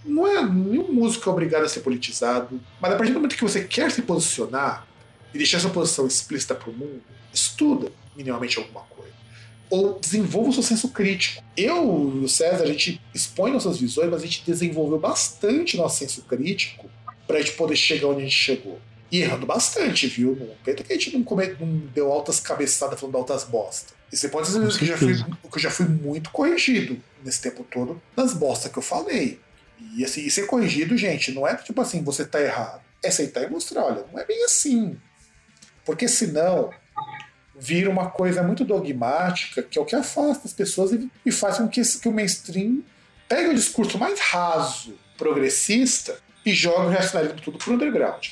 [0.04, 3.42] Não é nenhum músico é obrigado a ser politizado, mas a partir do momento que
[3.42, 4.86] você quer se posicionar
[5.32, 8.92] e deixar essa posição explícita para o mundo, estuda minimamente alguma coisa
[9.72, 11.42] ou desenvolva o seu senso crítico.
[11.56, 15.98] Eu e o César, a gente expõe nossas visões, mas a gente desenvolveu bastante nosso
[15.98, 16.90] senso crítico
[17.26, 18.80] para a gente poder chegar onde a gente chegou.
[19.10, 20.34] E errando bastante, viu?
[20.34, 23.92] Não pensa que a gente não, come, não deu altas cabeçadas falando altas bosta.
[24.10, 27.42] E você pode dizer que eu, já fui, que eu já fui muito corrigido nesse
[27.42, 29.38] tempo todo nas bostas que eu falei.
[29.96, 32.80] E assim, e ser corrigido, gente, não é tipo assim, você tá errado.
[33.02, 34.96] É aceitar e mostrar, olha, não é bem assim.
[35.84, 36.70] Porque senão
[37.58, 41.58] vira uma coisa muito dogmática, que é o que afasta as pessoas e, e faz
[41.58, 42.82] com que, que o mainstream
[43.28, 48.28] pegue o discurso mais raso, progressista, e joga o reacionarismo tudo pro underground.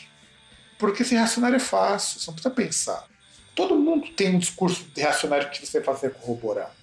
[0.79, 3.07] Porque esse reacionário é fácil, você não precisa pensar.
[3.55, 6.75] Todo mundo tem um discurso reacionário que você fazer corroborar.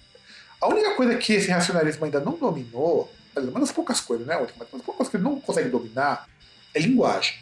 [0.60, 4.36] A única coisa que esse reacionarismo ainda não dominou, uma das poucas coisas, né?
[4.36, 6.28] Uma das poucas coisas que ele não consegue dominar
[6.74, 7.34] é linguagem.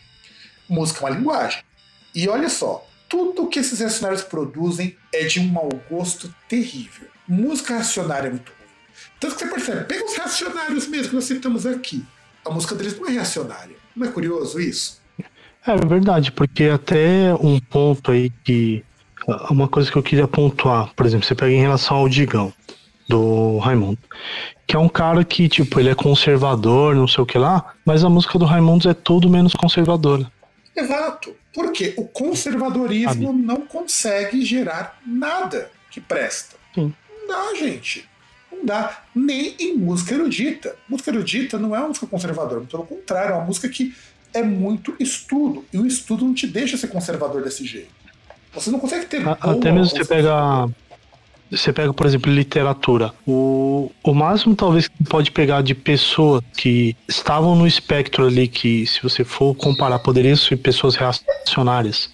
[0.68, 1.62] Música é uma linguagem.
[2.14, 7.08] E olha só, tudo que esses reacionários produzem é de um mau gosto terrível.
[7.26, 8.70] Música reacionária é muito ruim.
[9.20, 12.04] Tanto que você percebe, pega os reacionários mesmo que nós citamos aqui.
[12.46, 13.76] A música deles não é reacionária.
[13.94, 15.00] Não é curioso isso?
[15.66, 18.84] É verdade, porque até um ponto aí que.
[19.50, 22.52] Uma coisa que eu queria pontuar, por exemplo, você pega em relação ao Digão,
[23.08, 23.98] do Raimundo,
[24.64, 28.04] que é um cara que, tipo, ele é conservador, não sei o que lá, mas
[28.04, 30.30] a música do Raimundo é tudo menos conservadora.
[30.76, 31.34] Exato.
[31.52, 33.42] Porque o conservadorismo Sabe?
[33.42, 36.56] não consegue gerar nada que presta.
[36.74, 36.94] Sim.
[37.26, 38.08] Não gente.
[38.56, 39.02] Não dá.
[39.14, 40.76] Nem em música erudita.
[40.88, 43.94] Música erudita não é uma música conservadora, pelo contrário, é uma música que
[44.32, 45.64] é muito estudo.
[45.72, 47.88] E o estudo não te deixa ser conservador desse jeito.
[48.52, 49.22] Você não consegue ter.
[49.28, 50.68] Até mesmo você pega.
[51.50, 53.12] Você pega, por exemplo, literatura.
[53.24, 58.84] O, o máximo, talvez, que pode pegar de pessoas que estavam no espectro ali, que,
[58.84, 62.10] se você for comparar, poderiam ser pessoas reacionárias,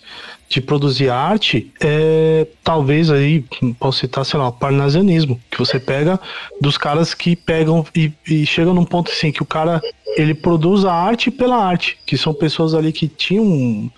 [0.52, 3.42] de produzir arte, é talvez aí,
[3.78, 6.20] posso citar, sei lá, o parnasianismo, que você pega
[6.60, 9.80] dos caras que pegam e, e chegam num ponto assim, que o cara
[10.14, 13.90] ele produz a arte pela arte, que são pessoas ali que tinham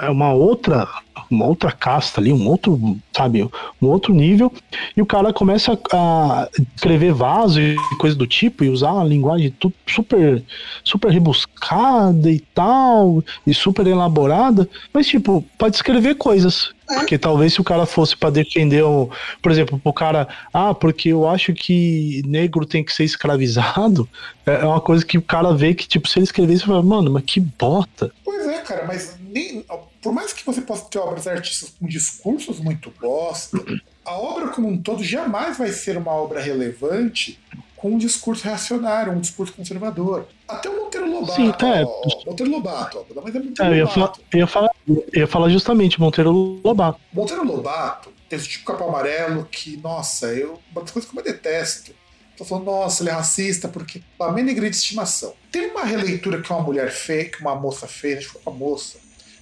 [0.00, 0.88] é uma outra
[1.30, 3.42] uma outra casta ali, um outro, sabe,
[3.82, 4.52] um outro nível,
[4.96, 9.50] e o cara começa a escrever vaso e coisa do tipo, e usar uma linguagem
[9.58, 10.42] tudo super,
[10.84, 16.74] super rebuscada e tal, e super elaborada, mas tipo, pode escrever coisas.
[16.86, 19.10] Porque talvez se o cara fosse para defender, o,
[19.42, 24.08] por exemplo, o cara, ah, porque eu acho que negro tem que ser escravizado,
[24.46, 26.82] é, é uma coisa que o cara vê que, tipo, se ele escrevesse, você fala,
[26.84, 28.12] mano, mas que bota.
[28.24, 29.66] Pois é, cara, mas nem,
[30.00, 33.58] por mais que você possa ter obras artísticas com discursos muito bosta,
[34.02, 37.38] a obra como um todo jamais vai ser uma obra relevante
[37.76, 40.26] com um discurso reacionário, um discurso conservador.
[40.48, 41.34] Até o Monteiro Lobato.
[41.34, 41.84] Sim, é.
[41.84, 45.20] Ó, Monteiro Lobato, ó, mas é Monteiro é, eu, ia falar, eu, ia falar, eu
[45.20, 46.32] ia falar justamente Monteiro
[46.64, 46.98] Lobato.
[47.12, 51.18] Monteiro Lobato tem esse tipo de capô amarelo que, nossa, eu, uma das coisas que
[51.18, 51.92] eu detesto.
[52.38, 55.34] Tô falando, nossa, ele é racista porque a minha negra de estimação.
[55.50, 58.58] Tem uma releitura que uma mulher fez, que uma moça fez, acho que foi uma
[58.58, 58.98] moça,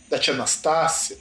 [0.09, 1.16] da tia Anastácia,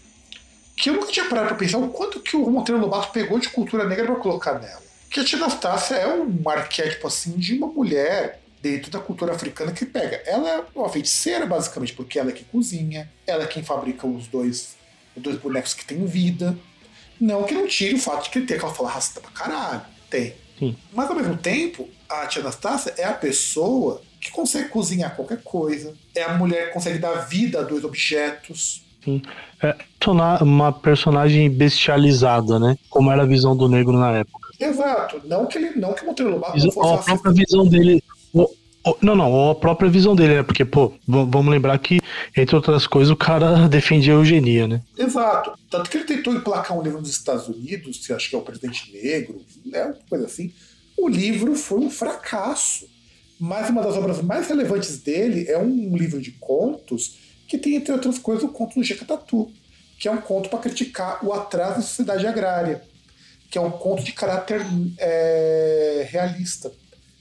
[0.75, 3.49] que eu nunca tinha parado pra pensar o quanto que o Monteiro Lobato pegou de
[3.49, 4.81] cultura negra para colocar nela.
[5.09, 9.71] Que a tia Anastácia é um arquétipo assim de uma mulher dentro da cultura africana
[9.71, 10.23] que pega.
[10.25, 14.27] Ela é uma feiticeira, basicamente, porque ela é que cozinha, ela é quem fabrica os
[14.27, 14.75] dois,
[15.15, 16.57] os dois bonecos que têm vida.
[17.19, 19.81] Não que não tire o fato de que ele tem aquela fala racista pra caralho.
[20.09, 20.33] Tem.
[20.57, 20.75] Sim.
[20.93, 25.93] Mas ao mesmo tempo, a tia Anastácia é a pessoa que consegue cozinhar qualquer coisa.
[26.15, 28.83] É a mulher que consegue dar vida a dois objetos.
[29.03, 29.21] Sim.
[29.61, 29.75] É
[30.41, 32.77] uma personagem bestializada, né?
[32.89, 34.49] Como era a visão do negro na época.
[34.59, 35.21] Exato.
[35.25, 38.03] Não que ele, não que o Monteiro Lobato não fosse a própria visão dele.
[39.01, 40.43] Não, não, a própria visão dele, né?
[40.43, 42.01] Porque, pô, vamos lembrar que,
[42.35, 44.81] entre outras coisas, o cara defendia a eugenia, né?
[44.97, 45.53] Exato.
[45.69, 48.41] Tanto que ele tentou emplacar um livro nos Estados Unidos, que acho que é o
[48.41, 49.85] presidente negro, né?
[49.85, 50.51] Uma coisa assim.
[50.97, 52.85] O livro foi um fracasso.
[53.45, 57.91] Mas uma das obras mais relevantes dele é um livro de contos que tem, entre
[57.91, 59.51] outras coisas, o conto do Jecatatu,
[59.99, 62.81] que é um conto para criticar o atraso da sociedade agrária,
[63.51, 64.61] que é um conto de caráter
[64.97, 66.71] é, realista.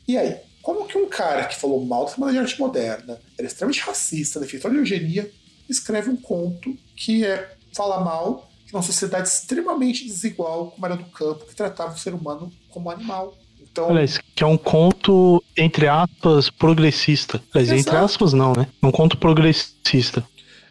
[0.06, 0.36] E aí?
[0.62, 4.38] Como que um cara que falou mal da Semana de Arte Moderna, era extremamente racista,
[4.38, 5.28] defensor de eugenia,
[5.68, 11.06] escreve um conto que é fala mal de uma sociedade extremamente desigual, como era do
[11.06, 13.36] campo, que tratava o ser humano como animal?
[13.72, 17.42] Então, Aliás, que é um conto, entre aspas, progressista.
[17.54, 18.68] Aliás, entre aspas não, né?
[18.82, 20.22] Um conto progressista.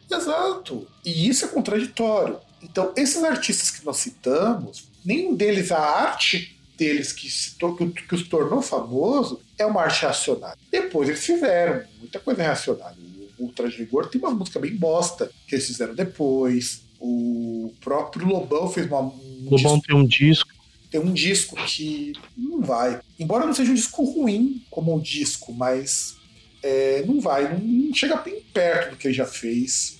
[0.09, 0.87] Exato.
[1.03, 2.37] E isso é contraditório.
[2.61, 8.15] Então, esses artistas que nós citamos, nenhum deles, a arte deles que, se que, que
[8.15, 10.57] os tornou famoso é uma arte reacionária.
[10.71, 12.97] Depois eles fizeram muita coisa reacionária.
[13.39, 16.83] O Ultra de Vigor tem uma música bem bosta que eles fizeram depois.
[16.99, 18.99] O próprio Lobão fez uma.
[18.99, 19.87] Um Lobão disco.
[19.87, 20.60] tem um disco
[20.91, 22.99] tem um disco que não vai.
[23.17, 26.17] Embora não seja um disco ruim como um disco, mas
[26.61, 29.99] é, não vai, não, não, chega bem perto do que ele já fez.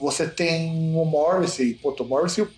[0.00, 2.48] Você tem o Morrissey, pô, o Morrissey,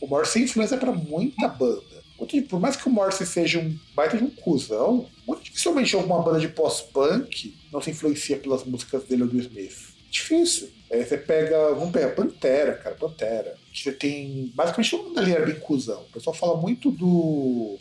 [0.00, 2.02] o Morrissey influência para muita banda.
[2.48, 6.40] Por mais que o Morrissey seja um baita de um cuzão, muito dificilmente alguma banda
[6.40, 9.91] de pós-punk não se influencia pelas músicas dele ou do Smith.
[10.12, 10.70] Difícil.
[10.92, 13.56] Aí você pega, vamos pegar Pantera, cara, Pantera.
[13.72, 14.52] Que tem.
[14.54, 16.02] Basicamente todo mundo ali era bem cuzão.
[16.02, 17.78] O pessoal fala muito do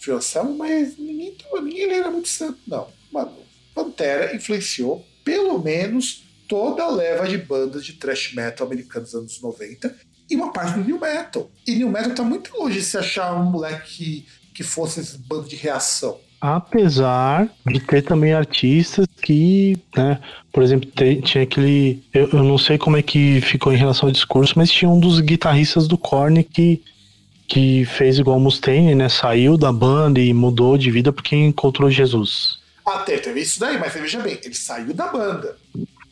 [0.00, 2.88] Phil Anselmo, mas ninguém, ninguém era muito santo, não.
[3.12, 3.36] Mano,
[3.74, 9.40] Pantera influenciou pelo menos toda a leva de bandas de thrash metal americanos dos anos
[9.42, 9.94] 90
[10.30, 11.50] e uma parte do new metal.
[11.66, 15.48] E new metal tá muito longe de se achar um moleque que fosse esse bando
[15.48, 16.18] de reação.
[16.46, 20.20] Apesar de ter também artistas que, né,
[20.52, 20.90] por exemplo,
[21.22, 22.04] tinha aquele.
[22.12, 25.00] Eu, eu, não sei como é que ficou em relação ao discurso, mas tinha um
[25.00, 26.82] dos guitarristas do Korn que,
[27.48, 29.08] que fez igual Mustaine, né?
[29.08, 32.58] Saiu da banda e mudou de vida porque encontrou Jesus.
[32.84, 35.56] Até teve isso daí, mas veja bem, ele saiu da banda.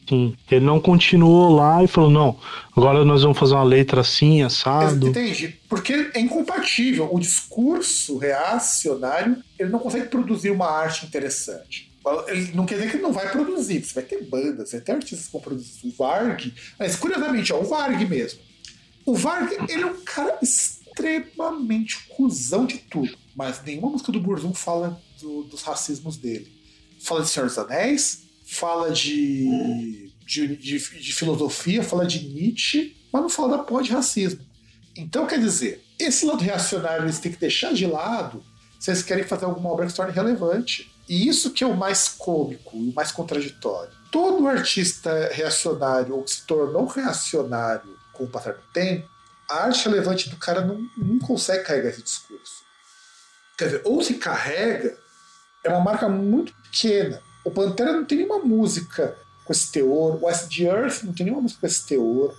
[0.09, 2.39] Sim, ele não continuou lá e falou: não,
[2.77, 5.09] agora nós vamos fazer uma letra assim, assado.
[5.09, 5.57] Entendi.
[5.69, 7.09] Porque é incompatível.
[7.13, 11.93] O discurso reacionário, ele não consegue produzir uma arte interessante.
[12.27, 14.85] Ele não quer dizer que ele não vai produzir, você vai ter bandas, você vai
[14.85, 15.87] ter artistas que vão produzir.
[15.87, 18.41] O Varg, mas curiosamente, ó, o Varg mesmo.
[19.07, 24.53] O Varg, ele é um cara extremamente cuzão de tudo, mas nenhuma música do Burzum
[24.53, 26.53] fala do, dos racismos dele.
[27.01, 33.23] Fala de Senhor dos Anéis, fala de, de, de, de filosofia, fala de Nietzsche, mas
[33.23, 34.45] não fala da porra de racismo.
[34.97, 38.45] Então, quer dizer, esse lado reacionário eles têm que deixar de lado
[38.79, 40.93] se eles querem fazer alguma obra que se torne relevante.
[41.09, 43.93] E isso que é o mais cômico e o mais contraditório.
[44.11, 49.09] Todo artista reacionário ou que se tornou reacionário com o passar do tempo,
[49.51, 52.63] a arte relevante do cara não, não consegue carregar esse discurso.
[53.57, 54.97] Quer dizer, ou se carrega,
[55.65, 57.23] é uma marca muito pequena.
[57.45, 60.19] O Pantera não tem nenhuma música com esse teor.
[60.23, 62.35] O Acid Earth não tem nenhuma música com esse teor.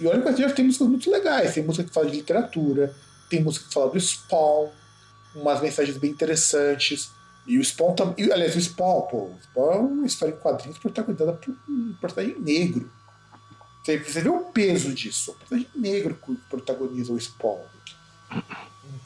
[0.00, 1.54] E olha que o Acid Earth tem músicas muito legais.
[1.54, 2.94] Tem música que fala de literatura,
[3.28, 4.68] tem música que fala do Spawn,
[5.34, 7.10] umas mensagens bem interessantes.
[7.46, 8.32] E o Spawn também.
[8.32, 12.40] Aliás, o Spawn, pô, o Spawn é uma história em quadrinhos protagonizada por um personagem
[12.40, 12.90] negro.
[13.82, 15.32] Você, você vê o peso disso.
[15.32, 17.60] O personagem negro que protagoniza o Spawn.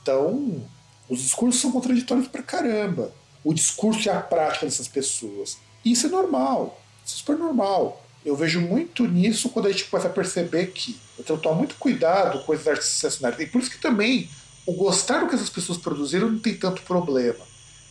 [0.02, 0.68] Então,
[1.08, 3.12] os discursos são contraditórios pra caramba
[3.46, 5.58] o discurso e a prática dessas pessoas.
[5.84, 8.04] Isso é normal, isso é super normal.
[8.24, 11.54] Eu vejo muito nisso quando a gente começa a perceber que eu tenho que tomar
[11.54, 13.38] muito cuidado com esses artistas assassinados.
[13.38, 14.28] E por isso que também
[14.66, 17.38] o gostar do que essas pessoas produziram não tem tanto problema.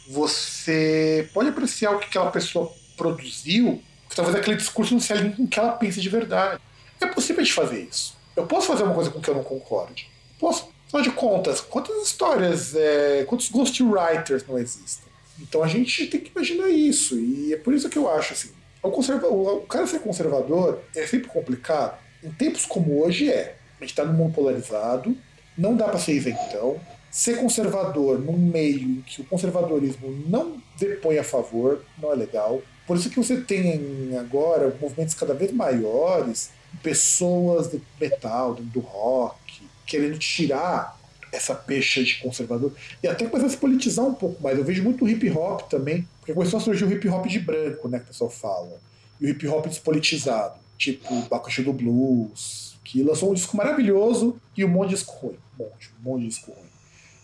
[0.10, 5.45] Você pode apreciar o que aquela pessoa produziu, que talvez aquele discurso não se com
[5.45, 6.61] o que ela pensa de verdade.
[6.99, 8.18] É possível de fazer isso.
[8.36, 10.11] Eu posso fazer uma coisa com que eu não concorde.
[10.38, 10.68] Posso.
[10.88, 15.05] Afinal de contas, quantas histórias, é, quantos ghostwriters não existem?
[15.40, 17.20] Então a gente tem que imaginar isso.
[17.20, 18.49] E é por isso que eu acho assim.
[18.82, 19.28] O, conserva...
[19.28, 21.98] o cara ser conservador é sempre complicado.
[22.24, 23.57] Em tempos como hoje é.
[23.80, 25.16] A gente está num mundo polarizado,
[25.57, 26.80] não dá para ser isentão.
[27.12, 32.62] Ser conservador num meio em que o conservadorismo não depõe a favor não é legal.
[32.86, 36.52] Por isso que você tem agora movimentos cada vez maiores,
[36.84, 40.99] pessoas do metal, do rock, querendo tirar
[41.36, 42.72] essa pecha de conservador.
[43.03, 44.57] E até começar a se politizar um pouco mais.
[44.57, 47.88] Eu vejo muito hip hop também, porque começou a surgir o hip hop de branco,
[47.88, 48.80] né, que o pessoal fala.
[49.20, 54.64] E o hip hop despolitizado, tipo Bacuxi do Blues, que lançou um disco maravilhoso e
[54.64, 55.38] um monte de disco ruim.
[55.57, 56.70] Um monte, um monte de disco ruim.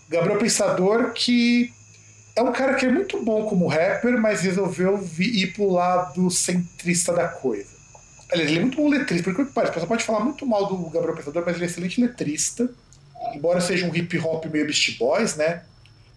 [0.10, 1.72] Gabriel Pensador, que
[2.36, 7.14] é um cara que é muito bom como rapper, mas resolveu ir pro lado centrista
[7.14, 7.72] da coisa.
[8.32, 10.66] Aliás, ele é muito bom letrista, porque que parece, o pessoal pode falar muito mal
[10.66, 12.70] do Gabriel Pensador, mas ele é excelente letrista
[13.34, 15.64] embora seja um hip hop meio Beast Boys, né?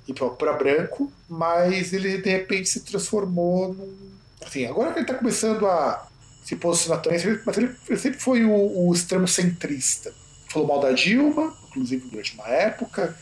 [0.06, 4.14] Hip hop pra branco, mas ele de repente se transformou num.
[4.44, 6.06] Assim, agora que ele tá começando a
[6.44, 10.12] se posicionar também, mas ele sempre foi o, o extremo centrista.
[10.50, 13.16] Falou mal da Dilma, inclusive durante uma época.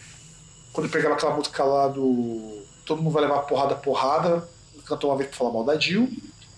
[0.73, 5.11] Quando ele pegava aquela música lá do Todo mundo vai levar porrada, porrada, ele cantou
[5.11, 6.09] uma vez pra falar mal da Dilma.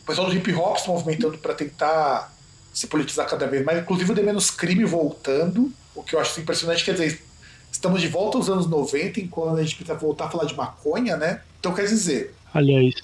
[0.02, 2.32] O pessoal do hip hop se movimentando para tentar
[2.72, 6.40] se politizar cada vez mais, inclusive o de menos crime voltando o que eu acho
[6.40, 7.22] impressionante, quer dizer,
[7.70, 11.16] estamos de volta aos anos 90, enquanto a gente precisa voltar a falar de maconha,
[11.16, 11.40] né?
[11.60, 12.34] Então quer dizer.
[12.52, 12.94] Aliás,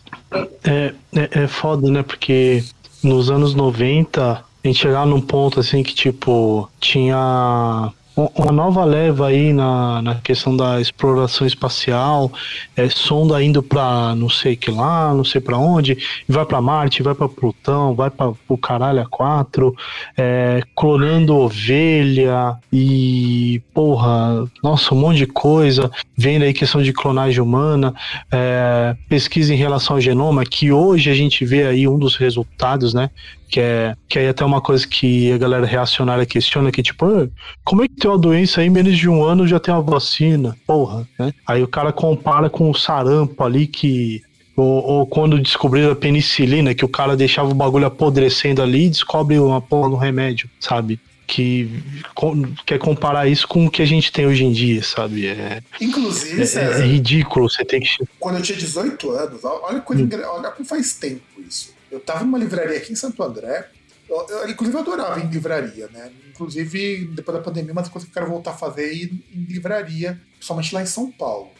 [0.65, 2.03] é, é, é foda, né?
[2.03, 2.65] Porque
[3.03, 9.29] nos anos 90 a gente chegava num ponto assim que, tipo, tinha uma nova leva
[9.29, 12.31] aí na, na questão da exploração espacial,
[12.77, 15.97] é, sonda indo para não sei que lá, não sei para onde,
[16.29, 19.75] vai para Marte, vai para Plutão, vai para o caralho a quatro,
[20.17, 27.41] é, clonando ovelha e porra, nossa, um monte de coisa, vendo aí questão de clonagem
[27.41, 27.95] humana,
[28.31, 32.93] é, pesquisa em relação ao genoma, que hoje a gente vê aí um dos resultados,
[32.93, 33.11] né,
[33.51, 37.29] que é, que é até uma coisa que a galera reacionária questiona, que tipo, ah,
[37.65, 39.83] como é que tem uma doença aí, em menos de um ano já tem uma
[39.83, 40.57] vacina?
[40.67, 41.33] Porra, né?
[41.47, 44.23] Aí o cara compara com o sarampo ali, que
[44.57, 48.91] Ou, ou quando descobriram a penicilina, que o cara deixava o bagulho apodrecendo ali e
[48.91, 51.01] descobre uma porra no remédio, sabe?
[51.27, 51.71] Que
[52.67, 55.29] quer comparar isso com o que a gente tem hoje em dia, sabe?
[55.29, 57.89] É, Inclusive, é, César, é ridículo, você tem que.
[58.19, 61.73] quando eu tinha 18 anos, olha, engra- olha como faz tempo isso.
[61.91, 63.69] Eu tava numa livraria aqui em Santo André.
[64.09, 66.11] Eu, eu, inclusive, eu adorava ir em livraria, né?
[66.29, 69.25] Inclusive, depois da pandemia, uma das coisas que eu quero voltar a fazer é ir
[69.35, 71.51] em livraria, principalmente lá em São Paulo.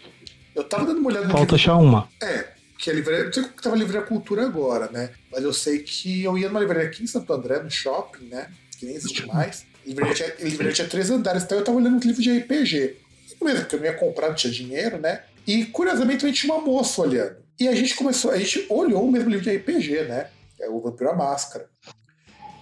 [0.55, 2.09] Eu tava dando uma olhada no Falta achar uma.
[2.23, 2.49] É,
[2.79, 3.25] que a livraria.
[3.27, 5.11] Não sei como que tava a livraria cultura agora, né?
[5.31, 8.51] Mas eu sei que eu ia numa livraria aqui em Santo André, no shopping, né?
[8.79, 9.67] Que nem existe mais.
[9.85, 12.39] A livraria tinha, a livraria tinha três andares, então eu tava olhando uns livros de
[12.39, 12.97] RPG.
[13.27, 15.23] Isso mesmo, porque eu não ia comprar, não tinha dinheiro, né?
[15.47, 17.37] E curiosamente gente tinha uma moça olhando.
[17.61, 20.31] E a gente começou, a gente olhou o mesmo livro de RPG, né?
[20.59, 21.69] É o Vampiro à Máscara.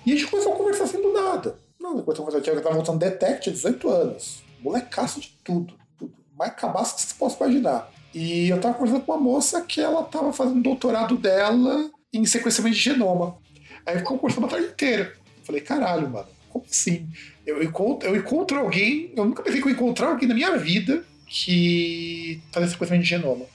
[0.04, 1.56] E a gente começou a conversar assim do nada.
[1.78, 4.42] Não, depois eu conversar, eu tava voltando Detect, tinha 18 anos.
[4.60, 5.74] Molecaço de tudo.
[5.96, 6.12] tudo.
[6.36, 7.92] Mais cabaço que você possa imaginar.
[8.12, 12.74] E eu tava conversando com uma moça que ela tava fazendo doutorado dela em sequenciamento
[12.74, 13.38] de genoma.
[13.86, 15.12] Aí ficou conversando a tarde inteira.
[15.38, 17.08] Eu falei, caralho, mano, como assim?
[17.46, 20.56] Eu encontro, eu encontro alguém, eu nunca pensei que eu ia encontrar alguém na minha
[20.56, 23.46] vida que fazia sequenciamento de genoma.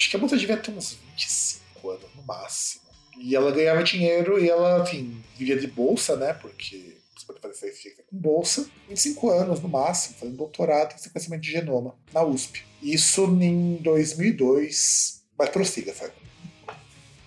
[0.00, 2.84] Acho que a moça devia ter uns 25 anos no máximo.
[3.20, 6.32] E ela ganhava dinheiro e ela, enfim, vivia de bolsa, né?
[6.32, 8.66] Porque você pode fazer ciência com bolsa.
[8.88, 12.64] 25 anos no máximo, fazendo doutorado em sequenciamento de genoma na USP.
[12.82, 15.22] Isso em 2002.
[15.38, 16.12] Mas prossiga, sabe?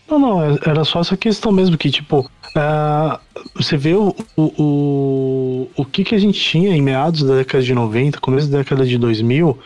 [0.07, 3.19] Não, não, é- era só essa questão mesmo, que tipo, é,
[3.55, 7.63] você vê o, o, o, o que, que a gente tinha em meados da década
[7.63, 9.57] de 90, começo da década de 2000,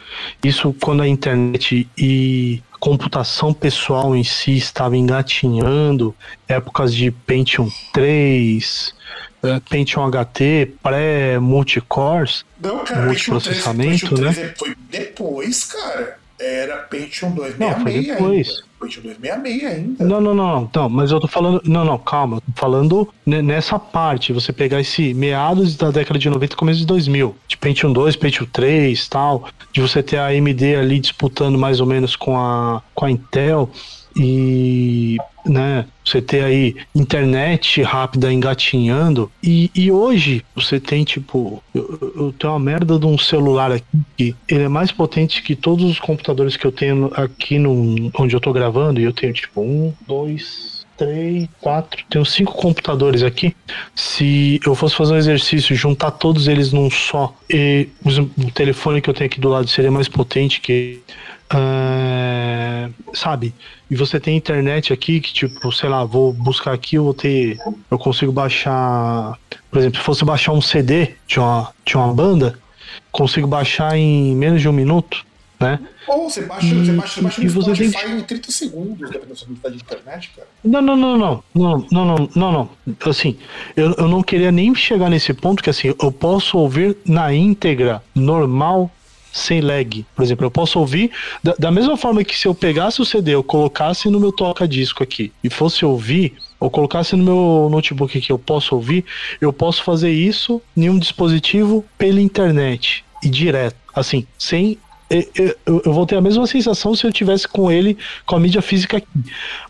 [0.43, 6.16] isso quando a internet e computação pessoal em si estava engatinhando,
[6.48, 8.95] épocas de Pentium 3,
[9.44, 14.34] eh, Pentium HT, pré-multicores, 3, Multiprocessamento, Pentium né?
[14.34, 16.20] 3 foi depois, cara.
[16.39, 17.53] Era Pentium Não, foi
[18.03, 18.47] 266 depois.
[18.47, 18.68] ainda.
[18.80, 20.05] Pentium 266 ainda.
[20.05, 21.61] Não, não, não, não, não, mas eu tô falando.
[21.65, 22.39] Não, não, calma.
[22.41, 24.31] Tô falando ne- nessa parte.
[24.34, 27.35] Você pegar esse meados da década de 90 começo de 2000.
[27.47, 29.47] De Pentium 2, Pentium 3 tal.
[29.73, 33.69] De você ter a AMD ali disputando mais ou menos com a, com a Intel.
[34.15, 35.18] E.
[35.45, 39.31] Né, você ter aí internet rápida engatinhando.
[39.43, 41.61] E, e hoje você tem, tipo.
[41.73, 43.85] Eu, eu- tenho uma merda de um celular aqui.
[44.17, 48.35] que Ele é mais potente que todos os computadores que eu tenho aqui no, onde
[48.35, 48.99] eu tô gravando.
[48.99, 52.03] E eu tenho, tipo, um, dois, três, quatro.
[52.09, 53.55] Tenho cinco computadores aqui.
[53.95, 59.09] Se eu fosse fazer um exercício, juntar todos eles num só, e o telefone que
[59.09, 60.99] eu tenho aqui do lado seria mais potente que.
[61.49, 63.53] Ah, sabe?
[63.90, 67.57] E você tem internet aqui que, tipo, sei lá, vou buscar aqui, eu vou ter.
[67.90, 69.38] Eu consigo baixar.
[69.72, 72.60] Por exemplo, se fosse baixar um CD de uma, de uma banda,
[73.11, 75.26] consigo baixar em menos de um minuto,
[75.60, 75.80] né?
[76.07, 78.19] Ou você baixa, e, você baixa, no você Spotify tem...
[78.19, 80.48] em 30 segundos, dependendo da sua de internet, cara.
[80.64, 81.44] Não, não, não, não.
[81.53, 82.69] Não, não, não, não, não.
[83.10, 83.38] Assim,
[83.76, 88.02] eu, eu não queria nem chegar nesse ponto que assim, eu posso ouvir na íntegra
[88.15, 88.90] normal
[89.38, 90.05] sem lag.
[90.15, 91.11] Por exemplo, eu posso ouvir
[91.43, 95.03] da, da mesma forma que se eu pegasse o CD, eu colocasse no meu toca-disco
[95.03, 99.05] aqui e fosse ouvir, ou colocasse no meu notebook aqui, eu posso ouvir,
[99.39, 104.77] eu posso fazer isso em um dispositivo pela internet e direto, assim, sem
[105.09, 105.23] eu,
[105.65, 108.61] eu, eu vou ter a mesma sensação se eu tivesse com ele com a mídia
[108.61, 109.07] física aqui.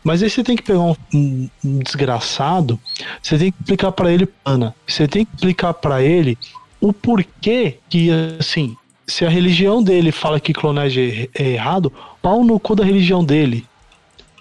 [0.04, 2.80] Mas aí você tem que pegar um, um- um desgraçado,
[3.22, 6.36] você tem que explicar pra ele, Ana, você tem que explicar pra ele
[6.82, 8.76] o porquê que, assim,
[9.08, 13.24] se a religião dele fala que clonagem é, é errado, pau no cu da religião
[13.24, 13.66] dele.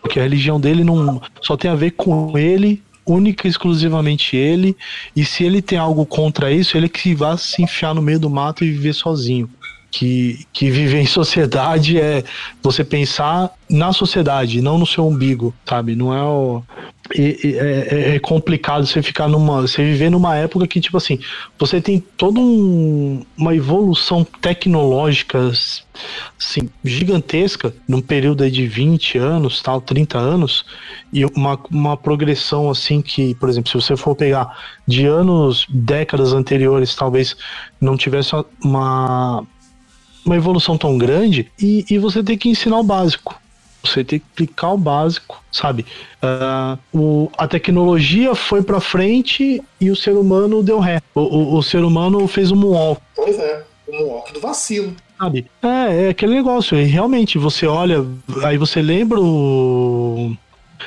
[0.02, 4.76] Porque a religião dele não só tem a ver com ele, única e exclusivamente ele,
[5.14, 8.28] e se ele tem algo contra isso, ele que vá se enfiar no meio do
[8.28, 9.48] mato e viver sozinho
[9.90, 12.22] que, que viver em sociedade é
[12.62, 15.96] você pensar na sociedade, não no seu umbigo, sabe?
[15.96, 16.62] Não é o.
[17.14, 19.62] É, é- é complicado você ficar numa.
[19.62, 21.18] Você viver numa época que, tipo assim,
[21.58, 25.50] você tem toda um- uma evolução tecnológica
[26.38, 30.64] assim, gigantesca num período de 20 anos, tal, 30 anos,
[31.12, 34.56] e uma, uma progressão assim que, por exemplo, se você for pegar
[34.86, 37.36] de anos, décadas anteriores, talvez
[37.80, 38.32] não tivesse
[38.62, 39.42] uma,
[40.26, 43.40] uma evolução tão grande e, e você tem que ensinar o básico.
[43.84, 45.86] Você tem que explicar o básico, sabe?
[46.20, 51.00] Ah, o, a tecnologia foi pra frente e o ser humano deu ré.
[51.14, 54.92] O, o, o ser humano fez um moonwalk, Pois é, o Moonwalk do vacilo.
[55.16, 55.46] sabe?
[55.62, 56.76] É, é aquele negócio.
[56.76, 58.04] E realmente, você olha,
[58.44, 60.34] aí você lembra o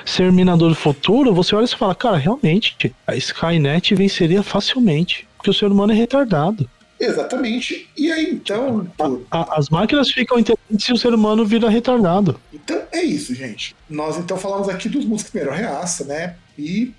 [0.06, 5.26] Exterminador do Futuro, você olha e você fala, cara, realmente, a Skynet venceria facilmente.
[5.38, 6.70] Porque o ser humano é retardado.
[7.00, 7.90] Exatamente.
[7.96, 12.40] E aí então, por- as máquinas ficam inteligentes se o ser humano vira retardado.
[12.54, 13.76] então é isso, gente.
[13.90, 16.36] Nós então falamos aqui dos músicos que vieram reaça, né?
[16.58, 16.94] E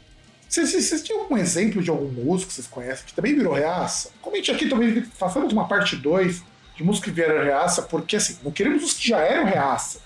[0.49, 4.11] vocês, vocês tinham algum exemplo de algum músico que vocês conhecem que também virou reaça?
[4.21, 6.43] Comente aqui também, façamos uma parte 2
[6.77, 10.01] de músicos que vieram reaça, porque assim, não queremos os que já eram reaça.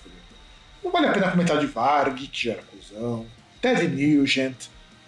[0.83, 3.25] Não vale a pena comentar de Varg, que já era cuzão,
[3.59, 4.67] Ted Nugent,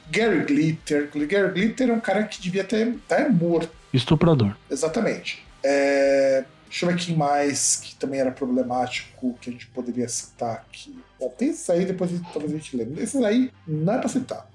[0.09, 1.09] Gary Glitter.
[1.27, 2.77] Gary Glitter é um cara que devia estar
[3.07, 3.69] tá morto.
[3.97, 4.55] Estuprador.
[4.69, 5.45] Exatamente.
[5.63, 6.45] É...
[6.69, 10.97] Deixa eu ver quem mais que também era problemático que a gente poderia citar aqui.
[11.19, 13.01] Bom, tem esses aí, depois talvez a gente lembre.
[13.01, 14.49] Esses aí não é pra citar.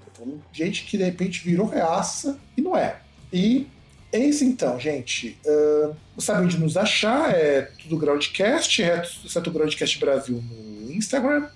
[0.53, 3.01] Gente que de repente virou reaça e não é.
[3.33, 3.67] E
[4.13, 5.39] é isso então, gente.
[5.45, 7.31] Uh, sabe onde nos achar?
[7.35, 11.49] É tudo Groundcast, é certo Groundcast Brasil no Instagram.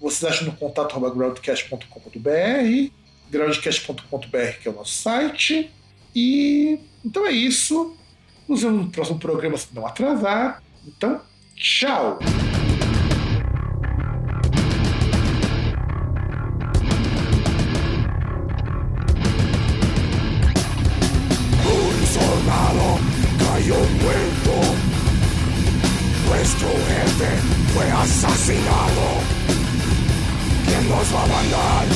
[0.00, 2.90] Vocês acham no contato groundcast.com.br,
[3.30, 5.70] groundcast.com.br que é o nosso site.
[6.14, 7.94] E então é isso.
[8.48, 10.62] Nos vemos no próximo programa se não atrasar.
[10.86, 11.20] Então,
[11.54, 12.18] tchau!
[26.40, 27.30] Nuestro jefe
[27.74, 29.02] fue asesinado.
[30.64, 31.86] ¿Quién nos va a mandar?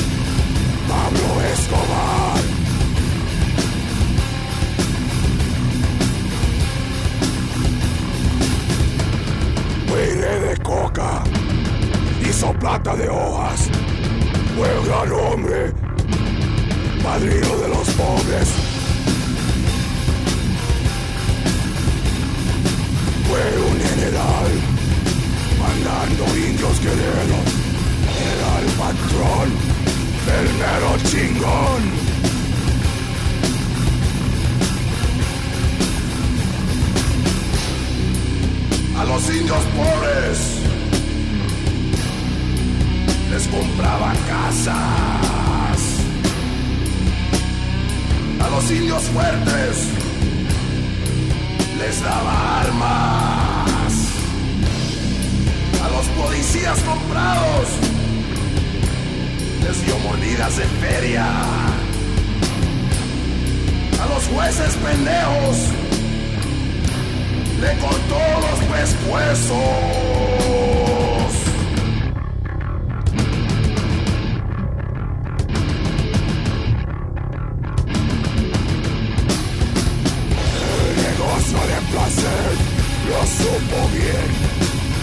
[0.87, 2.24] Pablo Escobar.
[10.05, 11.23] Peine de coca,
[12.21, 13.71] hizo plata de hojas,
[14.55, 15.73] fue un gran hombre,
[17.03, 18.47] padrino de los pobres.
[23.27, 24.51] Fue un general,
[25.59, 27.47] mandando indios guerreros,
[28.31, 29.49] era el patrón,
[30.37, 32.04] el mero chingón.
[39.05, 40.37] A los indios pobres.
[43.31, 45.79] Les compraba casas.
[48.43, 49.87] A los indios fuertes
[51.79, 53.93] les daba armas.
[55.83, 57.67] A los policías comprados
[59.63, 61.27] les dio mordidas de feria.
[64.01, 65.84] A los jueces pendejos
[67.65, 69.55] le cortó los pescuezos.
[80.61, 82.49] El negocio de placer
[83.09, 84.29] lo supo bien.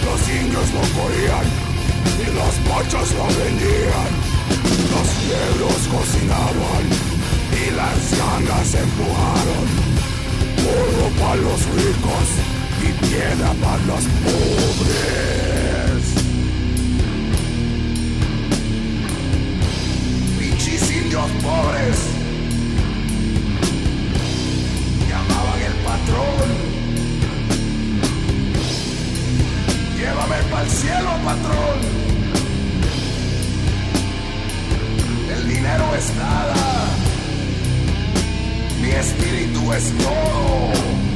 [0.05, 1.47] Los indios lo corrían
[2.21, 4.11] y los mochos lo vendían.
[4.93, 6.85] Los negros cocinaban
[7.61, 9.93] y las gangas empujaron
[10.65, 12.52] oro para los ricos
[12.83, 16.03] y piedra para los pobres.
[20.39, 21.97] Pinches indios pobres
[25.09, 26.49] llamaban el patrón.
[29.97, 31.79] Llévame para el cielo, patrón.
[35.35, 36.83] El dinero es nada
[38.83, 41.12] mi espíritu es todo.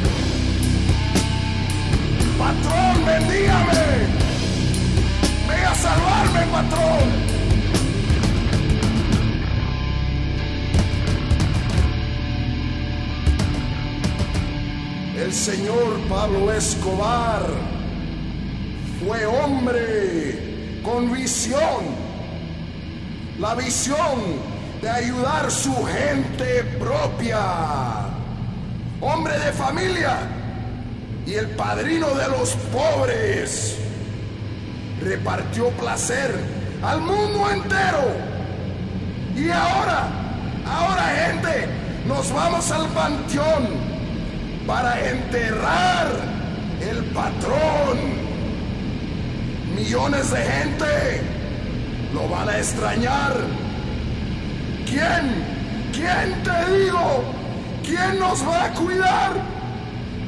[2.38, 4.08] Patrón, bendígame.
[5.48, 7.38] Ve a salvarme, patrón.
[15.18, 17.42] El señor Pablo Escobar
[19.00, 22.08] fue hombre con visión.
[23.40, 24.38] La visión
[24.80, 27.40] de ayudar su gente propia.
[29.02, 30.37] Hombre de familia
[31.28, 33.78] y el padrino de los pobres.
[35.04, 36.34] Repartió placer
[36.82, 38.16] al mundo entero.
[39.36, 40.08] Y ahora,
[40.66, 41.68] ahora gente,
[42.08, 43.68] nos vamos al panteón
[44.66, 46.08] para enterrar
[46.82, 48.18] el patrón.
[49.76, 51.22] Millones de gente
[52.14, 53.68] lo van a extrañar
[54.88, 55.44] ¿Quién?
[55.92, 57.24] ¿Quién te digo?
[57.84, 59.34] ¿Quién nos va a cuidar?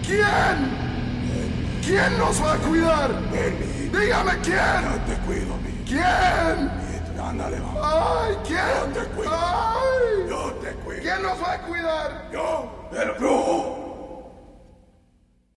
[0.05, 0.78] ¿Quién?
[1.89, 3.09] ¿Quién nos va a cuidar?
[3.31, 4.83] Dígame quién.
[4.83, 5.71] Yo te cuido, mi.
[5.87, 7.19] ¿Quién?
[7.19, 7.81] Ándale, vamos.
[7.83, 8.93] Ay, ¿quién?
[8.93, 9.31] Yo te cuido.
[9.33, 10.29] Ay.
[10.29, 11.01] Yo te cuido.
[11.01, 12.29] ¿Quién nos va a cuidar?
[12.31, 13.78] Yo, el brujo.